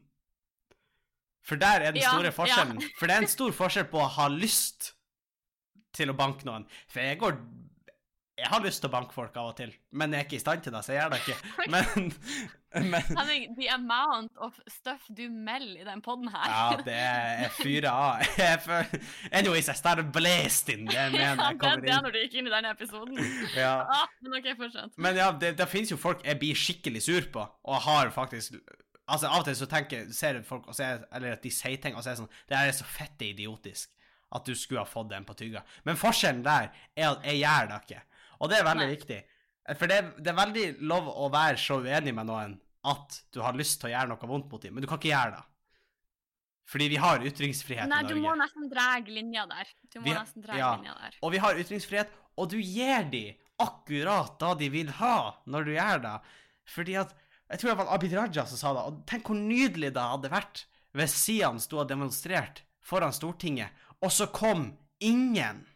For 1.44 1.56
der 1.60 1.80
er 1.84 1.92
den 1.92 2.00
Ja, 2.02 2.14
store 2.14 2.30
ja. 2.30 2.36
forskjellen. 2.36 2.80
For 2.98 3.06
det 3.08 3.16
er 3.16 3.22
en 3.26 3.28
stor 3.36 3.52
forskjell 3.52 3.88
på 3.92 4.00
å 4.00 4.08
ha 4.16 4.28
lyst 4.32 4.94
til 5.96 6.08
å 6.12 6.16
banke 6.16 6.44
noen. 6.48 6.64
For 6.88 7.00
jeg 7.04 7.18
går 7.20 7.36
Jeg 8.40 8.48
har 8.48 8.62
lyst 8.64 8.80
til 8.80 8.88
å 8.88 8.92
banke 8.94 9.12
folk 9.14 9.34
av 9.36 9.50
og 9.50 9.56
til, 9.58 9.72
men 9.92 10.14
jeg 10.14 10.22
er 10.22 10.26
ikke 10.26 10.38
i 10.38 10.40
stand 10.42 10.62
til 10.64 10.72
det, 10.72 10.80
så 10.86 10.94
jeg 10.94 11.02
gjør 11.02 11.12
det 11.12 11.18
ikke. 11.20 11.36
Men, 11.74 12.10
men 12.92 13.02
Henning, 13.18 13.44
the 13.58 13.66
amount 13.74 14.30
of 14.38 14.56
stuff 14.70 15.02
du 15.10 15.24
melder 15.30 15.80
i 15.82 15.86
den 15.88 16.00
poden 16.06 16.30
her 16.30 16.46
Ja, 16.52 16.76
det 16.86 16.94
er 16.94 17.48
fyra 17.56 17.90
av. 17.90 18.26
Jeg 18.38 18.60
føler- 18.64 19.08
Anyways, 19.32 19.68
I 19.68 19.74
started 19.78 20.12
blazed 20.14 20.70
in. 20.72 20.86
Det 20.86 20.94
mener 21.12 21.42
jeg 21.42 21.58
det, 21.60 21.72
inn. 21.72 21.82
det 21.84 21.92
er 21.96 22.04
når 22.06 22.14
du 22.14 22.20
gikk 22.22 22.36
inn 22.40 22.46
i 22.50 22.52
denne 22.54 22.70
episoden. 22.76 23.18
Ja. 23.58 23.72
Ah, 23.90 24.06
men 24.22 24.38
OK, 24.38 24.48
fortsett. 24.60 24.94
Men 24.96 25.18
ja, 25.18 25.30
det, 25.42 25.56
det 25.58 25.66
finnes 25.70 25.90
jo 25.92 25.98
folk 26.00 26.22
jeg 26.26 26.38
blir 26.40 26.58
skikkelig 26.58 27.02
sur 27.08 27.26
på, 27.34 27.46
og 27.64 27.82
har 27.88 28.12
faktisk 28.14 28.56
Altså, 29.10 29.26
av 29.26 29.40
og 29.42 29.46
til 29.48 29.56
så 29.58 29.66
tenker 29.66 30.04
ser 30.14 30.36
folk 30.46 30.68
ser, 30.76 31.00
Eller 31.16 31.32
at 31.34 31.42
de 31.42 31.50
sier 31.50 31.80
ting 31.82 31.96
og 31.98 32.04
så 32.04 32.12
er 32.12 32.14
det 32.14 32.20
sånn 32.20 32.34
Det 32.46 32.54
her 32.54 32.68
er 32.70 32.76
så 32.76 32.86
fette 32.86 33.26
idiotisk 33.32 33.90
at 34.30 34.46
du 34.46 34.52
skulle 34.54 34.84
ha 34.84 34.86
fått 34.86 35.08
den 35.10 35.24
på 35.26 35.34
tygga. 35.34 35.64
Men 35.82 35.96
forskjellen 35.98 36.44
der 36.46 36.68
er 36.94 37.08
at 37.08 37.24
jeg 37.26 37.40
gjør 37.40 37.64
det 37.72 37.78
ikke. 37.82 38.02
Og 38.40 38.50
det 38.50 38.58
er 38.60 38.64
veldig 38.64 38.86
Nei. 38.88 38.94
viktig. 38.96 39.20
For 39.78 39.86
det, 39.90 39.98
det 40.18 40.32
er 40.32 40.38
veldig 40.38 40.66
lov 40.88 41.08
å 41.12 41.28
være 41.32 41.58
så 41.60 41.78
uenig 41.84 42.14
med 42.16 42.26
noen 42.30 42.54
at 42.90 43.18
du 43.34 43.42
har 43.44 43.52
lyst 43.58 43.80
til 43.82 43.90
å 43.90 43.92
gjøre 43.92 44.08
noe 44.14 44.28
vondt 44.30 44.48
mot 44.50 44.62
dem, 44.62 44.74
men 44.74 44.82
du 44.82 44.88
kan 44.88 44.98
ikke 44.98 45.12
gjøre 45.12 45.34
det. 45.36 45.42
Fordi 46.70 46.86
vi 46.88 46.98
har 47.02 47.24
ytringsfrihet 47.26 47.88
Nei, 47.90 48.00
i 48.04 48.08
du 48.08 48.14
må 48.22 48.32
nesten 48.38 48.68
dra 48.70 48.86
linja 49.04 49.44
der. 49.50 49.68
Du 49.92 49.98
må 50.00 50.04
Vi- 50.06 50.14
nesten 50.14 50.42
dra 50.44 50.56
ja. 50.56 50.76
linja 50.76 50.94
der. 50.94 51.16
Og 51.22 51.32
vi 51.32 51.38
har 51.42 51.58
ytringsfrihet, 51.58 52.08
og 52.38 52.48
du 52.50 52.56
gir 52.58 53.04
dem 53.10 53.34
akkurat 53.60 54.38
da 54.40 54.54
de 54.54 54.68
vil 54.72 54.88
ha, 55.00 55.34
når 55.46 55.64
du 55.66 55.70
gjør 55.74 56.02
det. 56.02 56.20
Fordi 56.64 56.94
at 56.96 57.14
Jeg 57.50 57.58
tror 57.58 57.70
det 57.70 57.78
var 57.78 57.88
Abid 57.96 58.12
Raja 58.14 58.44
som 58.46 58.56
sa 58.56 58.72
det, 58.72 58.82
og 58.86 59.06
tenk 59.10 59.24
hvor 59.26 59.34
nydelig 59.34 59.88
det 59.92 60.00
hadde 60.00 60.28
vært 60.30 60.60
hvis 60.94 61.10
Sian 61.18 61.58
sto 61.58 61.80
og 61.82 61.88
demonstrerte 61.90 62.62
foran 62.80 63.10
Stortinget, 63.12 63.70
og 64.00 64.10
så 64.14 64.28
kom 64.30 64.78
ingen. 65.00 65.66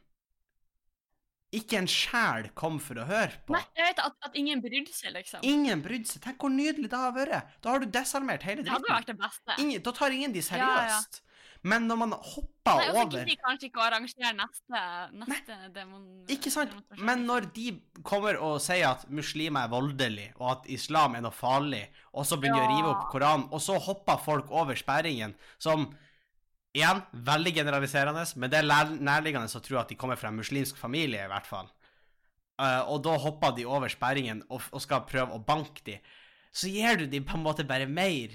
Ikke 1.55 1.79
en 1.81 1.91
sjel 1.91 2.49
kom 2.59 2.81
for 2.83 2.99
å 3.03 3.07
høre 3.09 3.43
på. 3.47 3.55
Nei, 3.55 3.63
jeg 3.79 3.91
vet 3.93 4.01
at, 4.05 4.17
at 4.27 4.39
ingen 4.39 4.63
brydde 4.65 4.95
seg, 4.95 5.13
liksom. 5.15 5.45
Ingen 5.47 5.85
brydde 5.85 6.15
seg. 6.15 6.23
Tenk 6.25 6.43
hvor 6.43 6.53
nydelig 6.55 6.91
det 6.91 6.99
hadde 6.99 7.21
vært. 7.21 7.55
Da 7.63 7.75
har 7.75 7.85
du 7.85 7.91
desarmert 7.95 8.47
hele 8.47 8.65
dritten. 8.65 8.73
Det 8.73 8.91
hadde 8.91 8.97
vært 8.97 9.13
det 9.13 9.19
beste. 9.21 9.61
Ingen, 9.63 9.85
da 9.87 9.95
tar 9.95 10.17
ingen 10.17 10.35
de 10.35 10.43
Ja, 10.43 10.59
ja. 10.59 10.67
seriøst. 10.89 11.23
Men 11.65 11.87
når 11.89 11.97
man 11.97 12.11
hopper 12.13 12.77
Nei, 12.77 12.89
og 12.91 12.97
så 12.97 13.03
over 13.07 13.15
gidder 13.15 13.29
de 13.31 13.37
kanskje 13.41 13.69
ikke 13.71 13.81
å 13.81 13.85
arrangere 13.87 14.33
neste, 14.37 14.81
neste 15.23 15.57
demon... 15.73 16.03
Ikke 16.35 16.51
sant? 16.53 16.75
Men 17.01 17.25
når 17.25 17.47
de 17.57 17.71
kommer 18.05 18.37
og 18.37 18.59
sier 18.61 18.91
at 18.91 19.07
muslimer 19.09 19.65
er 19.65 19.73
voldelige, 19.73 20.35
og 20.43 20.51
at 20.59 20.69
islam 20.75 21.17
er 21.17 21.25
noe 21.25 21.33
farlig, 21.33 21.87
og 22.13 22.29
så 22.29 22.37
begynner 22.37 22.67
de 22.67 22.69
å 22.69 22.75
rive 22.75 22.91
opp 22.93 23.07
Koranen, 23.15 23.47
og 23.49 23.65
så 23.65 23.79
hopper 23.81 24.21
folk 24.27 24.53
over 24.53 24.77
sperringen, 24.77 25.33
som 25.57 25.89
Igjen, 26.75 27.01
veldig 27.27 27.53
generaliserende, 27.55 28.25
men 28.43 28.51
det 28.51 28.61
er 28.61 28.95
nærliggende 28.99 29.47
å 29.47 29.63
tro 29.63 29.79
at 29.79 29.93
de 29.93 29.99
kommer 29.99 30.19
fra 30.19 30.33
en 30.33 30.41
muslimsk 30.41 30.79
familie, 30.81 31.23
i 31.23 31.31
hvert 31.31 31.47
fall. 31.47 31.69
Uh, 32.59 32.83
og 32.91 33.01
da 33.03 33.15
hopper 33.19 33.55
de 33.55 33.67
over 33.67 33.91
sperringen 33.91 34.43
og, 34.47 34.63
og 34.75 34.83
skal 34.83 35.07
prøve 35.07 35.35
å 35.35 35.43
banke 35.43 35.85
de. 35.87 35.99
Så 36.55 36.71
gir 36.71 36.99
du 36.99 37.07
dem 37.11 37.27
på 37.27 37.39
en 37.39 37.47
måte 37.47 37.67
bare 37.67 37.87
mer 37.91 38.35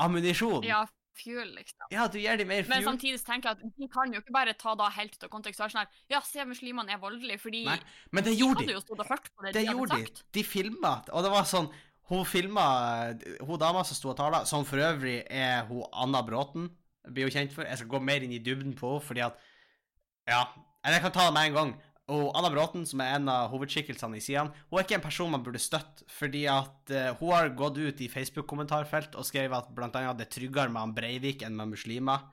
ammunisjon. 0.00 0.64
Ja, 0.68 0.82
fuel, 1.20 1.52
liksom. 1.56 1.86
Ja, 1.92 2.06
du 2.08 2.18
gir 2.20 2.40
dem 2.40 2.48
mer 2.48 2.66
Men 2.68 2.84
samtidig 2.84 3.20
tenker 3.26 3.50
jeg 3.52 3.60
at 3.60 3.78
de 3.80 3.88
kan 3.92 4.12
jo 4.14 4.20
ikke 4.22 4.34
bare 4.34 4.56
ta 4.58 4.74
da 4.78 4.88
helt 4.94 5.16
ut 5.16 5.28
av 5.28 5.32
kontekst 5.32 5.60
sånn 5.60 5.82
her 5.82 5.88
Ja, 6.12 6.20
se, 6.24 6.44
muslimene 6.48 6.94
er 6.94 7.00
voldelige, 7.02 7.40
fordi 7.42 7.64
Nei, 7.68 7.78
men 8.12 8.26
det 8.26 8.36
de 8.36 8.48
hadde 8.48 8.76
jo 8.76 8.82
stått 8.84 9.04
og 9.04 9.12
hørt 9.12 9.30
på 9.32 9.46
det, 9.46 9.54
Det 9.56 9.64
de 9.66 9.74
gjorde 9.76 10.00
de. 10.00 10.26
De 10.38 10.44
filma, 10.46 10.94
og 11.12 11.26
det 11.26 11.32
var 11.32 11.48
sånn 11.48 11.68
Hun 12.10 12.24
filma 12.28 12.66
Hun 13.40 13.60
dama 13.60 13.84
som 13.88 13.98
sto 13.98 14.12
og 14.14 14.18
tala, 14.20 14.44
som 14.48 14.64
for 14.68 14.80
øvrig 14.84 15.20
er 15.26 15.66
hun 15.68 15.84
Anna 15.92 16.24
Bråten, 16.26 16.70
blir 17.08 17.28
hun 17.28 17.34
kjent 17.34 17.54
for. 17.54 17.64
Jeg 17.64 17.80
skal 17.80 17.92
gå 17.92 18.00
mer 18.04 18.24
inn 18.24 18.34
i 18.36 18.42
dybden 18.42 18.74
på 18.78 18.98
fordi 19.04 19.24
at 19.24 19.38
Ja. 20.28 20.44
Eller 20.84 20.96
jeg 20.96 21.02
kan 21.02 21.12
ta 21.12 21.26
det 21.28 21.36
med 21.36 21.48
en 21.50 21.56
gang. 21.56 21.72
Og 22.10 22.32
Anna 22.34 22.48
Bråten, 22.50 22.86
som 22.88 23.00
er 23.04 23.14
en 23.14 23.28
av 23.30 23.50
hovedskikkelsene 23.52 24.18
i 24.18 24.22
sidene, 24.24 24.50
hun 24.70 24.78
er 24.78 24.86
ikke 24.86 24.96
en 24.98 25.04
person 25.04 25.30
man 25.30 25.44
burde 25.46 25.60
støtte, 25.62 26.02
fordi 26.10 26.46
at 26.50 26.90
eh, 26.90 27.12
hun 27.20 27.30
har 27.30 27.52
gått 27.54 27.78
ut 27.78 28.00
i 28.02 28.08
Facebook-kommentarfelt 28.10 29.14
og 29.14 29.26
skrevet 29.28 29.54
at 29.54 29.68
blant 29.76 29.94
annet 29.94 30.18
det 30.18 30.26
er 30.26 30.32
tryggere 30.34 30.72
med 30.72 30.80
han 30.82 30.94
Breivik 30.96 31.44
enn 31.46 31.54
med 31.58 31.70
muslimer, 31.76 32.24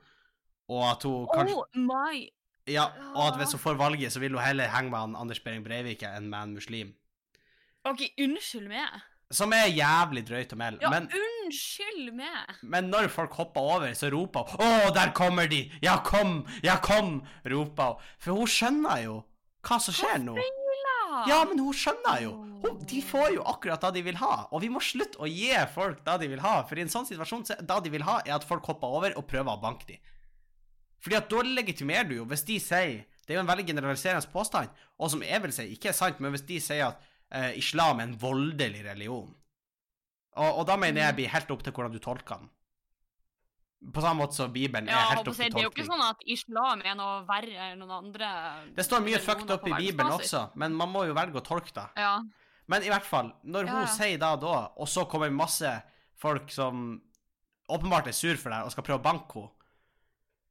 og 0.73 0.81
at 0.87 1.05
hun 1.05 1.27
kanskje 1.29 1.59
Oh 1.59 1.83
my 1.83 2.25
Ja, 2.67 2.87
og 3.13 3.21
at 3.27 3.37
hvis 3.39 3.53
hun 3.53 3.61
får 3.63 3.77
valget, 3.79 4.11
så 4.11 4.19
vil 4.19 4.33
hun 4.33 4.43
heller 4.43 4.67
henge 4.73 4.89
med 4.89 4.99
han 4.99 5.15
Anders 5.15 5.39
Behring 5.45 5.63
Breivik 5.63 6.01
enn 6.03 6.31
med 6.31 6.39
en 6.41 6.57
muslim. 6.57 6.95
OK, 7.87 8.01
unnskyld 8.17 8.67
meg. 8.71 8.97
Som 9.31 9.53
er 9.55 9.69
jævlig 9.69 10.25
drøyt 10.27 10.51
å 10.55 10.59
melde. 10.59 10.81
Ja, 10.83 10.89
Men, 10.91 11.05
unnskyld 11.07 11.36
meg. 12.15 12.59
men 12.61 12.89
når 12.91 13.09
folk 13.13 13.33
hopper 13.33 13.61
over, 13.61 13.93
så 13.93 14.11
roper 14.11 14.47
hun 14.51 14.59
'Å, 14.59 14.93
der 14.93 15.13
kommer 15.13 15.47
de! 15.47 15.71
Ja, 15.81 15.97
kom! 16.03 16.45
Ja, 16.63 16.77
kom!' 16.77 17.25
roper 17.45 17.83
hun. 17.95 18.07
For 18.19 18.31
hun 18.33 18.47
skjønner 18.47 19.03
jo 19.03 19.23
hva 19.67 19.79
som 19.81 19.93
skjer 19.93 20.19
nå. 20.23 20.37
Ja, 21.27 21.39
men 21.47 21.59
hun 21.59 21.73
skjønner 21.73 22.21
jo. 22.21 22.33
Hun, 22.61 22.77
de 22.89 22.99
får 23.05 23.31
jo 23.37 23.45
akkurat 23.47 23.81
det 23.87 23.93
de 23.97 24.03
vil 24.09 24.19
ha. 24.21 24.47
Og 24.51 24.61
vi 24.61 24.69
må 24.69 24.81
slutte 24.83 25.21
å 25.23 25.29
gi 25.29 25.49
folk 25.73 26.03
det 26.05 26.19
de 26.23 26.29
vil 26.33 26.43
ha. 26.43 26.59
For 26.67 26.77
i 26.77 26.83
en 26.85 26.91
sånn 26.93 27.07
situasjon, 27.09 27.45
så 27.47 27.57
det 27.57 27.79
de 27.85 27.93
vil 27.93 28.05
ha, 28.07 28.19
er 28.25 28.37
at 28.37 28.45
folk 28.47 28.65
hopper 28.69 28.99
over 28.99 29.17
og 29.17 29.27
prøver 29.29 29.53
å 29.53 29.61
banke 29.61 29.89
dem. 29.89 30.13
Fordi 31.03 31.17
at 31.19 31.29
da 31.31 31.43
legitimerer 31.45 32.09
du 32.09 32.15
jo, 32.19 32.25
hvis 32.29 32.45
de 32.47 32.57
sier 32.61 33.05
Det 33.27 33.35
er 33.35 33.41
jo 33.41 33.43
en 33.43 33.49
veldig 33.49 33.65
generaliserende 33.67 34.29
påstand, 34.31 34.69
og 34.97 35.09
som 35.11 35.23
jeg 35.25 35.41
vil 35.43 35.51
si 35.51 35.65
ikke 35.73 35.89
er 35.91 35.95
sant, 35.97 36.21
men 36.23 36.31
hvis 36.31 36.45
de 36.47 36.61
sier 36.63 36.85
at 36.85 37.01
eh, 37.35 37.57
islam 37.59 37.99
er 37.99 38.07
en 38.07 38.13
voldelig 38.21 38.85
religion 38.85 39.33
og, 40.37 40.59
og 40.61 40.67
da 40.69 40.77
mener 40.77 41.01
jeg 41.07 41.15
blir 41.19 41.33
helt 41.33 41.51
opp 41.51 41.63
til 41.65 41.73
hvordan 41.75 41.91
du 41.95 41.99
tolker 42.03 42.39
den. 42.43 42.49
På 43.93 44.01
samme 44.01 44.23
måte 44.23 44.33
som 44.33 44.51
Bibelen 44.53 44.87
er 44.89 44.95
Ja, 44.95 45.01
helt 45.11 45.27
opp 45.27 45.35
til 45.37 45.51
tolkning. 45.51 45.53
det 45.53 45.61
er 45.61 45.67
jo 45.67 45.73
ikke 45.75 45.85
sånn 45.85 46.01
at 46.07 46.23
islam 46.33 46.81
er 46.81 46.95
noe 46.97 47.19
verre 47.27 47.67
enn 47.71 47.79
noen 47.83 47.91
andre 47.99 48.29
Det 48.75 48.85
står 48.87 49.03
mye 49.05 49.19
fucked 49.21 49.51
up 49.53 49.67
i 49.69 49.73
Bibelen 49.77 50.15
også, 50.15 50.47
men 50.57 50.73
man 50.77 50.89
må 50.89 51.03
jo 51.05 51.13
velge 51.17 51.37
å 51.37 51.45
tolke 51.45 51.73
det. 51.75 51.85
Ja. 52.01 52.15
Men 52.67 52.83
i 52.83 52.89
hvert 52.89 53.05
fall, 53.05 53.29
når 53.45 53.69
hun 53.69 53.83
Ja, 53.85 53.91
sier 53.93 54.17
da 54.19 54.31
da, 54.35 54.55
og 54.75 54.89
så 54.89 55.05
kommer 55.07 55.29
masse 55.31 55.69
folk 56.17 56.49
som 56.51 57.01
åpenbart 57.69 58.07
er 58.09 58.15
sur 58.17 58.35
for 58.39 58.49
deg 58.49 58.65
og 58.65 58.71
skal 58.73 58.83
prøve 58.83 58.99
å 58.99 59.05
banke 59.05 59.33
henne, 59.43 59.53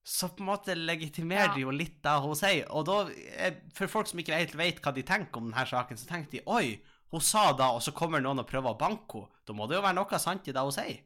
så 0.07 0.29
på 0.31 0.38
en 0.44 0.46
måte 0.53 0.77
legitimerer 0.79 1.57
Ja. 1.59 1.64
jo 1.66 1.70
litt 1.75 1.96
det 2.07 2.12
hun 2.22 2.35
sier. 2.38 2.68
Og 2.70 2.85
da, 2.87 3.09
eh, 3.11 3.55
for 3.75 3.88
folk 3.90 4.07
som 4.07 4.20
ikke 4.22 4.37
helt 4.38 4.55
vet 4.55 4.79
hva 4.81 4.94
de 4.94 5.03
tenker 5.03 5.37
om 5.42 5.51
denne 5.51 5.66
saken, 5.66 5.99
så 5.99 6.07
tenker 6.07 6.31
de 6.31 6.42
oi, 6.46 6.81
hun 7.17 7.25
sa 7.25 7.49
da, 7.57 7.71
og 7.77 7.83
så 7.85 7.93
kommer 7.97 8.21
noen 8.23 8.43
og 8.45 8.49
prøver 8.51 8.75
å 8.75 8.79
banke 8.79 9.23
henne. 9.25 9.33
Da 9.47 9.55
må 9.57 9.67
det 9.71 9.77
jo 9.79 9.83
være 9.85 9.97
noe 9.97 10.19
sant 10.23 10.49
i 10.51 10.55
det 10.55 10.63
hun 10.67 10.75
sier. 10.75 11.03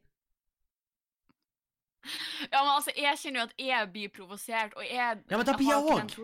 ja, 2.50 2.60
men 2.64 2.70
altså, 2.72 2.92
jeg 2.96 3.18
kjenner 3.20 3.42
jo 3.42 3.46
at 3.50 3.58
jeg 3.60 3.88
blir 3.92 4.12
provosert, 4.14 4.72
og 4.78 4.84
jeg 4.86 5.18
Ja, 5.28 5.36
men 5.36 5.44
da 5.46 5.54
blir 5.58 5.68
jeg 5.68 5.84
òg. 5.84 6.14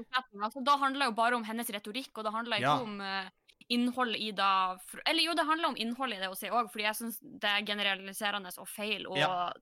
Altså, 0.40 0.62
da 0.64 0.76
handler 0.80 1.04
det 1.04 1.10
jo 1.10 1.16
bare 1.18 1.36
om 1.36 1.44
hennes 1.44 1.68
retorikk, 1.76 2.12
og 2.16 2.24
det 2.24 2.32
handler 2.32 2.56
ikke 2.62 2.70
Ja. 2.70 2.78
om 2.86 3.00
eh, 3.04 3.28
innholdet 3.72 4.20
i 4.22 4.30
da 4.36 4.76
Eller 5.06 5.24
jo, 5.24 5.34
det 5.34 5.44
handler 5.46 5.72
om 5.72 5.76
innholdet 5.80 6.18
i 6.18 6.22
det 6.22 6.28
hun 6.30 6.38
sier 6.38 6.54
òg, 6.54 6.68
fordi 6.70 6.84
jeg 6.86 6.98
syns 7.00 7.18
det 7.22 7.50
er 7.50 7.64
generaliserende 7.66 8.52
og 8.62 8.68
feil 8.70 9.06
og 9.10 9.18
Ja. 9.18 9.52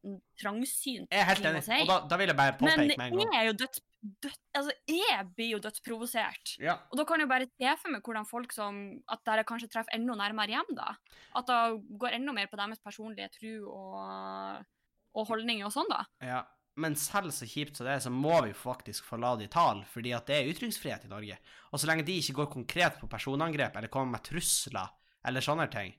trangsynt. 0.41 1.09
Jeg 1.11 1.21
er 1.21 1.29
helt 1.31 1.49
enig. 1.51 1.65
si. 1.65 1.81
Og 1.83 1.89
da, 1.89 1.99
da 2.11 2.19
vil 2.21 2.33
jeg 2.33 2.37
bare 2.37 2.57
påpeke 2.59 2.77
med 2.77 2.95
en 2.95 2.99
gang. 2.99 3.17
Men 3.17 3.33
jeg 3.33 3.41
er 3.43 3.51
jo 3.51 3.57
døds... 3.65 3.81
døds 4.25 4.41
altså, 4.61 4.73
jeg 4.93 5.29
blir 5.37 5.51
jo 5.55 5.59
dødsprovosert. 5.65 6.57
Ja. 6.61 6.77
Og 6.93 6.99
da 7.01 7.05
kan 7.09 7.21
jeg 7.23 7.29
jo 7.29 7.33
bare 7.33 7.49
se 7.49 7.77
for 7.81 7.95
meg 7.95 8.03
hvordan 8.05 8.29
folk 8.29 8.53
som 8.53 8.83
At 9.09 9.25
dere 9.25 9.45
kanskje 9.49 9.71
treffer 9.73 9.97
enda 9.97 10.17
nærmere 10.21 10.53
hjem, 10.53 10.75
da. 10.77 10.97
At 11.37 11.49
det 11.49 11.99
går 11.99 12.19
enda 12.21 12.33
mer 12.37 12.51
på 12.53 12.61
deres 12.61 12.83
personlige 12.85 13.31
tro 13.39 13.55
og, 13.73 14.67
og 15.15 15.27
holdninger 15.33 15.65
og 15.67 15.73
sånn, 15.73 15.89
da. 15.89 16.05
Ja, 16.21 16.43
men 16.81 16.97
selv 16.99 17.31
så 17.35 17.47
kjipt 17.47 17.79
som 17.79 17.87
det 17.87 17.95
er, 17.95 18.03
så 18.03 18.11
må 18.11 18.35
vi 18.47 18.55
faktisk 18.57 19.07
få 19.07 19.19
la 19.23 19.35
de 19.39 19.47
tale, 19.51 19.85
fordi 19.91 20.15
at 20.17 20.27
det 20.31 20.39
er 20.41 20.49
ytringsfrihet 20.51 21.07
i 21.07 21.11
Norge. 21.13 21.37
Og 21.71 21.81
så 21.81 21.91
lenge 21.91 22.07
de 22.07 22.17
ikke 22.19 22.39
går 22.41 22.49
konkret 22.57 22.99
på 23.01 23.11
personangrep 23.11 23.77
eller 23.79 23.93
kommer 23.93 24.17
med 24.17 24.25
trusler 24.27 24.91
eller 25.25 25.45
sånne 25.45 25.69
ting, 25.73 25.95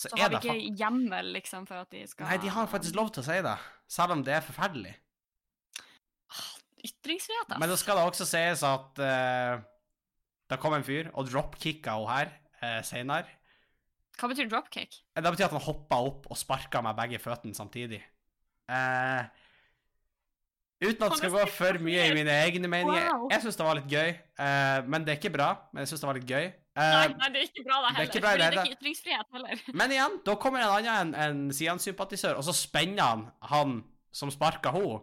så, 0.00 0.08
Så 0.08 0.16
har 0.16 0.30
vi 0.32 0.38
ikke 0.38 0.76
hjemmel, 0.80 1.26
liksom, 1.34 1.66
for 1.68 1.82
at 1.82 1.90
de 1.92 2.06
skal 2.08 2.24
Nei, 2.24 2.38
de 2.40 2.48
har 2.48 2.68
faktisk 2.72 2.96
lov 2.96 3.10
til 3.12 3.20
å 3.20 3.26
si 3.26 3.34
det, 3.44 3.56
selv 3.90 4.14
om 4.14 4.22
det 4.24 4.32
er 4.32 4.46
forferdelig. 4.46 4.94
Ytringsfrihet, 6.80 7.50
altså. 7.50 7.58
Men 7.60 7.68
da 7.68 7.76
skal 7.76 7.98
det 7.98 8.04
også 8.08 8.26
sies 8.30 8.62
at 8.64 9.02
uh, 9.04 9.60
det 10.48 10.58
kom 10.62 10.78
en 10.78 10.86
fyr 10.86 11.10
og 11.12 11.28
dropkicka 11.28 11.98
henne 11.98 12.14
her 12.14 12.32
uh, 12.62 12.80
seinere. 12.86 13.28
Hva 14.16 14.30
betyr 14.32 14.48
dropkick? 14.48 15.02
Det 15.16 15.34
betyr 15.34 15.50
at 15.50 15.58
han 15.58 15.66
hoppa 15.66 16.00
opp 16.08 16.30
og 16.32 16.40
sparka 16.40 16.80
med 16.84 16.96
begge 16.96 17.20
føttene 17.20 17.56
samtidig. 17.56 18.00
Eh, 18.70 19.22
uten 20.80 21.04
at 21.04 21.12
det 21.12 21.18
skal 21.20 21.34
gå 21.34 21.44
for 21.52 21.78
mye 21.84 22.06
i 22.08 22.14
mine 22.16 22.34
egne 22.46 22.70
meninger. 22.72 23.10
Wow. 23.12 23.28
Jeg 23.32 23.44
syns 23.44 23.58
det 23.60 23.66
var 23.66 23.78
litt 23.78 23.92
gøy, 23.92 24.10
uh, 24.40 24.88
men 24.88 25.04
det 25.04 25.14
er 25.14 25.20
ikke 25.20 25.32
bra. 25.34 25.50
Men 25.72 25.84
jeg 25.84 25.92
syns 25.92 26.02
det 26.04 26.08
var 26.10 26.18
litt 26.20 26.30
gøy. 26.30 26.48
Uh, 26.70 26.80
Nei, 26.80 27.06
nei, 27.18 27.28
det 27.34 27.40
er 27.40 27.46
ikke 27.48 27.64
bra, 27.66 27.78
det 27.82 27.88
det 27.88 27.90
er 27.90 27.96
heller. 27.98 28.08
ikke 28.08 28.20
bra 28.24 28.32
det 28.38 28.44
er 28.46 28.56
ikke 28.56 28.76
ytringsfrihet 28.78 29.32
heller. 29.36 29.62
Men 29.80 29.92
igjen, 29.92 30.18
da 30.24 30.34
kommer 30.40 30.62
en 30.62 30.74
annen, 30.78 31.14
en, 31.18 31.40
en 31.48 31.54
Sian-sympatisør, 31.56 32.38
og 32.38 32.46
så 32.46 32.54
spenner 32.56 33.02
han 33.02 33.24
han 33.50 33.72
som 34.14 34.30
sparka 34.32 34.72
henne, 34.74 35.00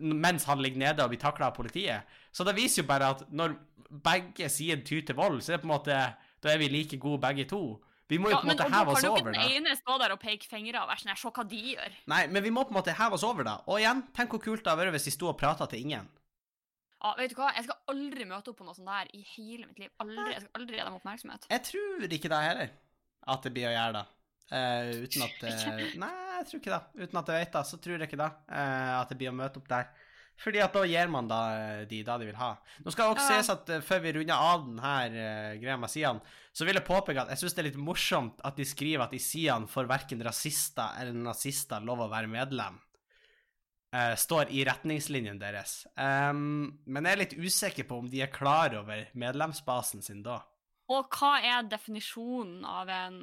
mens 0.00 0.44
han 0.48 0.60
ligger 0.64 0.80
nede 0.80 1.04
og 1.04 1.10
blir 1.12 1.20
takla 1.20 1.48
av 1.50 1.56
politiet. 1.56 2.08
Så 2.32 2.44
det 2.48 2.54
viser 2.56 2.82
jo 2.82 2.88
bare 2.88 3.10
at 3.16 3.24
når 3.32 3.56
begge 4.04 4.48
sider 4.52 4.84
tyr 4.86 5.02
til 5.08 5.18
vold, 5.18 5.40
så 5.42 5.52
er 5.52 5.58
det 5.58 5.64
på 5.64 5.68
en 5.68 5.74
måte 5.74 5.96
Da 6.42 6.50
er 6.50 6.58
vi 6.58 6.68
like 6.72 6.98
gode 6.98 7.20
begge 7.22 7.44
to. 7.46 7.76
Vi 8.12 8.18
må 8.20 8.32
jo 8.32 8.38
på 8.38 8.44
en 8.44 8.52
måte 8.52 8.68
heve 8.68 8.94
da 8.94 9.10
over 9.10 9.30
det. 9.32 9.32
kan 9.32 9.32
du 9.32 9.32
ikke 9.32 9.36
den 9.38 9.66
ene 9.66 9.76
stå 9.78 9.98
der 10.02 10.12
og 10.14 10.20
peke 10.20 10.48
fingre 10.48 10.82
og 10.82 10.90
være 10.90 11.02
sånn 11.02 11.12
her, 11.14 11.20
se 11.20 11.30
hva 11.32 11.44
de 11.48 11.60
gjør. 11.72 11.94
Nei, 12.12 12.24
men 12.34 12.44
vi 12.44 12.52
må 12.52 12.66
på 12.68 12.74
en 12.74 12.78
måte 12.78 12.96
heve 12.98 13.16
oss 13.16 13.24
over 13.26 13.46
det. 13.48 13.54
Og 13.72 13.80
igjen, 13.80 14.02
tenk 14.16 14.34
hvor 14.36 14.42
kult 14.44 14.64
det 14.64 14.72
hadde 14.72 14.84
vært 14.84 14.96
hvis 14.98 15.08
de 15.08 15.14
sto 15.14 15.30
og 15.30 15.38
prata 15.40 15.68
til 15.72 15.86
ingen. 15.86 16.10
Ja, 17.02 17.14
vet 17.18 17.32
du 17.32 17.38
hva, 17.40 17.48
jeg 17.56 17.66
skal 17.66 17.78
aldri 17.90 18.26
møte 18.30 18.52
opp 18.52 18.60
på 18.60 18.66
noe 18.66 18.76
sånt 18.76 18.90
der 18.92 19.08
i 19.16 19.24
hele 19.32 19.66
mitt 19.66 19.80
liv. 19.82 19.90
Aldri, 20.04 20.26
jeg 20.36 20.44
skal 20.44 20.60
aldri 20.60 20.78
gi 20.78 20.84
dem 20.84 20.98
oppmerksomhet. 21.00 21.48
Jeg 21.50 21.64
tror 21.70 22.18
ikke 22.18 22.30
det 22.30 22.42
heller, 22.46 22.74
at 23.34 23.48
det 23.48 23.54
blir 23.56 23.70
å 23.70 23.72
gjøre 23.74 23.96
det. 23.96 24.04
Uh, 24.52 24.90
uten 25.06 25.24
at 25.24 25.44
uh, 25.48 25.82
Nei, 26.02 26.12
jeg 26.36 26.48
tror 26.50 26.60
ikke 26.60 26.74
det. 26.76 27.06
Uten 27.06 27.20
at 27.22 27.32
jeg 27.32 27.42
vet 27.42 27.56
det, 27.56 27.64
så 27.72 27.80
tror 27.82 27.96
jeg 27.96 28.10
ikke 28.10 28.20
det. 28.20 28.30
Uh, 28.52 28.92
at 29.00 29.10
det 29.10 29.18
blir 29.18 29.32
å 29.32 29.36
møte 29.40 29.62
opp 29.62 29.70
der. 29.72 29.90
Fordi 30.40 30.62
at 30.64 30.74
da 30.74 30.82
gir 30.88 31.10
man 31.12 31.28
da 31.30 31.40
eh, 31.54 31.82
de 31.86 32.00
da 32.06 32.16
de 32.18 32.26
vil 32.30 32.38
ha. 32.38 32.52
Nå 32.82 32.92
skal 32.94 33.12
også 33.12 33.26
Ja. 33.28 33.40
sies 33.42 33.50
at 33.52 33.68
eh, 33.70 33.82
før 33.84 34.00
vi 34.02 34.12
runder 34.16 34.34
av 34.34 34.64
den 34.66 34.78
her 34.82 35.16
uh, 35.16 35.58
greia 35.60 35.76
med 35.78 35.90
Sian, 35.92 36.22
så 36.52 36.66
vil 36.66 36.74
jeg 36.78 36.86
påpeke 36.86 37.22
at 37.22 37.28
jeg 37.30 37.42
syns 37.42 37.54
det 37.54 37.62
er 37.62 37.68
litt 37.70 37.82
morsomt 37.82 38.40
at 38.44 38.56
de 38.56 38.64
skriver 38.66 39.04
at 39.04 39.14
i 39.14 39.20
Sian 39.22 39.68
får 39.70 39.90
verken 39.90 40.24
rasister 40.24 40.96
eller 40.98 41.14
nazister 41.14 41.84
lov 41.84 42.02
å 42.06 42.10
være 42.10 42.30
medlem. 42.32 42.80
Uh, 43.92 44.14
står 44.16 44.48
i 44.50 44.64
retningslinjen 44.64 45.38
deres. 45.38 45.82
Um, 46.00 46.80
men 46.88 47.04
jeg 47.04 47.12
er 47.12 47.20
litt 47.20 47.36
usikker 47.36 47.84
på 47.84 47.98
om 48.00 48.08
de 48.08 48.22
er 48.24 48.32
klar 48.32 48.72
over 48.78 49.04
medlemsbasen 49.12 50.00
sin 50.02 50.22
da. 50.24 50.40
Og 50.88 51.12
hva 51.12 51.36
er 51.44 51.68
definisjonen 51.68 52.64
av 52.66 52.88
en 52.88 53.22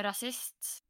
rasist? 0.00 0.82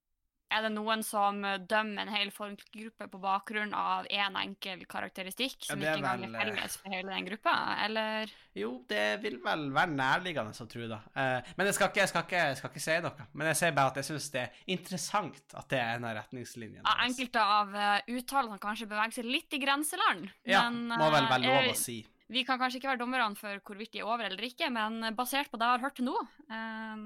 Er 0.57 0.65
det 0.65 0.73
noen 0.73 1.03
som 1.05 1.43
eh, 1.45 1.59
dømmer 1.69 2.07
en 2.07 2.13
hel 2.15 2.31
folkegruppe 2.33 3.09
på 3.13 3.21
bakgrunn 3.21 3.75
av 3.77 4.09
én 4.09 4.39
enkel 4.41 4.87
karakteristikk, 4.89 5.59
som 5.69 5.83
Ja, 5.83 5.93
ikke 5.93 6.01
engang 6.01 6.25
vel, 6.25 6.37
er 6.37 6.53
felles 6.55 6.79
for 6.81 6.97
hele 6.97 7.13
den 7.13 7.29
gruppa, 7.29 7.57
eller? 7.85 8.33
Jo, 8.57 8.71
det 8.89 9.05
vil 9.21 9.37
vel 9.45 9.67
være 9.77 9.93
nærliggende 9.93 10.57
å 10.57 10.69
tro 10.73 10.89
det. 10.89 11.01
Eh, 11.13 11.53
men 11.59 11.71
jeg 11.71 11.79
skal, 11.79 11.93
ikke, 11.93 12.03
jeg, 12.03 12.13
skal 12.15 12.27
ikke, 12.27 12.43
jeg 12.49 12.59
skal 12.63 12.73
ikke 12.73 12.85
si 12.87 12.99
noe. 13.05 13.29
Men 13.37 13.53
jeg 13.53 13.61
sier 13.61 13.77
bare 13.77 13.93
at 13.93 14.01
jeg 14.01 14.09
syns 14.11 14.33
det 14.33 14.45
er 14.47 14.65
interessant 14.79 15.57
at 15.61 15.71
det 15.73 15.83
er 15.83 16.01
en 16.01 16.09
av 16.09 16.17
retningslinjene. 16.23 16.85
Ja, 16.87 16.99
enkelte 17.05 17.47
av 17.61 17.79
uttalelsene 18.07 18.63
kanskje 18.63 18.91
beveger 18.91 19.21
seg 19.21 19.29
litt 19.29 19.57
i 19.57 19.63
grenseland. 19.63 20.29
Ja, 20.49 20.67
men, 20.71 20.95
må 20.97 21.11
vel 21.13 21.25
eh, 21.27 21.33
være 21.35 21.51
lov 21.51 21.73
å 21.75 21.81
si. 21.81 22.01
Vi 22.29 22.43
kan 22.45 22.59
kanskje 22.59 22.81
ikke 22.81 22.89
være 22.91 22.99
dommerne 23.05 23.37
for 23.39 23.61
hvorvidt 23.63 23.93
de 23.95 24.01
er 24.03 24.07
over 24.09 24.25
eller 24.27 24.43
ikke, 24.49 24.67
men 24.75 25.15
basert 25.15 25.47
på 25.53 25.59
det 25.61 25.67
jeg 25.69 25.77
har 25.77 25.85
hørt 25.85 25.95
til 26.01 26.09
nå 26.09 26.15
um, 26.51 27.05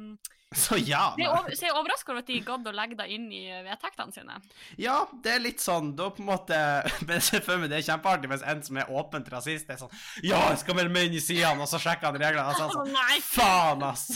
Så 0.56 0.78
ja. 0.80 1.10
Men. 1.12 1.26
jeg 1.26 1.28
nei. 1.28 1.38
over- 1.38 1.52
så 1.58 1.66
jeg 1.66 1.74
er 1.74 1.78
overraska 1.82 2.12
over 2.14 2.22
at 2.24 2.30
de 2.32 2.38
gadd 2.46 2.66
å 2.70 2.72
legge 2.74 2.96
det 2.96 3.08
inn 3.12 3.26
i 3.36 3.42
vedtektene 3.66 4.16
sine. 4.16 4.38
Ja, 4.80 4.96
det 5.22 5.34
er 5.36 5.44
litt 5.44 5.60
sånn 5.60 5.92
Da 5.98 6.08
på 6.10 6.24
en 6.24 6.30
måte 6.30 6.56
Men 7.08 7.20
meg 7.60 7.68
det 7.70 7.78
er 7.82 7.86
kjempeartig 7.92 8.32
hvis 8.32 8.46
en 8.54 8.62
som 8.66 8.80
er 8.80 8.90
åpent 8.90 9.28
rasist, 9.36 9.68
er 9.70 9.78
sånn 9.82 9.92
Ja, 10.24 10.40
jeg 10.54 10.62
skal 10.64 10.78
melde 10.80 10.94
meg 10.96 11.10
inn 11.10 11.18
i 11.20 11.22
sidene, 11.22 11.60
og 11.60 11.68
så 11.70 11.78
sjekker 11.82 12.08
han 12.10 12.18
reglene. 12.20 12.48
Og 12.48 12.56
så 12.56 12.66
er 12.66 12.72
han 12.72 12.94
sånn! 12.96 13.24
Faen, 13.28 13.86
ass! 13.92 14.08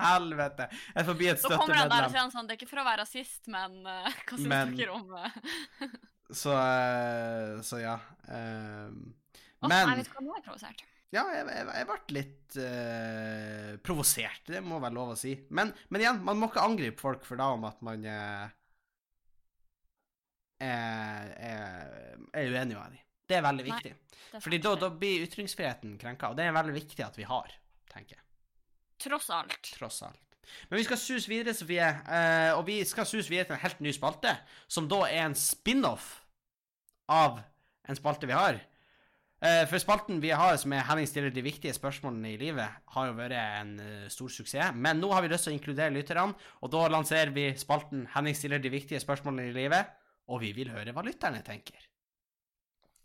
Helvete. 0.00 0.66
Jeg 0.96 1.04
får 1.06 1.16
bli 1.20 1.26
et 1.28 1.40
Så 1.42 1.48
kommer 1.52 1.76
han 1.76 1.90
der 1.92 2.06
og 2.06 2.12
sier 2.14 2.22
sånn, 2.32 2.46
det 2.48 2.54
er 2.54 2.60
ikke 2.62 2.70
for 2.72 2.80
å 2.82 2.86
være 2.86 3.02
rasist, 3.04 3.42
men 3.52 3.74
uh, 3.84 4.06
hva 4.08 4.36
syns 4.38 4.48
Men- 4.48 4.76
dere 4.78 4.94
om 4.96 5.10
uh, 5.12 5.88
Så, 6.42 6.52
eh, 6.54 7.56
så 7.66 7.80
ja. 7.82 7.96
Eh, 8.30 8.86
Men 9.66 9.72
Men 9.72 9.92
Jeg 9.92 10.04
vet 10.04 10.14
hva, 10.14 10.24
nå 10.24 10.32
er 10.32 10.40
jeg 10.40 10.46
provosert. 10.48 10.86
Ja, 11.10 11.24
jeg, 11.34 11.46
jeg, 11.50 11.66
jeg 11.74 11.86
ble 11.88 12.14
litt 12.14 12.56
uh, 12.62 13.72
provosert, 13.82 14.44
det 14.46 14.62
må 14.62 14.78
være 14.78 14.94
lov 14.94 15.12
å 15.16 15.18
si. 15.18 15.34
Men, 15.50 15.72
men 15.90 16.04
igjen, 16.04 16.20
man 16.26 16.38
må 16.38 16.48
ikke 16.50 16.62
angripe 16.62 17.02
folk 17.02 17.26
for 17.26 17.40
da 17.40 17.48
om 17.56 17.66
at 17.66 17.80
man 17.82 18.06
er, 18.06 18.52
er, 20.62 21.34
er 22.30 22.54
uenig 22.54 22.78
med 22.78 22.94
dem. 22.94 23.02
Det 23.30 23.38
er 23.38 23.44
veldig 23.46 23.66
viktig. 23.66 23.92
Er 24.30 24.42
Fordi 24.42 24.62
da, 24.62 24.76
da 24.78 24.90
blir 25.02 25.26
ytringsfriheten 25.26 25.98
krenka, 25.98 26.30
og 26.30 26.38
det 26.38 26.46
er 26.46 26.54
veldig 26.54 26.78
viktig 26.78 27.04
at 27.06 27.18
vi 27.18 27.26
har, 27.26 27.52
tenker 27.90 28.16
jeg. 28.16 28.26
Tross 29.02 29.30
alt. 29.34 29.74
Tross 29.74 30.02
alt. 30.06 30.26
Men 30.70 30.80
vi 30.80 30.86
skal 30.86 30.98
sus 30.98 31.26
videre, 31.30 31.54
Sofie, 31.54 31.90
uh, 32.06 32.56
og 32.56 32.64
vi 32.70 32.80
skal 32.86 33.06
sus 33.06 33.30
videre 33.30 33.50
til 33.50 33.58
en 33.58 33.64
helt 33.64 33.82
ny 33.82 33.92
spalte, 33.94 34.34
som 34.70 34.88
da 34.90 35.04
er 35.08 35.26
en 35.28 35.38
spin-off 35.38 36.20
av 37.10 37.42
en 37.90 37.98
spalte 37.98 38.30
vi 38.30 38.36
har. 38.38 38.58
Eh, 39.40 39.62
for 39.64 39.80
spalten 39.80 40.18
vi 40.20 40.34
har, 40.36 40.56
som 40.60 40.72
er 40.76 40.84
Henning 40.84 41.06
stiller 41.08 41.32
de 41.32 41.40
viktige 41.40 41.72
spørsmålene 41.72 42.34
i 42.34 42.40
livet, 42.40 42.80
har 42.92 43.06
jo 43.08 43.14
vært 43.16 43.36
en 43.38 43.70
eh, 43.80 44.08
stor 44.12 44.28
suksess. 44.34 44.74
Men 44.76 45.00
nå 45.00 45.08
har 45.14 45.24
vi 45.24 45.30
lyst 45.32 45.48
til 45.48 45.54
å 45.54 45.56
inkludere 45.56 45.94
lytterne, 45.94 46.36
og 46.60 46.72
da 46.74 46.82
lanserer 46.92 47.32
vi 47.32 47.46
spalten 47.56 48.04
Henning 48.12 48.36
stiller 48.36 48.60
de 48.60 48.72
viktige 48.72 49.00
spørsmålene 49.00 49.48
i 49.48 49.56
livet, 49.56 49.96
og 50.28 50.44
vi 50.44 50.52
vil 50.58 50.74
høre 50.74 50.92
hva 50.92 51.06
lytterne 51.06 51.40
tenker. 51.46 51.89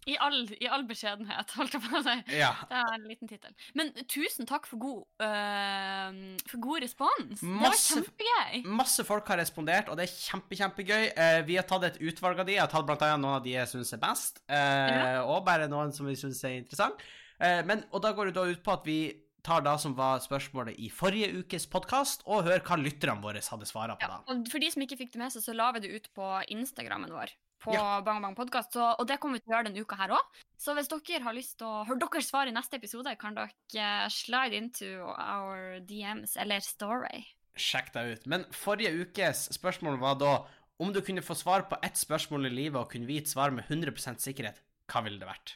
I 0.08 0.16
all, 0.22 0.36
I 0.62 0.68
all 0.70 0.84
beskjedenhet, 0.86 1.49
holdt 1.58 1.74
jeg 1.74 1.82
på 1.82 1.97
å 1.97 2.01
si. 2.06 2.14
Ja. 2.38 2.51
Det 2.70 2.78
er 2.78 2.93
en 2.93 3.08
liten 3.10 3.30
tittel. 3.32 3.56
Men 3.74 3.89
tusen 4.06 4.45
takk 4.45 4.68
for 4.70 4.78
god, 4.78 4.99
uh, 5.24 6.38
for 6.45 6.62
god 6.62 6.84
respons. 6.86 7.41
Masse- 7.41 7.95
Det 7.97 8.28
var 8.28 8.45
kjempegøy. 8.53 8.70
Masse 8.84 9.06
folk 9.08 9.28
har 9.34 9.41
respondert, 9.41 9.89
og 9.89 9.97
det 9.97 10.06
er 10.06 10.14
kjempe, 10.14 10.58
kjempegøy. 10.60 11.08
Uh, 11.18 11.41
vi 11.47 11.58
har 11.58 11.66
tatt 11.70 11.88
et 11.89 11.97
utvalg 12.06 12.39
av 12.43 12.45
de. 12.45 12.53
Jeg 12.60 12.62
har 12.62 12.72
tatt 12.76 12.86
blant 12.86 13.01
annet 13.08 13.24
noen 13.26 13.39
av 13.39 13.43
de 13.47 13.56
jeg 13.58 13.72
syns 13.74 13.93
er 13.97 14.01
best, 14.03 14.41
eh, 14.47 15.20
og 15.26 15.41
bare 15.47 15.68
noen 15.72 15.91
som 15.95 16.06
vi 16.06 16.14
syns 16.20 16.43
er 16.45 16.60
interessant. 16.62 17.01
Eh, 17.39 17.64
men, 17.68 17.82
og 17.91 18.01
da 18.06 18.14
går 18.16 18.30
det 18.30 18.36
da 18.38 18.45
ut 18.47 18.62
på 18.64 18.74
at 18.78 18.86
vi 18.86 18.99
tar 19.45 19.62
da 19.62 19.76
som 19.78 19.93
var 19.97 20.20
spørsmålet 20.24 20.78
i 20.82 20.88
forrige 20.89 21.28
ukes 21.43 21.66
podkast, 21.70 22.24
og 22.26 22.45
hører 22.47 22.64
hva 22.66 22.78
lytterne 22.82 23.22
våre 23.22 23.41
hadde 23.45 23.68
svara 23.70 23.93
på 23.97 24.01
Ja, 24.08 24.08
da. 24.16 24.22
og 24.34 24.47
for 24.49 24.58
de 24.64 24.70
som 24.74 24.82
ikke 24.82 24.97
fikk 24.97 25.12
det 25.14 25.20
med 25.22 25.34
seg, 25.34 25.43
så 25.45 25.53
la 25.53 25.68
vi 25.76 25.82
det 25.84 25.91
ut 25.93 26.08
på 26.18 26.30
Instagrammen 26.56 27.12
vår. 27.14 27.30
På 27.64 27.74
Ja. 27.74 28.01
Bang 28.01 28.22
Bang 28.22 28.36
Podcast, 28.36 28.76
og 28.76 29.08
det 29.08 29.20
kommer 29.20 29.39
vi 29.39 29.45
til 29.45 29.53
å 29.53 29.56
gjøre 29.56 29.70
denne 29.70 29.82
uka 29.82 29.95
her 29.95 30.14
òg. 30.18 30.41
Så 30.58 30.76
hvis 30.76 30.89
dere 30.91 31.24
har 31.24 31.34
lyst 31.34 31.58
til 31.60 31.68
å 31.68 31.86
høre 31.88 31.99
deres 31.99 32.30
svar 32.30 32.47
i 32.47 32.53
neste 32.53 32.78
episode, 32.78 33.16
kan 33.18 33.36
dere 33.38 33.49
eh, 33.74 34.10
slide 34.10 34.53
into 34.53 34.86
our 35.16 35.80
DMs 35.80 36.36
eller 36.38 36.60
story. 36.60 37.26
Sjekk 37.56 37.93
deg 37.95 38.12
ut. 38.14 38.28
Men 38.28 38.45
forrige 38.51 38.93
ukes 39.01 39.47
spørsmål 39.56 39.99
var 40.01 40.20
da 40.20 40.36
om 40.78 40.91
du 40.91 41.01
kunne 41.01 41.24
få 41.24 41.36
svar 41.39 41.68
på 41.70 41.80
ett 41.82 41.97
spørsmål 41.97 42.49
i 42.49 42.53
livet 42.53 42.82
og 42.82 42.91
kunne 42.91 43.08
vite 43.08 43.32
svar 43.32 43.53
med 43.56 43.64
100 43.70 44.20
sikkerhet, 44.20 44.60
hva 44.91 45.01
ville 45.06 45.22
det 45.22 45.30
vært? 45.30 45.56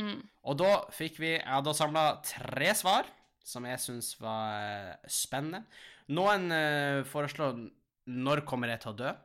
Mm. 0.00 0.20
Og 0.48 0.56
da 0.56 0.70
fikk 0.94 1.18
vi 1.20 1.34
Jeg 1.34 1.44
har 1.44 1.64
da 1.66 1.74
samla 1.76 2.04
tre 2.24 2.70
svar 2.78 3.08
som 3.44 3.66
jeg 3.66 3.80
syns 3.82 4.14
var 4.20 4.60
eh, 4.62 5.08
spennende. 5.10 5.64
Noen 6.14 6.50
eh, 6.52 7.02
foreslår 7.08 7.58
'Når 8.10 8.44
kommer 8.46 8.68
jeg 8.68 8.80
til 8.80 8.92
å 8.92 8.96
dø?' 8.96 9.16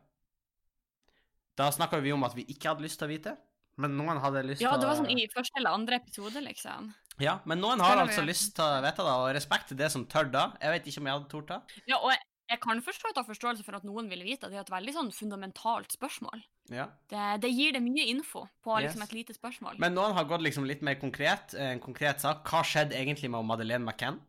Da 1.55 1.69
snakka 1.71 2.01
vi 2.03 2.11
om 2.15 2.23
at 2.27 2.35
vi 2.35 2.45
ikke 2.51 2.73
hadde 2.73 2.83
lyst 2.83 2.99
til 2.99 3.07
å 3.07 3.11
vite, 3.13 3.35
men 3.79 3.95
noen 3.97 4.19
hadde 4.23 4.43
lyst 4.43 4.61
til 4.61 4.67
å 4.67 4.73
Ja, 4.73 4.77
det 4.79 4.87
var 4.89 4.99
sånn 4.99 5.11
i 5.11 5.27
første 5.31 5.59
eller 5.59 5.75
andre 5.75 5.99
episode, 6.01 6.43
liksom. 6.43 6.93
Ja, 7.23 7.37
men 7.47 7.61
noen 7.63 7.79
har 7.79 7.95
vi 7.95 8.05
altså 8.09 8.23
lyst 8.27 8.55
til 8.57 8.63
å 8.67 8.81
vite 8.83 9.03
det, 9.07 9.11
og 9.23 9.33
respekt 9.35 9.69
til 9.71 9.77
det 9.79 9.91
som 9.91 10.03
tør 10.11 10.31
da. 10.31 10.45
Jeg 10.61 10.73
vet 10.75 10.87
ikke 10.91 11.03
om 11.03 11.07
jeg 11.09 11.17
hadde 11.19 11.29
tort 11.31 11.51
det. 11.53 11.59
Ja, 11.87 11.99
og 12.01 12.11
jeg, 12.11 12.19
jeg 12.51 12.59
kan 12.63 12.81
forstå 12.83 13.11
at 13.13 13.21
ha 13.21 13.23
forståelse 13.27 13.63
for 13.67 13.79
at 13.79 13.87
noen 13.87 14.09
vil 14.11 14.23
vite. 14.27 14.49
Det 14.51 14.59
er 14.59 14.65
et 14.65 14.73
veldig 14.73 14.95
sånn 14.97 15.11
fundamentalt 15.15 15.95
spørsmål. 15.95 16.43
Ja. 16.75 16.89
Det, 17.11 17.23
det 17.45 17.51
gir 17.55 17.71
det 17.75 17.81
mye 17.85 18.07
info 18.11 18.43
på 18.65 18.75
liksom 18.83 19.03
Yes. 19.03 19.09
et 19.09 19.15
lite 19.15 19.35
spørsmål. 19.37 19.79
Men 19.79 19.95
noen 19.95 20.15
har 20.17 20.27
gått 20.27 20.43
liksom 20.43 20.67
litt 20.67 20.83
mer 20.83 20.99
konkret. 20.99 21.55
En 21.55 21.79
konkret 21.83 22.19
sak. 22.23 22.43
Hva 22.51 22.63
skjedde 22.67 22.97
egentlig 22.99 23.31
med 23.31 23.47
Madeleine 23.47 23.85
McCann? 23.85 24.19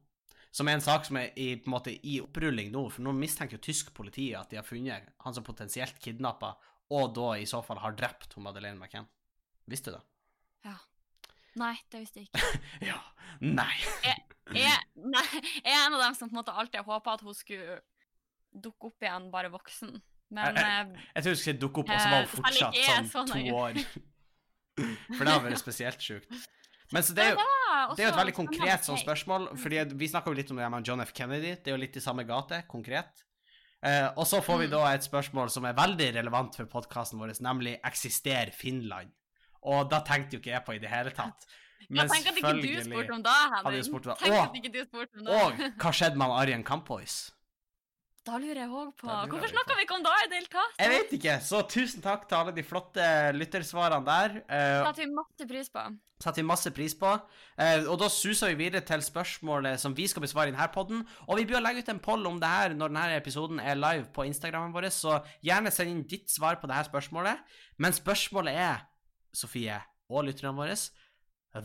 Som 0.55 0.71
er 0.71 0.79
en 0.79 0.85
sak 0.85 1.05
som 1.05 1.19
er 1.21 1.35
i, 1.37 1.51
på 1.61 1.69
en 1.69 1.75
måte, 1.75 1.93
i 1.93 2.21
opprulling 2.23 2.71
nå, 2.73 2.87
for 2.89 3.05
nå 3.05 3.13
mistenker 3.13 3.59
jo 3.59 3.65
tysk 3.67 3.91
politi 3.93 4.31
at 4.39 4.49
de 4.49 4.57
har 4.57 4.65
funnet 4.65 5.11
han 5.27 5.35
som 5.37 5.45
potensielt 5.45 5.99
kidnappa, 6.01 6.55
og 6.93 7.15
da 7.17 7.33
i 7.41 7.47
så 7.49 7.63
fall 7.67 7.81
har 7.83 7.97
drept 7.99 8.37
hun 8.37 8.45
Madeleine 8.47 8.79
McCann. 8.79 9.09
Visste 9.67 9.91
du 9.91 9.97
det? 9.99 10.05
Ja. 10.69 10.77
Nei, 11.57 11.75
det 11.93 12.03
visste 12.05 12.23
jeg 12.23 12.29
ikke. 12.31 12.61
Ja. 12.91 12.99
Nei. 13.41 13.73
Jeg, 14.55 14.77
nei, 14.95 15.25
jeg 15.35 15.73
er 15.73 15.87
en 15.89 15.97
av 15.97 16.03
dem 16.05 16.15
som 16.17 16.29
på 16.31 16.37
en 16.37 16.39
måte 16.39 16.55
alltid 16.55 16.87
håpa 16.87 17.17
at 17.17 17.25
hun 17.27 17.35
skulle 17.35 17.81
dukke 18.55 18.93
opp 18.93 19.03
igjen, 19.03 19.31
bare 19.33 19.51
voksen. 19.53 19.97
Men 20.35 20.57
Jeg, 20.57 20.67
jeg, 20.67 21.07
Jeg 21.15 21.25
tror 21.25 21.35
hun 21.35 21.41
skulle 21.43 21.63
dukke 21.63 21.83
opp, 21.83 21.91
og 21.91 22.01
så 22.01 22.13
var 22.13 22.21
hun 22.21 22.27
Eh, 22.27 22.35
fortsatt 22.37 22.79
jeg 22.79 23.09
sånn 23.11 23.33
så 23.33 23.41
to 23.41 23.57
år. 23.57 23.81
For 25.17 25.25
det 25.25 25.33
har 25.33 25.43
vært 25.45 25.61
spesielt 25.63 26.03
sjukt. 26.05 26.47
Men 26.95 27.03
så 27.03 27.15
det 27.17 27.25
er 27.25 27.33
jo 27.35 27.43
Det 27.97 28.05
er 28.05 28.07
jo 28.07 28.13
et 28.13 28.21
veldig 28.21 28.35
konkret 28.37 28.87
sånn 28.87 28.99
spørsmål, 29.01 29.49
fordi 29.59 29.83
vi 29.99 30.09
snakka 30.11 30.31
jo 30.31 30.39
litt 30.39 30.51
om 30.55 30.61
det 30.61 30.69
med 30.71 30.87
John 30.87 31.03
F. 31.03 31.13
Kennedy. 31.17 31.57
Det 31.59 31.73
er 31.73 31.75
jo 31.75 31.83
litt 31.83 31.97
i 31.99 32.03
samme 32.05 32.23
gate, 32.29 32.61
konkret. 32.71 33.25
Eh, 33.85 34.09
og 34.17 34.25
så 34.27 34.41
får 34.43 34.59
vi 34.59 34.67
Mm. 34.67 34.71
da 34.71 34.95
et 34.95 35.01
spørsmål 35.03 35.51
som 35.51 35.65
er 35.65 35.75
veldig 35.75 36.15
relevant 36.15 36.57
for 36.57 36.65
podkasten 36.67 37.19
vår, 37.19 37.35
nemlig 37.41 37.79
eksisterer 37.85 38.51
Finland? 38.53 39.11
Og 39.63 39.91
da 39.91 40.01
tenkte 40.01 40.33
jo 40.33 40.39
ikke 40.41 40.53
jeg 40.53 40.65
på 40.65 40.75
i 40.75 40.79
det 40.79 40.89
hele 40.91 41.11
tatt. 41.11 41.47
Tenk 41.89 42.11
at 42.11 42.35
ikke 42.35 42.63
du 42.63 42.83
spurte 42.83 43.13
om 43.13 43.23
det, 43.23 43.31
hadde 43.31 43.65
Henning. 43.65 43.75
jeg 43.77 43.85
spurt 43.85 44.19
Tenk 44.19 44.33
at 44.35 44.55
ikke 44.55 44.73
du 44.73 44.85
spurte 44.85 45.19
om 45.19 45.25
det. 45.25 45.35
Og 45.35 45.53
hva 45.79 45.93
skjedde 45.93 46.17
med 46.17 46.27
Arjen 46.31 46.65
Kampois? 46.65 47.31
Da 48.27 48.41
lurer 48.43 48.59
jeg 48.59 48.73
òg 48.75 48.89
på 48.99 49.07
Hvorfor 49.07 49.51
snakka 49.53 49.75
vi 49.79 49.85
ikke 49.87 49.95
om 49.95 50.03
det 50.03 50.15
i 50.25 50.29
det 50.31 50.39
hele 50.41 50.51
tatt? 50.51 50.81
Jeg 50.83 50.91
vet 50.91 51.13
ikke, 51.15 51.35
så 51.47 51.61
tusen 51.71 52.03
takk 52.03 52.25
til 52.27 52.39
alle 52.41 52.55
de 52.57 52.65
flotte 52.67 53.05
lyttersvarene 53.37 54.03
der. 54.09 54.35
Uh, 54.51 54.87
satte 54.89 55.05
vi 55.05 55.13
masse 55.15 55.47
pris 55.47 55.71
på. 55.71 55.85
Satte 56.25 56.43
vi 56.43 56.47
masse 56.49 56.73
pris 56.75 56.97
på. 56.99 57.13
Uh, 57.55 57.87
og 57.93 58.01
da 58.01 58.09
suser 58.11 58.51
vi 58.51 58.65
videre 58.65 58.83
til 58.89 59.05
spørsmålet 59.07 59.79
som 59.79 59.95
vi 59.95 60.09
skal 60.11 60.25
besvare 60.27 60.51
i 60.51 60.55
denne 60.57 60.67
podden. 60.75 61.05
Og 61.29 61.39
vi 61.39 61.47
bør 61.53 61.63
legge 61.63 61.85
ut 61.85 61.93
en 61.95 62.03
poll 62.03 62.27
om 62.27 62.41
det 62.43 62.51
her 62.51 62.75
når 62.75 62.91
denne 62.91 63.21
episoden 63.21 63.63
er 63.63 63.79
live 63.79 64.09
på 64.17 64.27
Instagramen 64.27 64.75
vår, 64.75 64.89
så 64.91 65.21
gjerne 65.47 65.71
send 65.75 65.93
inn 65.93 66.03
ditt 66.11 66.27
svar 66.33 66.59
på 66.59 66.71
dette 66.71 66.91
spørsmålet. 66.91 67.47
Men 67.79 67.95
spørsmålet 67.95 68.59
er, 68.59 68.83
Sofie 69.37 69.79
og 70.11 70.27
lytterne 70.27 70.57
våre, 70.57 70.75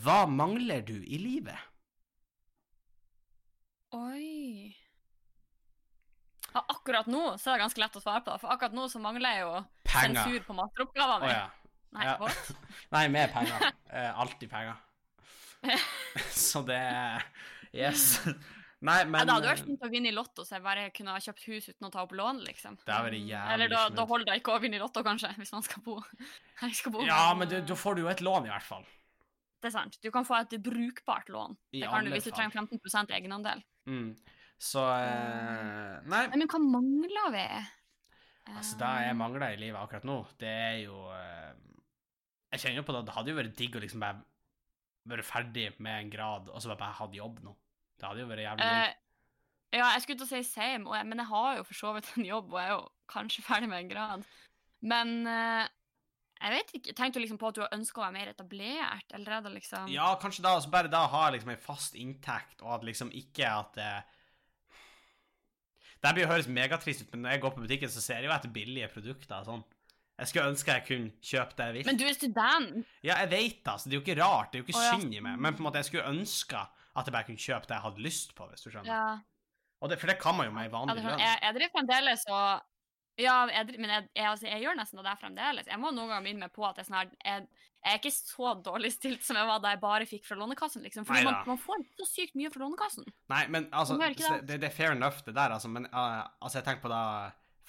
hva 0.06 0.22
mangler 0.30 0.86
du 0.86 1.00
i 1.02 1.18
livet? 1.18 1.58
Oi. 3.98 4.81
Ja, 6.54 6.64
akkurat 6.68 7.08
nå 7.08 7.38
så 7.40 7.52
er 7.52 7.58
det 7.60 7.64
ganske 7.66 7.80
lett 7.84 7.96
å 7.96 8.04
svare 8.04 8.24
på, 8.26 8.38
for 8.42 8.52
akkurat 8.52 8.74
nå 8.76 8.88
så 8.92 9.00
mangler 9.04 9.36
jeg 9.38 9.44
jo 9.46 9.52
Penger. 9.88 10.22
sensur 10.24 10.48
på 10.50 10.56
masteroppgava 10.58 11.18
Å 11.20 11.26
mi. 11.26 11.34
ja. 11.34 11.50
Nei, 11.92 12.06
Ja. 12.08 12.16
Nei, 12.96 13.08
med 13.12 13.32
penger. 13.34 13.72
Eh, 13.92 14.20
alltid 14.20 14.50
penger. 14.52 14.76
så 16.32 16.62
det 16.66 16.82
Yes. 17.72 18.20
Nei, 18.82 18.98
Ja, 19.04 19.06
men 19.06 19.28
det 19.28 19.34
hadde 19.36 19.48
vært 19.52 19.62
eh, 19.62 19.68
fint 19.70 19.84
å 19.86 19.90
vinne 19.94 20.10
i 20.10 20.14
Lotto, 20.16 20.44
så 20.44 20.56
jeg 20.58 20.64
bare 20.66 20.88
kunne 20.96 21.14
ha 21.14 21.22
kjøpt 21.22 21.44
hus 21.52 21.68
uten 21.70 21.86
å 21.88 21.92
ta 21.94 22.02
opp 22.02 22.16
lån, 22.18 22.40
liksom. 22.48 22.80
Det 22.82 22.96
er 22.96 23.12
Mm, 23.12 23.28
jævlig 23.30 23.54
Eller 23.54 23.70
da, 23.70 23.82
da 23.94 24.06
holder 24.10 24.26
det 24.32 24.40
ikke 24.42 24.56
å 24.56 24.62
vinne 24.64 24.80
i 24.80 24.82
Lotto, 24.82 25.04
kanskje, 25.06 25.30
hvis 25.38 25.52
man 25.54 25.62
skal 25.68 25.84
bo. 25.86 26.00
Skal 26.80 26.92
bo 26.96 27.06
Ja, 27.06 27.34
men 27.38 27.48
da 27.52 27.76
får 27.78 27.96
du 27.96 28.02
jo 28.02 28.10
et 28.10 28.24
lån, 28.26 28.48
i 28.50 28.52
hvert 28.52 28.66
fall. 28.66 28.84
Det 29.62 29.70
er 29.70 29.76
sant. 29.78 30.00
Du 30.02 30.10
kan 30.10 30.26
få 30.26 30.40
et 30.40 30.56
brukbart 30.66 31.30
lån. 31.30 31.54
I 31.78 31.84
Det 31.84 31.90
kan 31.92 32.06
du 32.06 32.10
hvis 32.16 32.26
du 32.26 32.32
trenger 32.34 32.58
15 32.58 33.12
i 33.12 33.14
egenandel. 33.20 33.62
Mm. 33.86 34.16
Så 34.62 34.82
eh, 34.94 36.02
Nei, 36.06 36.26
Nei, 36.30 36.38
men 36.38 36.50
hva 36.50 36.60
mangler 36.62 37.32
vi? 37.34 37.46
altså 38.52 38.76
det 38.82 38.90
jeg 39.06 39.16
mangler 39.16 39.54
i 39.54 39.60
livet 39.62 39.80
akkurat 39.80 40.06
nå, 40.08 40.18
det 40.42 40.50
er 40.50 40.78
jo 40.82 40.98
eh, 41.14 41.52
Jeg 42.52 42.64
kjenner 42.64 42.82
jo 42.82 42.86
på 42.88 42.96
det, 42.96 43.04
det 43.08 43.16
hadde 43.16 43.32
jo 43.32 43.38
vært 43.38 43.58
digg 43.58 43.78
å 43.78 43.82
liksom 43.84 44.04
bare 44.04 44.26
være 45.10 45.26
ferdig 45.26 45.70
med 45.82 45.98
en 45.98 46.10
grad, 46.14 46.50
og 46.52 46.62
så 46.62 46.76
bare 46.76 46.94
hatt 46.94 47.16
jobb 47.18 47.40
nå. 47.42 47.56
Det 47.98 48.06
hadde 48.06 48.22
jo 48.22 48.30
vært 48.30 48.44
jævlig 48.44 48.68
digg. 48.68 48.92
Uh, 48.92 49.80
ja, 49.80 49.86
jeg 49.96 50.04
skulle 50.04 50.20
til 50.20 50.28
å 50.28 50.30
si 50.30 50.42
same, 50.46 50.98
jeg, 50.98 51.08
men 51.10 51.24
jeg 51.24 51.30
har 51.32 51.56
jo 51.58 51.64
for 51.66 51.80
så 51.80 51.94
vidt 51.96 52.12
en 52.12 52.28
jobb, 52.28 52.52
og 52.52 52.60
jeg 52.60 52.70
er 52.70 52.76
jo 52.76 52.84
kanskje 53.10 53.46
ferdig 53.48 53.72
med 53.72 53.80
en 53.80 53.90
grad. 53.90 54.28
Men 54.94 55.16
uh, 55.26 55.66
jeg 56.42 56.56
vet 56.56 56.74
ikke. 56.78 56.96
Tenkte 56.98 57.20
du 57.20 57.24
liksom 57.24 57.40
på 57.42 57.50
at 57.50 57.58
du 57.58 57.62
har 57.64 57.76
ønska 57.76 58.02
å 58.02 58.06
være 58.06 58.18
mer 58.18 58.32
etablert, 58.34 59.14
eller 59.14 59.38
er 59.38 59.44
det 59.46 59.56
liksom 59.58 59.90
Ja, 59.94 60.12
kanskje 60.22 60.46
da, 60.46 60.56
altså 60.58 60.74
bare 60.74 60.92
da 60.92 61.06
ha 61.10 61.28
liksom 61.34 61.54
en 61.54 61.62
fast 61.62 61.98
inntekt, 61.98 62.60
og 62.62 62.76
at 62.80 62.88
liksom 62.88 63.14
ikke 63.14 63.50
at 63.50 63.78
eh, 63.82 64.18
Det 66.02 66.16
blir 66.18 66.30
høres 66.30 66.50
megatrist 66.50 67.06
ut, 67.06 67.12
men 67.14 67.28
når 67.28 67.36
jeg 67.36 67.44
går 67.44 67.54
på 67.56 67.64
butikken, 67.64 67.92
så 67.94 68.02
ser 68.02 68.22
jeg 68.22 68.30
jo 68.30 68.34
etter 68.34 68.54
billige 68.54 68.90
produkter 68.94 69.46
sånn. 69.46 69.62
Jeg 70.22 70.30
skulle 70.30 70.52
ønske 70.52 70.74
jeg 70.76 70.86
kunne 70.86 71.26
kjøpe 71.26 71.58
det 71.58 71.68
jeg 71.68 71.76
vil. 71.78 71.86
Men 71.88 71.98
du 71.98 72.04
er 72.06 72.16
student! 72.18 72.90
Ja, 73.02 73.16
jeg 73.24 73.30
vet 73.32 73.60
det, 73.62 73.72
altså. 73.74 73.90
Det 73.90 73.96
er 73.96 74.00
jo 74.00 74.04
ikke 74.06 74.18
rart. 74.22 74.52
Det 74.52 74.60
er 74.60 74.62
jo 74.62 74.68
ikke 74.68 74.78
oh, 74.78 74.86
ja. 74.86 74.98
synd 74.98 75.16
i 75.18 75.22
meg. 75.26 75.40
Men 75.42 75.58
på 75.58 75.64
en 75.64 75.68
måte, 75.68 75.82
jeg 75.82 75.90
skulle 75.90 76.12
ønske 76.12 76.62
at 76.62 77.08
jeg 77.08 77.16
bare 77.16 77.28
kunne 77.30 77.42
kjøpe 77.42 77.70
det 77.70 77.78
jeg 77.78 77.86
hadde 77.86 78.06
lyst 78.06 78.36
på, 78.38 78.48
hvis 78.52 78.66
du 78.66 78.70
skjønner. 78.70 78.92
Ja. 78.92 79.62
Og 79.82 79.90
det, 79.90 79.98
for 80.02 80.12
det 80.12 80.18
kan 80.22 80.38
man 80.38 80.46
jo 80.46 80.54
med 80.54 80.68
ei 80.68 80.74
vanlig 80.74 80.98
sånn, 81.00 81.08
lønn. 81.10 81.24
jeg, 81.24 81.40
jeg 81.42 81.58
driver 81.58 81.74
fremdeles 81.74 82.26
og 82.30 82.68
Ja, 83.22 83.36
jeg, 83.52 83.76
men 83.78 83.92
jeg, 83.94 84.08
jeg, 84.16 84.28
altså, 84.30 84.48
jeg 84.50 84.64
gjør 84.66 84.80
nesten 84.80 85.02
det 85.02 85.18
fremdeles. 85.22 85.68
Jeg 85.70 85.82
må 85.82 85.92
noen 85.94 86.10
ganger 86.12 86.26
minne 86.26 86.48
meg 86.48 86.56
på 86.56 86.66
at 86.68 86.82
jeg, 86.82 86.90
her, 86.94 87.12
jeg, 87.26 87.46
er 87.82 88.00
ikke 88.00 88.14
så 88.14 88.54
dårlig 88.66 88.92
stilt 88.94 89.26
som 89.26 89.40
jeg 89.40 89.50
var 89.50 89.62
da 89.64 89.74
jeg 89.74 89.82
bare 89.82 90.08
fikk 90.10 90.26
fra 90.28 90.38
Lånekassen, 90.40 90.84
liksom. 90.86 91.08
Fordi 91.08 91.26
man, 91.28 91.42
man 91.48 91.62
får 91.62 91.86
så 92.02 92.08
sykt 92.10 92.38
mye 92.40 92.52
fra 92.54 92.64
Lånekassen. 92.66 93.08
Nei, 93.34 93.44
men 93.54 93.70
altså, 93.72 93.98
det, 93.98 94.58
det 94.62 94.70
er 94.70 94.76
fair 94.76 94.96
enough, 94.96 95.24
det 95.26 95.36
der, 95.38 95.56
altså. 95.58 95.72
Men 95.72 95.88
uh, 95.94 96.26
altså, 96.42 96.60
jeg 96.60 96.68
tenker 96.68 96.86
på 96.86 96.94
da 96.94 97.04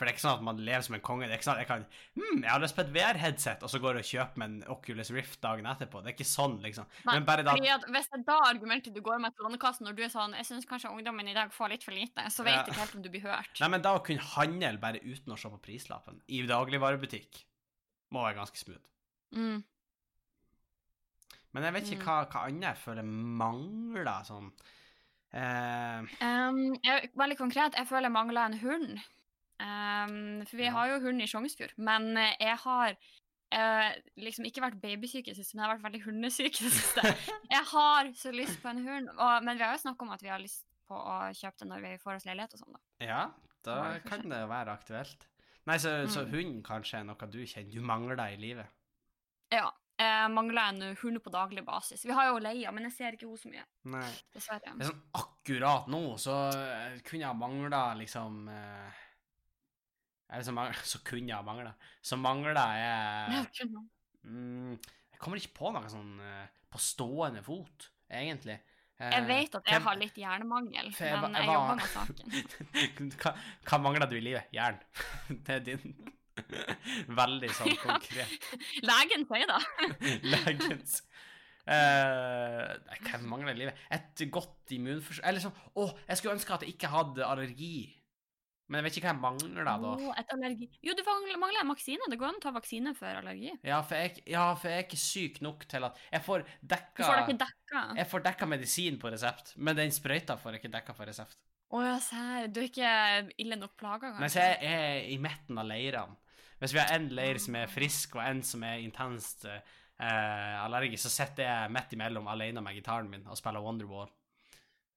For 0.03 0.09
det 0.09 0.11
er 0.11 0.17
ikke 0.17 0.23
sånn 0.25 0.39
at 0.41 0.43
man 0.43 0.59
lever 0.67 0.83
som 0.83 0.95
en 0.97 1.03
konge. 1.07 1.27
Det 1.31 1.37
er 1.37 1.39
ikke 1.39 1.47
sånn 1.47 1.61
at 1.61 1.63
jeg 1.63 1.69
kan 1.69 1.85
Hm, 2.19 2.41
jeg 2.43 2.51
har 2.51 2.59
lyst 2.65 2.75
på 2.75 2.83
et 2.83 2.91
VR-headset, 2.97 3.63
og 3.63 3.71
så 3.71 3.79
går 3.79 4.01
jeg 4.01 4.03
og 4.03 4.09
kjøper 4.09 4.41
meg 4.43 4.49
en 4.51 4.65
Oculus 4.75 5.11
Rift 5.15 5.39
dagen 5.45 5.69
etterpå. 5.71 6.03
Det 6.03 6.11
er 6.11 6.17
ikke 6.17 6.27
sånn, 6.27 6.57
liksom. 6.65 6.89
Nei, 7.07 7.15
men 7.21 7.25
bare 7.29 7.45
da 7.47 7.55
Hvis 7.55 8.11
det 8.11 8.19
er 8.19 8.25
da 8.27 8.39
argumentet 8.49 8.97
du 8.97 9.01
går 9.01 9.21
med 9.23 9.31
til 9.37 9.47
Lånekassen 9.47 9.87
når 9.87 9.95
du 9.95 10.03
er 10.03 10.11
sånn 10.11 10.35
Jeg 10.35 10.49
syns 10.51 10.67
kanskje 10.67 10.91
ungdommen 10.91 11.29
i 11.31 11.35
dag 11.39 11.55
får 11.55 11.69
litt 11.77 11.85
for 11.87 11.95
lite, 11.95 12.27
så 12.35 12.43
vet 12.43 12.55
Ja. 12.59 12.65
ikke 12.67 12.81
helt 12.81 12.95
om 12.99 13.03
du 13.07 13.11
blir 13.15 13.23
hørt. 13.23 13.61
Nei, 13.61 13.69
men 13.69 13.83
da 13.87 13.95
å 13.95 14.03
kunne 14.05 14.19
handle 14.35 14.77
bare 14.83 14.99
uten 15.07 15.33
å 15.33 15.39
se 15.39 15.49
på 15.49 15.63
prislappen 15.63 16.19
i 16.27 16.43
dagligvarebutikk 16.51 17.45
må 18.11 18.27
være 18.27 18.41
ganske 18.43 18.59
smooth. 18.59 18.83
Mm. 19.37 19.63
Men 21.55 21.63
jeg 21.65 21.73
vet 21.73 21.85
ikke 21.93 22.03
Mm. 22.03 22.07
hva, 22.09 22.27
hva 22.33 22.45
annet 22.49 22.75
jeg 22.75 22.83
føler 22.83 23.03
mangler 23.05 24.25
sånn 24.25 24.53
eh, 25.35 26.01
Um, 26.21 26.75
jeg, 26.83 27.11
veldig 27.17 27.39
konkret, 27.39 27.75
jeg 27.77 27.87
føler 27.89 28.09
jeg 28.09 28.13
mangler 28.13 28.47
en 28.47 28.59
hund. 28.59 29.01
Um, 29.63 30.45
for 30.49 30.57
vi 30.59 30.65
Ja. 30.67 30.73
har 30.75 30.89
jo 30.91 31.01
hund 31.05 31.23
i 31.23 31.27
Sjongsfjord, 31.31 31.75
men 31.79 32.17
eh, 32.19 32.33
jeg 32.41 32.57
har 32.65 32.97
uh, 33.55 33.93
liksom 34.19 34.47
ikke 34.49 34.63
vært 34.65 34.81
babysyk 34.83 35.29
i 35.29 35.31
det 35.31 35.37
siste, 35.39 35.55
men 35.55 35.63
jeg 35.63 35.69
har 35.71 35.77
vært 35.77 35.87
veldig 35.87 36.01
hundesyk 36.07 36.61
i 36.61 36.65
det 36.67 36.73
siste. 36.75 37.03
Jeg 37.53 37.65
har 37.71 38.09
så 38.17 38.33
lyst 38.33 38.59
på 38.63 38.71
en 38.73 38.81
hund, 38.87 39.11
og, 39.13 39.45
men 39.45 39.59
vi 39.61 39.63
har 39.63 39.75
jo 39.77 39.83
snakka 39.85 40.03
om 40.07 40.11
at 40.15 40.23
vi 40.25 40.31
har 40.33 40.41
lyst 40.41 40.65
på 40.89 40.97
å 40.97 41.19
kjøpe 41.37 41.61
det 41.61 41.69
når 41.69 41.83
vi 41.85 41.91
får 42.01 42.17
oss 42.17 42.25
leilighet 42.27 42.55
og 42.57 42.63
sånn, 42.63 42.73
da. 42.79 42.81
Ja, 43.05 43.21
da 43.63 43.77
det 43.93 44.01
kan 44.09 44.25
det 44.33 44.41
være 44.51 44.73
aktuelt. 44.73 45.29
Nei, 45.69 45.77
så, 45.79 45.93
så 46.11 46.25
Mm. 46.25 46.33
hund 46.33 46.65
kanskje 46.67 46.99
er 46.99 47.05
noe 47.07 47.29
du 47.31 47.39
kjenner 47.47 47.71
du 47.77 47.81
mangler 47.87 48.19
i 48.33 48.41
livet? 48.41 48.67
Ja. 49.53 49.69
Jeg 50.01 50.31
mangler 50.33 50.73
en 50.73 50.97
hund 50.99 51.21
på 51.23 51.31
daglig 51.31 51.63
basis. 51.69 52.03
Vi 52.09 52.11
har 52.17 52.33
jo 52.33 52.41
Leia, 52.43 52.73
men 52.75 52.89
jeg 52.89 52.95
ser 52.97 53.13
ikke 53.15 53.29
henne 53.29 53.39
så 53.39 53.51
mye, 53.53 53.63
Nei. 53.93 54.09
dessverre. 54.35 54.73
Det 54.81 54.87
er 54.87 54.89
sånn 54.89 55.03
akkurat 55.21 55.87
nå, 55.93 56.01
så 56.19 56.39
eh, 56.57 56.97
kunne 57.07 57.23
jeg 57.29 57.39
mangla 57.39 57.83
liksom 58.01 58.49
eh, 58.51 59.02
Eller 60.33 60.45
så, 60.49 60.55
mangler, 60.57 60.83
så 60.89 61.01
kunne 61.05 61.29
jeg 61.29 61.45
mangla 61.47 61.73
Så 62.01 62.17
mangla 62.17 62.67
jeg 62.79 63.37
Ja, 63.37 63.71
mm, 64.25 64.77
Jeg 65.13 65.21
kommer 65.23 65.41
ikke 65.41 65.57
på 65.61 65.73
noe 65.75 65.91
sånn 65.93 66.15
eh, 66.25 66.47
på 66.73 66.81
stående 66.81 67.43
fot, 67.45 67.91
egentlig. 68.09 68.55
Jeg 69.03 69.27
vet 69.29 69.57
at 69.59 69.67
jeg 69.69 69.83
har 69.85 69.99
litt 70.01 70.17
hjernemangel, 70.17 70.87
men 70.89 70.95
jeg 70.97 71.19
jeg 71.19 71.35
jeg 71.37 71.51
jobber 71.51 71.77
med 71.77 71.91
saken. 71.93 73.11
hva, 73.21 73.33
hva 73.69 73.79
mangler 73.83 74.09
du 74.09 74.15
i 74.17 74.23
livet? 74.25 74.49
Jern. 74.57 74.79
Det 75.45 75.59
er 75.59 75.67
din 75.67 75.93
Veldig 77.13 77.51
sånn 77.53 77.77
konkret. 77.83 78.47
Legen 78.89 79.27
sier 79.29 79.51
det. 79.51 80.15
Legens 80.33 81.03
Eh, 81.63 82.71
Hva 83.07 83.19
mangler 83.23 83.55
i 83.55 83.61
livet? 83.61 83.83
Et 83.95 84.23
godt 84.35 84.73
immunforsvar 84.75 85.29
Eller 85.31 85.45
sånn 85.45 85.55
Å, 85.79 85.85
jeg 86.09 86.19
skulle 86.19 86.35
ønske 86.35 86.57
at 86.57 86.65
jeg 86.67 86.75
ikke 86.75 86.91
hadde 86.91 87.23
allergi. 87.23 87.77
Men 88.73 88.81
jeg 88.81 88.87
vet 88.87 88.95
ikke 88.97 89.11
hva 89.11 89.13
jeg 89.13 89.21
mangler 89.21 89.67
da. 89.69 89.73
da. 89.83 89.93
Å, 89.93 90.13
et 90.17 90.31
allergi. 90.33 90.69
Jo, 90.81 90.95
du 90.97 91.03
mangler 91.05 91.61
en 91.61 91.73
vaksine. 91.75 92.07
Det 92.09 92.17
går 92.21 92.31
an 92.31 92.39
å 92.39 92.41
ta 92.41 92.53
vaksine 92.57 92.95
for 92.97 93.21
allergi. 93.21 93.53
Ja 93.69 93.83
for, 93.85 94.01
jeg, 94.01 94.25
ja, 94.33 94.47
for 94.57 94.73
jeg 94.73 94.81
er 94.81 94.87
ikke 94.87 95.01
syk 95.03 95.41
nok 95.45 95.67
til 95.69 95.85
at 95.91 96.01
Jeg 96.09 96.25
får 96.25 96.47
dekka 96.73 97.05
får 97.05 97.21
ikke 97.27 97.37
dekka. 97.45 97.83
Jeg 98.01 98.09
får 98.15 98.25
dekka 98.31 98.49
medisin 98.49 98.97
på 99.03 99.13
resept, 99.13 99.53
men 99.61 99.77
den 99.77 99.93
sprøyta 99.93 100.39
får 100.41 100.57
jeg 100.57 100.63
ikke 100.63 100.73
dekka 100.79 100.97
på 100.97 101.09
resept. 101.11 101.37
Å 101.73 101.85
ja, 101.85 101.93
serr. 102.05 102.49
Du 102.53 102.63
er 102.63 102.71
ikke 102.71 102.95
ille 103.45 103.61
nok 103.61 103.77
plaga, 103.81 104.15
kanskje? 104.15 104.25
Nei, 104.25 104.33
så 104.33 104.49
jeg 104.49 104.73
er 104.73 105.13
i 105.13 105.21
midten 105.21 105.61
av 105.61 105.69
leirene. 105.69 106.19
Hvis 106.63 106.77
vi 106.77 106.81
har 106.81 106.93
en 106.95 107.09
leir 107.13 107.41
som 107.43 107.57
er 107.59 107.71
frisk, 107.71 108.17
og 108.17 108.25
en 108.25 108.43
som 108.47 108.65
er 108.65 108.81
intenst 108.85 109.49
eh, 109.51 110.59
allergisk, 110.63 111.03
så 111.05 111.13
sitter 111.13 111.49
jeg 111.49 111.73
midt 111.75 111.95
imellom 111.97 112.29
alene 112.31 112.63
med 112.65 112.77
gitaren 112.79 113.09
min 113.11 113.25
og 113.27 113.39
spiller 113.41 113.65
Wonderwall. 113.65 114.13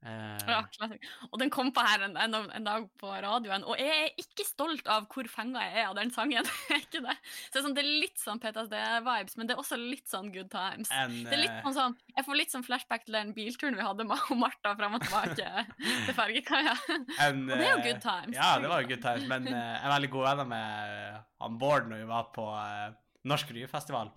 Eh, 0.06 0.44
Ja, 0.46 0.60
klassisk. 0.70 1.06
Og 1.32 1.40
den 1.42 1.50
kom 1.54 1.72
på 1.74 1.82
her 1.86 2.04
en, 2.06 2.16
en, 2.22 2.36
en 2.54 2.68
dag 2.68 2.86
på 3.02 3.10
radioen, 3.10 3.64
og 3.66 3.80
jeg 3.82 3.90
er 4.06 4.12
ikke 4.22 4.46
stolt 4.46 4.88
av 4.92 5.08
hvor 5.12 5.28
fenga 5.32 5.64
jeg 5.66 5.82
er 5.82 5.88
av 5.90 5.96
den 5.98 6.12
sangen. 6.14 6.46
Ikke 6.76 7.02
det. 7.02 7.16
Så 7.50 7.56
det 7.56 7.60
er, 7.60 7.66
sånn, 7.66 7.76
det 7.78 7.84
er 7.84 7.90
litt 8.04 8.22
sånn 8.22 8.42
PTSD-vibes, 8.44 9.38
men 9.40 9.50
det 9.50 9.56
er 9.56 9.62
også 9.64 9.80
litt 9.82 10.06
sånn 10.12 10.30
good 10.36 10.52
times. 10.54 10.92
en, 10.94 11.16
Det 11.26 11.34
er 11.34 11.42
litt 11.42 11.56
eh, 11.56 11.64
sånn, 11.66 11.76
sånn 11.80 11.96
Jeg 12.16 12.28
får 12.28 12.40
litt 12.42 12.54
sånn 12.54 12.66
flashback 12.68 13.06
til 13.08 13.18
den 13.18 13.34
bilturen 13.38 13.80
vi 13.80 13.86
hadde 13.88 14.06
med 14.08 14.30
Martha 14.44 14.76
fram 14.78 14.98
og 15.00 15.06
tilbake 15.06 15.36
til 15.80 16.14
fergekaia. 16.18 16.76
Og 16.86 17.42
det 17.50 17.58
er 17.62 17.72
jo 17.72 17.80
eh, 17.80 17.88
good 17.90 18.04
times. 18.06 18.36
Ja, 18.38 18.52
det 18.62 18.70
var 18.72 18.86
jo 18.86 18.92
good 18.94 19.04
times, 19.04 19.26
men 19.32 19.50
eh, 19.50 19.58
jeg 19.58 19.82
er 19.90 19.96
veldig 19.96 20.12
god 20.16 20.30
venn 20.30 20.54
med 20.54 21.18
han 21.46 21.58
Bård 21.62 21.90
når 21.90 22.04
vi 22.04 22.08
var 22.12 22.30
på 22.36 22.46
eh, 22.60 22.94
Norsk 23.26 23.50
Ryefestival. 23.56 24.14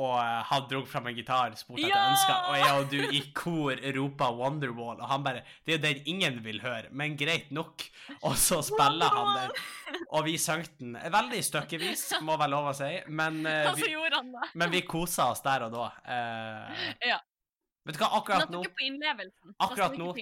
Og 0.00 0.14
uh, 0.16 0.38
han 0.48 0.62
dro 0.70 0.78
fram 0.88 1.10
en 1.10 1.16
gitar, 1.18 1.52
spurte 1.60 1.82
etter 1.84 1.92
Ja! 1.92 2.04
ønsker, 2.14 2.36
og 2.48 2.54
jeg 2.56 2.76
og 2.78 2.86
du 2.88 3.16
i 3.18 3.18
kor 3.36 3.80
ropa 3.98 4.30
Wonderwall, 4.32 4.96
og 5.02 5.08
han 5.10 5.24
bare 5.26 5.42
Det 5.66 5.74
er 5.74 5.76
jo 5.76 5.82
den 5.82 6.06
ingen 6.14 6.38
vil 6.46 6.62
høre, 6.64 6.88
men 6.96 7.12
greit 7.20 7.50
nok. 7.52 7.84
Og 8.22 8.38
så 8.40 8.62
spiller 8.64 9.12
han 9.12 9.34
den, 9.36 9.52
og 10.08 10.24
vi 10.24 10.38
sang 10.40 10.64
den 10.78 10.96
veldig 10.96 11.42
stykkevis, 11.44 12.06
må 12.24 12.38
vel 12.40 12.54
lov 12.56 12.70
å 12.70 12.72
si, 12.78 12.88
men, 13.08 13.42
uh, 13.44 13.68
vi, 13.76 13.92
men 14.62 14.72
vi 14.72 14.80
kosa 14.88 15.28
oss 15.34 15.44
der 15.44 15.66
og 15.68 15.76
da. 15.76 15.90
Uh, 16.08 16.88
Ja. 17.12 17.20
Vet 17.84 17.96
du 17.98 18.00
hva, 18.04 18.08
akkurat 18.20 18.48
nå 18.54 18.60
på. 18.62 18.70
Akkurat 19.66 19.96
nå, 19.98 20.12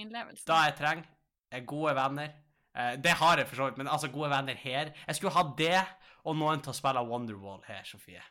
da 0.49 0.61
jeg 0.65 0.77
trenger 0.79 1.05
er 1.53 1.65
gode 1.69 1.93
venner. 1.99 2.31
Uh, 2.75 2.95
det 2.97 3.15
har 3.21 3.39
jeg 3.39 3.47
for 3.51 3.61
så 3.61 3.71
vidt, 3.71 3.79
men 3.83 3.87
altså 3.93 4.09
gode 4.11 4.31
venner 4.33 4.55
her. 4.67 4.91
Jeg 5.07 5.19
skulle 5.19 5.35
hatt 5.37 5.55
det, 5.59 5.79
og 6.25 6.39
noen 6.41 6.63
til 6.65 6.73
å 6.73 6.79
spille 6.81 7.03
Wonderwall 7.07 7.61
her, 7.69 7.85
Sofie. 7.87 8.23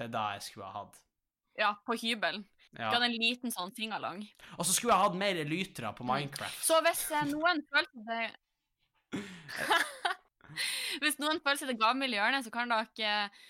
Det 0.00 0.08
er 0.08 0.12
da 0.14 0.24
jeg 0.32 0.46
skulle 0.46 0.68
ha 0.70 0.80
hatt. 0.80 0.96
Ja, 1.60 1.74
på 1.84 1.92
hybelen. 2.00 2.46
Ja. 2.78 2.92
hadde 2.94 3.08
en 3.08 3.16
liten 3.18 3.50
sånn 3.52 3.72
fingerlang. 3.74 4.22
Og 4.54 4.64
så 4.64 4.72
skulle 4.72 4.94
jeg 4.94 5.02
hatt 5.02 5.16
mer 5.18 5.38
lytere 5.44 5.90
på 5.98 6.06
Minecraft. 6.06 6.60
Så 6.62 6.78
hvis 6.86 7.02
eh, 7.10 7.26
noen 7.28 7.64
følte 7.66 8.04
seg 8.06 8.36
Hvis 11.02 11.18
noen 11.18 11.40
føler 11.42 11.58
seg 11.58 11.72
det 11.72 11.80
gammel 11.80 12.14
i 12.14 12.18
hjørnet, 12.18 12.46
så 12.46 12.52
kan 12.54 12.70
dere 12.70 13.10
eh, 13.26 13.42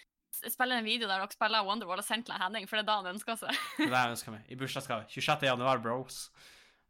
spille 0.48 0.80
en 0.80 0.88
video 0.88 1.08
der 1.08 1.20
dere 1.20 1.36
spiller 1.36 1.66
Wonderwall 1.68 2.00
og 2.00 2.06
sende 2.06 2.30
til 2.30 2.40
Henning, 2.40 2.66
for 2.68 2.80
det 2.80 2.86
er 2.86 2.90
da 2.90 2.98
han 3.02 3.12
ønsker 3.12 3.38
seg. 3.40 3.62
Det 3.76 3.86
er 3.86 3.92
det 3.92 4.00
jeg 4.00 4.16
ønsker 4.16 4.36
meg. 4.38 4.48
I 4.48 4.58
bursdagsgave. 4.64 5.06
26. 5.12 5.46
januar, 5.52 5.84
bros. 5.84 6.20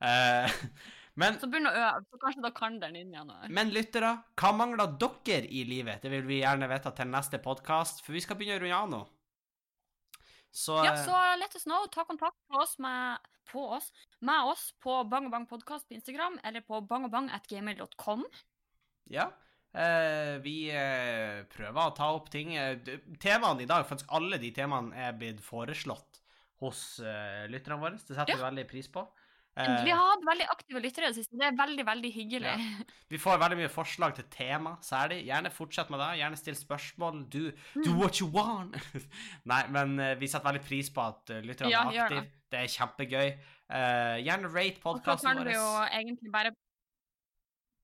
Eh, 0.07 0.59
men, 1.21 1.39
Så 1.43 1.51
begynn 1.51 1.71
å 1.71 1.75
øve, 1.75 2.05
så 2.07 2.25
kanskje 2.25 2.47
dere 2.47 2.59
kan 2.63 2.79
den 2.83 2.99
inn 3.03 3.15
i 3.15 3.19
januar. 3.19 3.51
men 3.51 3.75
lyttere, 3.75 4.17
hva 4.39 4.55
mangler 4.55 4.95
dere 5.03 5.47
i 5.51 5.67
livet? 5.67 6.03
Det 6.05 6.15
vil 6.15 6.27
vi 6.31 6.45
gjerne 6.45 6.71
vite 6.71 6.95
til 6.95 7.11
neste 7.11 7.43
podkast, 7.43 8.05
for 8.07 8.15
vi 8.15 8.23
skal 8.23 8.39
begynne 8.39 8.63
å 8.63 8.67
runde 8.67 8.85
av 8.85 8.93
nå. 8.95 9.09
Så, 10.51 10.77
Ja, 10.85 10.95
eh, 10.95 11.05
så 11.05 11.19
let 11.39 11.55
us 11.55 11.65
know. 11.65 11.87
Ta 11.87 12.05
kontakt 12.05 12.39
på 12.49 12.59
oss 12.59 12.79
med, 12.79 13.19
på 13.53 13.69
oss, 13.77 13.93
med 14.19 14.51
oss 14.51 14.71
på 14.83 15.05
Bang 15.05 15.29
og 15.31 15.35
Bang 15.35 15.47
podcast 15.49 15.89
på 15.89 15.95
Instagram 15.95 16.41
eller 16.45 16.61
på 16.61 16.81
bangobang.gmail.com. 16.81 18.25
Ja. 19.11 19.31
Eh, 19.71 20.37
vi 20.43 20.57
eh, 20.75 21.45
prøver 21.53 21.83
å 21.85 21.95
ta 21.95 22.11
opp 22.17 22.31
ting. 22.33 22.57
Temaene 23.23 23.63
i 23.63 23.71
dag, 23.71 23.87
faktisk 23.87 24.11
alle 24.17 24.41
de 24.43 24.51
temaene 24.55 24.97
er 24.97 25.15
blitt 25.19 25.43
foreslått 25.45 26.19
hos 26.61 27.01
uh, 27.01 27.47
lytterne 27.49 27.81
våre. 27.81 27.97
Det 27.97 28.13
setter 28.13 28.37
vi 28.37 28.43
veldig 28.45 28.67
pris 28.69 28.91
på. 28.93 29.07
Eh, 29.69 29.85
Vi 29.85 29.91
har 29.91 30.07
hatt 30.13 30.25
veldig 30.27 30.47
aktive 30.53 30.81
lyttere 30.83 31.05
i 31.05 31.13
det 31.13 31.17
siste. 31.21 31.37
Det 31.41 31.47
er 31.49 31.57
veldig, 31.59 31.85
veldig 31.87 32.11
hyggelig. 32.15 32.55
vi 33.13 33.19
får 33.19 33.39
veldig 33.43 33.59
mye 33.61 33.69
forslag 33.73 34.15
til 34.17 34.25
tema, 34.33 34.77
særlig. 34.81 35.21
Gjerne 35.27 35.51
fortsett 35.53 35.91
med 35.91 36.01
det. 36.01 36.11
Gjerne 36.23 36.37
still 36.41 36.59
spørsmål. 36.59 37.23
Do, 37.31 37.45
Mm. 37.77 37.85
do 37.85 37.93
what 38.01 38.21
you 38.21 38.29
want. 38.29 38.75
Nei, 39.53 39.63
men 39.69 39.99
eh, 40.01 40.15
vi 40.21 40.27
setter 40.31 40.51
veldig 40.53 40.65
pris 40.67 40.91
på 40.91 41.01
at 41.09 41.31
uh, 41.31 41.41
lytterne 41.45 41.71
Ja, 41.71 41.85
er 41.91 42.03
aktive. 42.07 42.21
det. 42.21 42.33
Det 42.51 42.59
er 42.65 42.73
kjempegøy. 42.79 43.29
Uh, 43.71 44.17
gjerne 44.27 44.49
rate 44.51 44.81
Og 44.81 44.81
så 44.81 44.83
podkasten 44.89 45.37
kan 45.37 45.47
vi 45.47 45.55
jo 45.55 45.63
vår. 45.63 45.89
egentlig 46.01 46.33
bare 46.35 46.51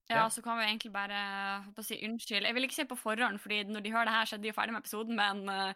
ja, 0.09 0.15
Ja. 0.21 0.27
så 0.31 0.41
kan 0.41 0.57
vi 0.57 0.63
egentlig 0.63 0.91
bare 0.93 1.83
si 1.83 1.97
unnskyld. 2.07 2.45
Jeg 2.47 2.53
vil 2.55 2.63
ikke 2.63 2.75
si 2.77 2.85
på 2.87 2.95
forhånd, 2.95 3.39
fordi 3.43 3.63
når 3.67 3.81
de 3.83 3.91
hører 3.91 4.05
det 4.07 4.13
her, 4.15 4.25
så 4.25 4.35
er 4.37 4.39
de 4.43 4.47
jo 4.47 4.53
ferdig 4.55 4.71
med 4.75 4.83
episoden, 4.85 5.15
men 5.19 5.49
uh, 5.49 5.73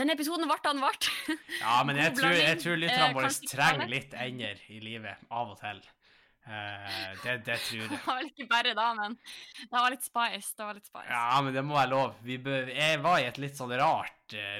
den 0.00 0.12
episoden 0.14 0.48
ble 0.48 0.58
den 0.64 0.82
ble. 0.82 0.92
Ja, 1.64 1.78
men 1.86 2.00
jeg 2.00 2.16
tror, 2.16 2.36
jeg 2.36 2.60
tror 2.62 2.78
lytterne 2.80 3.08
Eh, 3.10 3.16
våre 3.16 3.32
trenger 3.50 3.90
litt 3.90 4.14
ender 4.26 4.60
i 4.72 4.78
livet 4.82 5.26
av 5.30 5.52
og 5.54 5.58
til. 5.60 5.80
Uh, 6.50 7.10
det, 7.22 7.34
det 7.46 7.58
tror 7.66 7.84
Det 7.92 7.98
var 8.06 8.16
vel 8.16 8.30
ikke 8.30 8.46
bare 8.50 8.72
da, 8.74 8.86
men 8.96 9.18
det 9.60 9.74
var 9.76 9.92
litt 9.92 10.06
spice. 10.06 10.54
Det 10.56 10.64
var 10.64 10.78
litt 10.78 10.88
spice. 10.88 11.10
Ja, 11.10 11.42
men 11.44 11.54
det 11.56 11.64
må 11.66 11.76
være 11.76 11.92
lov. 11.92 12.16
Vi 12.26 12.40
bø 12.42 12.62
jeg 12.70 13.02
var 13.04 13.20
i 13.20 13.28
et 13.28 13.40
litt 13.42 13.60
sånn 13.60 13.76
rart 13.78 14.16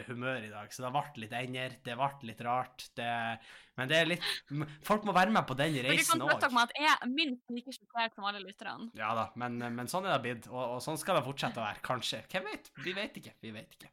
humør 0.09 0.47
i 0.47 0.53
dag, 0.53 0.71
så 0.73 0.87
det 0.87 0.93
ble 0.95 1.25
litt 1.25 1.35
ender. 1.37 1.77
Det 1.85 1.99
ble 1.99 2.31
litt 2.31 2.41
rart. 2.47 2.89
Det 2.99 3.11
men 3.81 3.89
det 3.89 3.97
er 3.97 4.09
litt 4.11 4.25
Folk 4.85 5.07
må 5.09 5.15
være 5.17 5.33
med 5.33 5.47
på 5.49 5.57
den 5.59 5.73
Dere 5.79 5.89
kan 5.89 5.97
reisen 5.97 6.21
trøste 6.21 6.43
dere 6.43 6.57
med 6.57 6.69
at 6.69 6.75
jeg 6.77 6.91
er 6.93 7.13
minst 7.13 7.55
like 7.55 7.75
sjokkert 7.75 8.17
som 8.17 8.27
alle 8.29 8.43
lytterne. 8.43 8.91
Ja 8.99 9.13
da, 9.17 9.29
men, 9.41 9.57
men 9.77 9.89
sånn 9.91 10.09
er 10.09 10.17
det 10.17 10.21
blitt, 10.27 10.49
og, 10.51 10.77
og 10.77 10.83
sånn 10.85 10.99
skal 11.01 11.17
det 11.17 11.25
fortsette 11.25 11.61
å 11.63 11.65
være. 11.65 11.81
Kanskje. 11.87 12.23
Hvem 12.31 12.49
vet? 12.51 12.71
Vi 12.85 12.95
vet 12.97 13.17
ikke. 13.23 13.35
Vi 13.41 13.55
vet 13.55 13.79
ikke. 13.79 13.91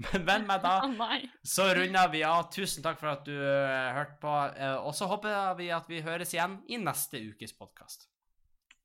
Men, 0.00 0.24
vel 0.26 0.46
med 0.48 0.64
da 0.64 0.74
så 1.54 1.68
runder 1.76 2.10
vi 2.12 2.24
av. 2.26 2.48
Tusen 2.54 2.86
takk 2.86 2.98
for 3.02 3.12
at 3.12 3.22
du 3.28 3.36
uh, 3.36 3.92
hørte 3.98 4.18
på, 4.22 4.34
eh, 4.56 4.76
og 4.80 4.96
så 4.98 5.08
håper 5.10 5.54
vi 5.60 5.70
at 5.76 5.90
vi 5.90 6.02
høres 6.06 6.34
igjen 6.34 6.58
i 6.70 6.80
neste 6.80 7.22
ukes 7.30 7.54
podkast. 7.58 8.08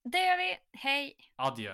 Det 0.06 0.22
gjør 0.22 0.42
vi. 0.44 0.52
Hei. 0.84 1.00
Adjø. 1.42 1.74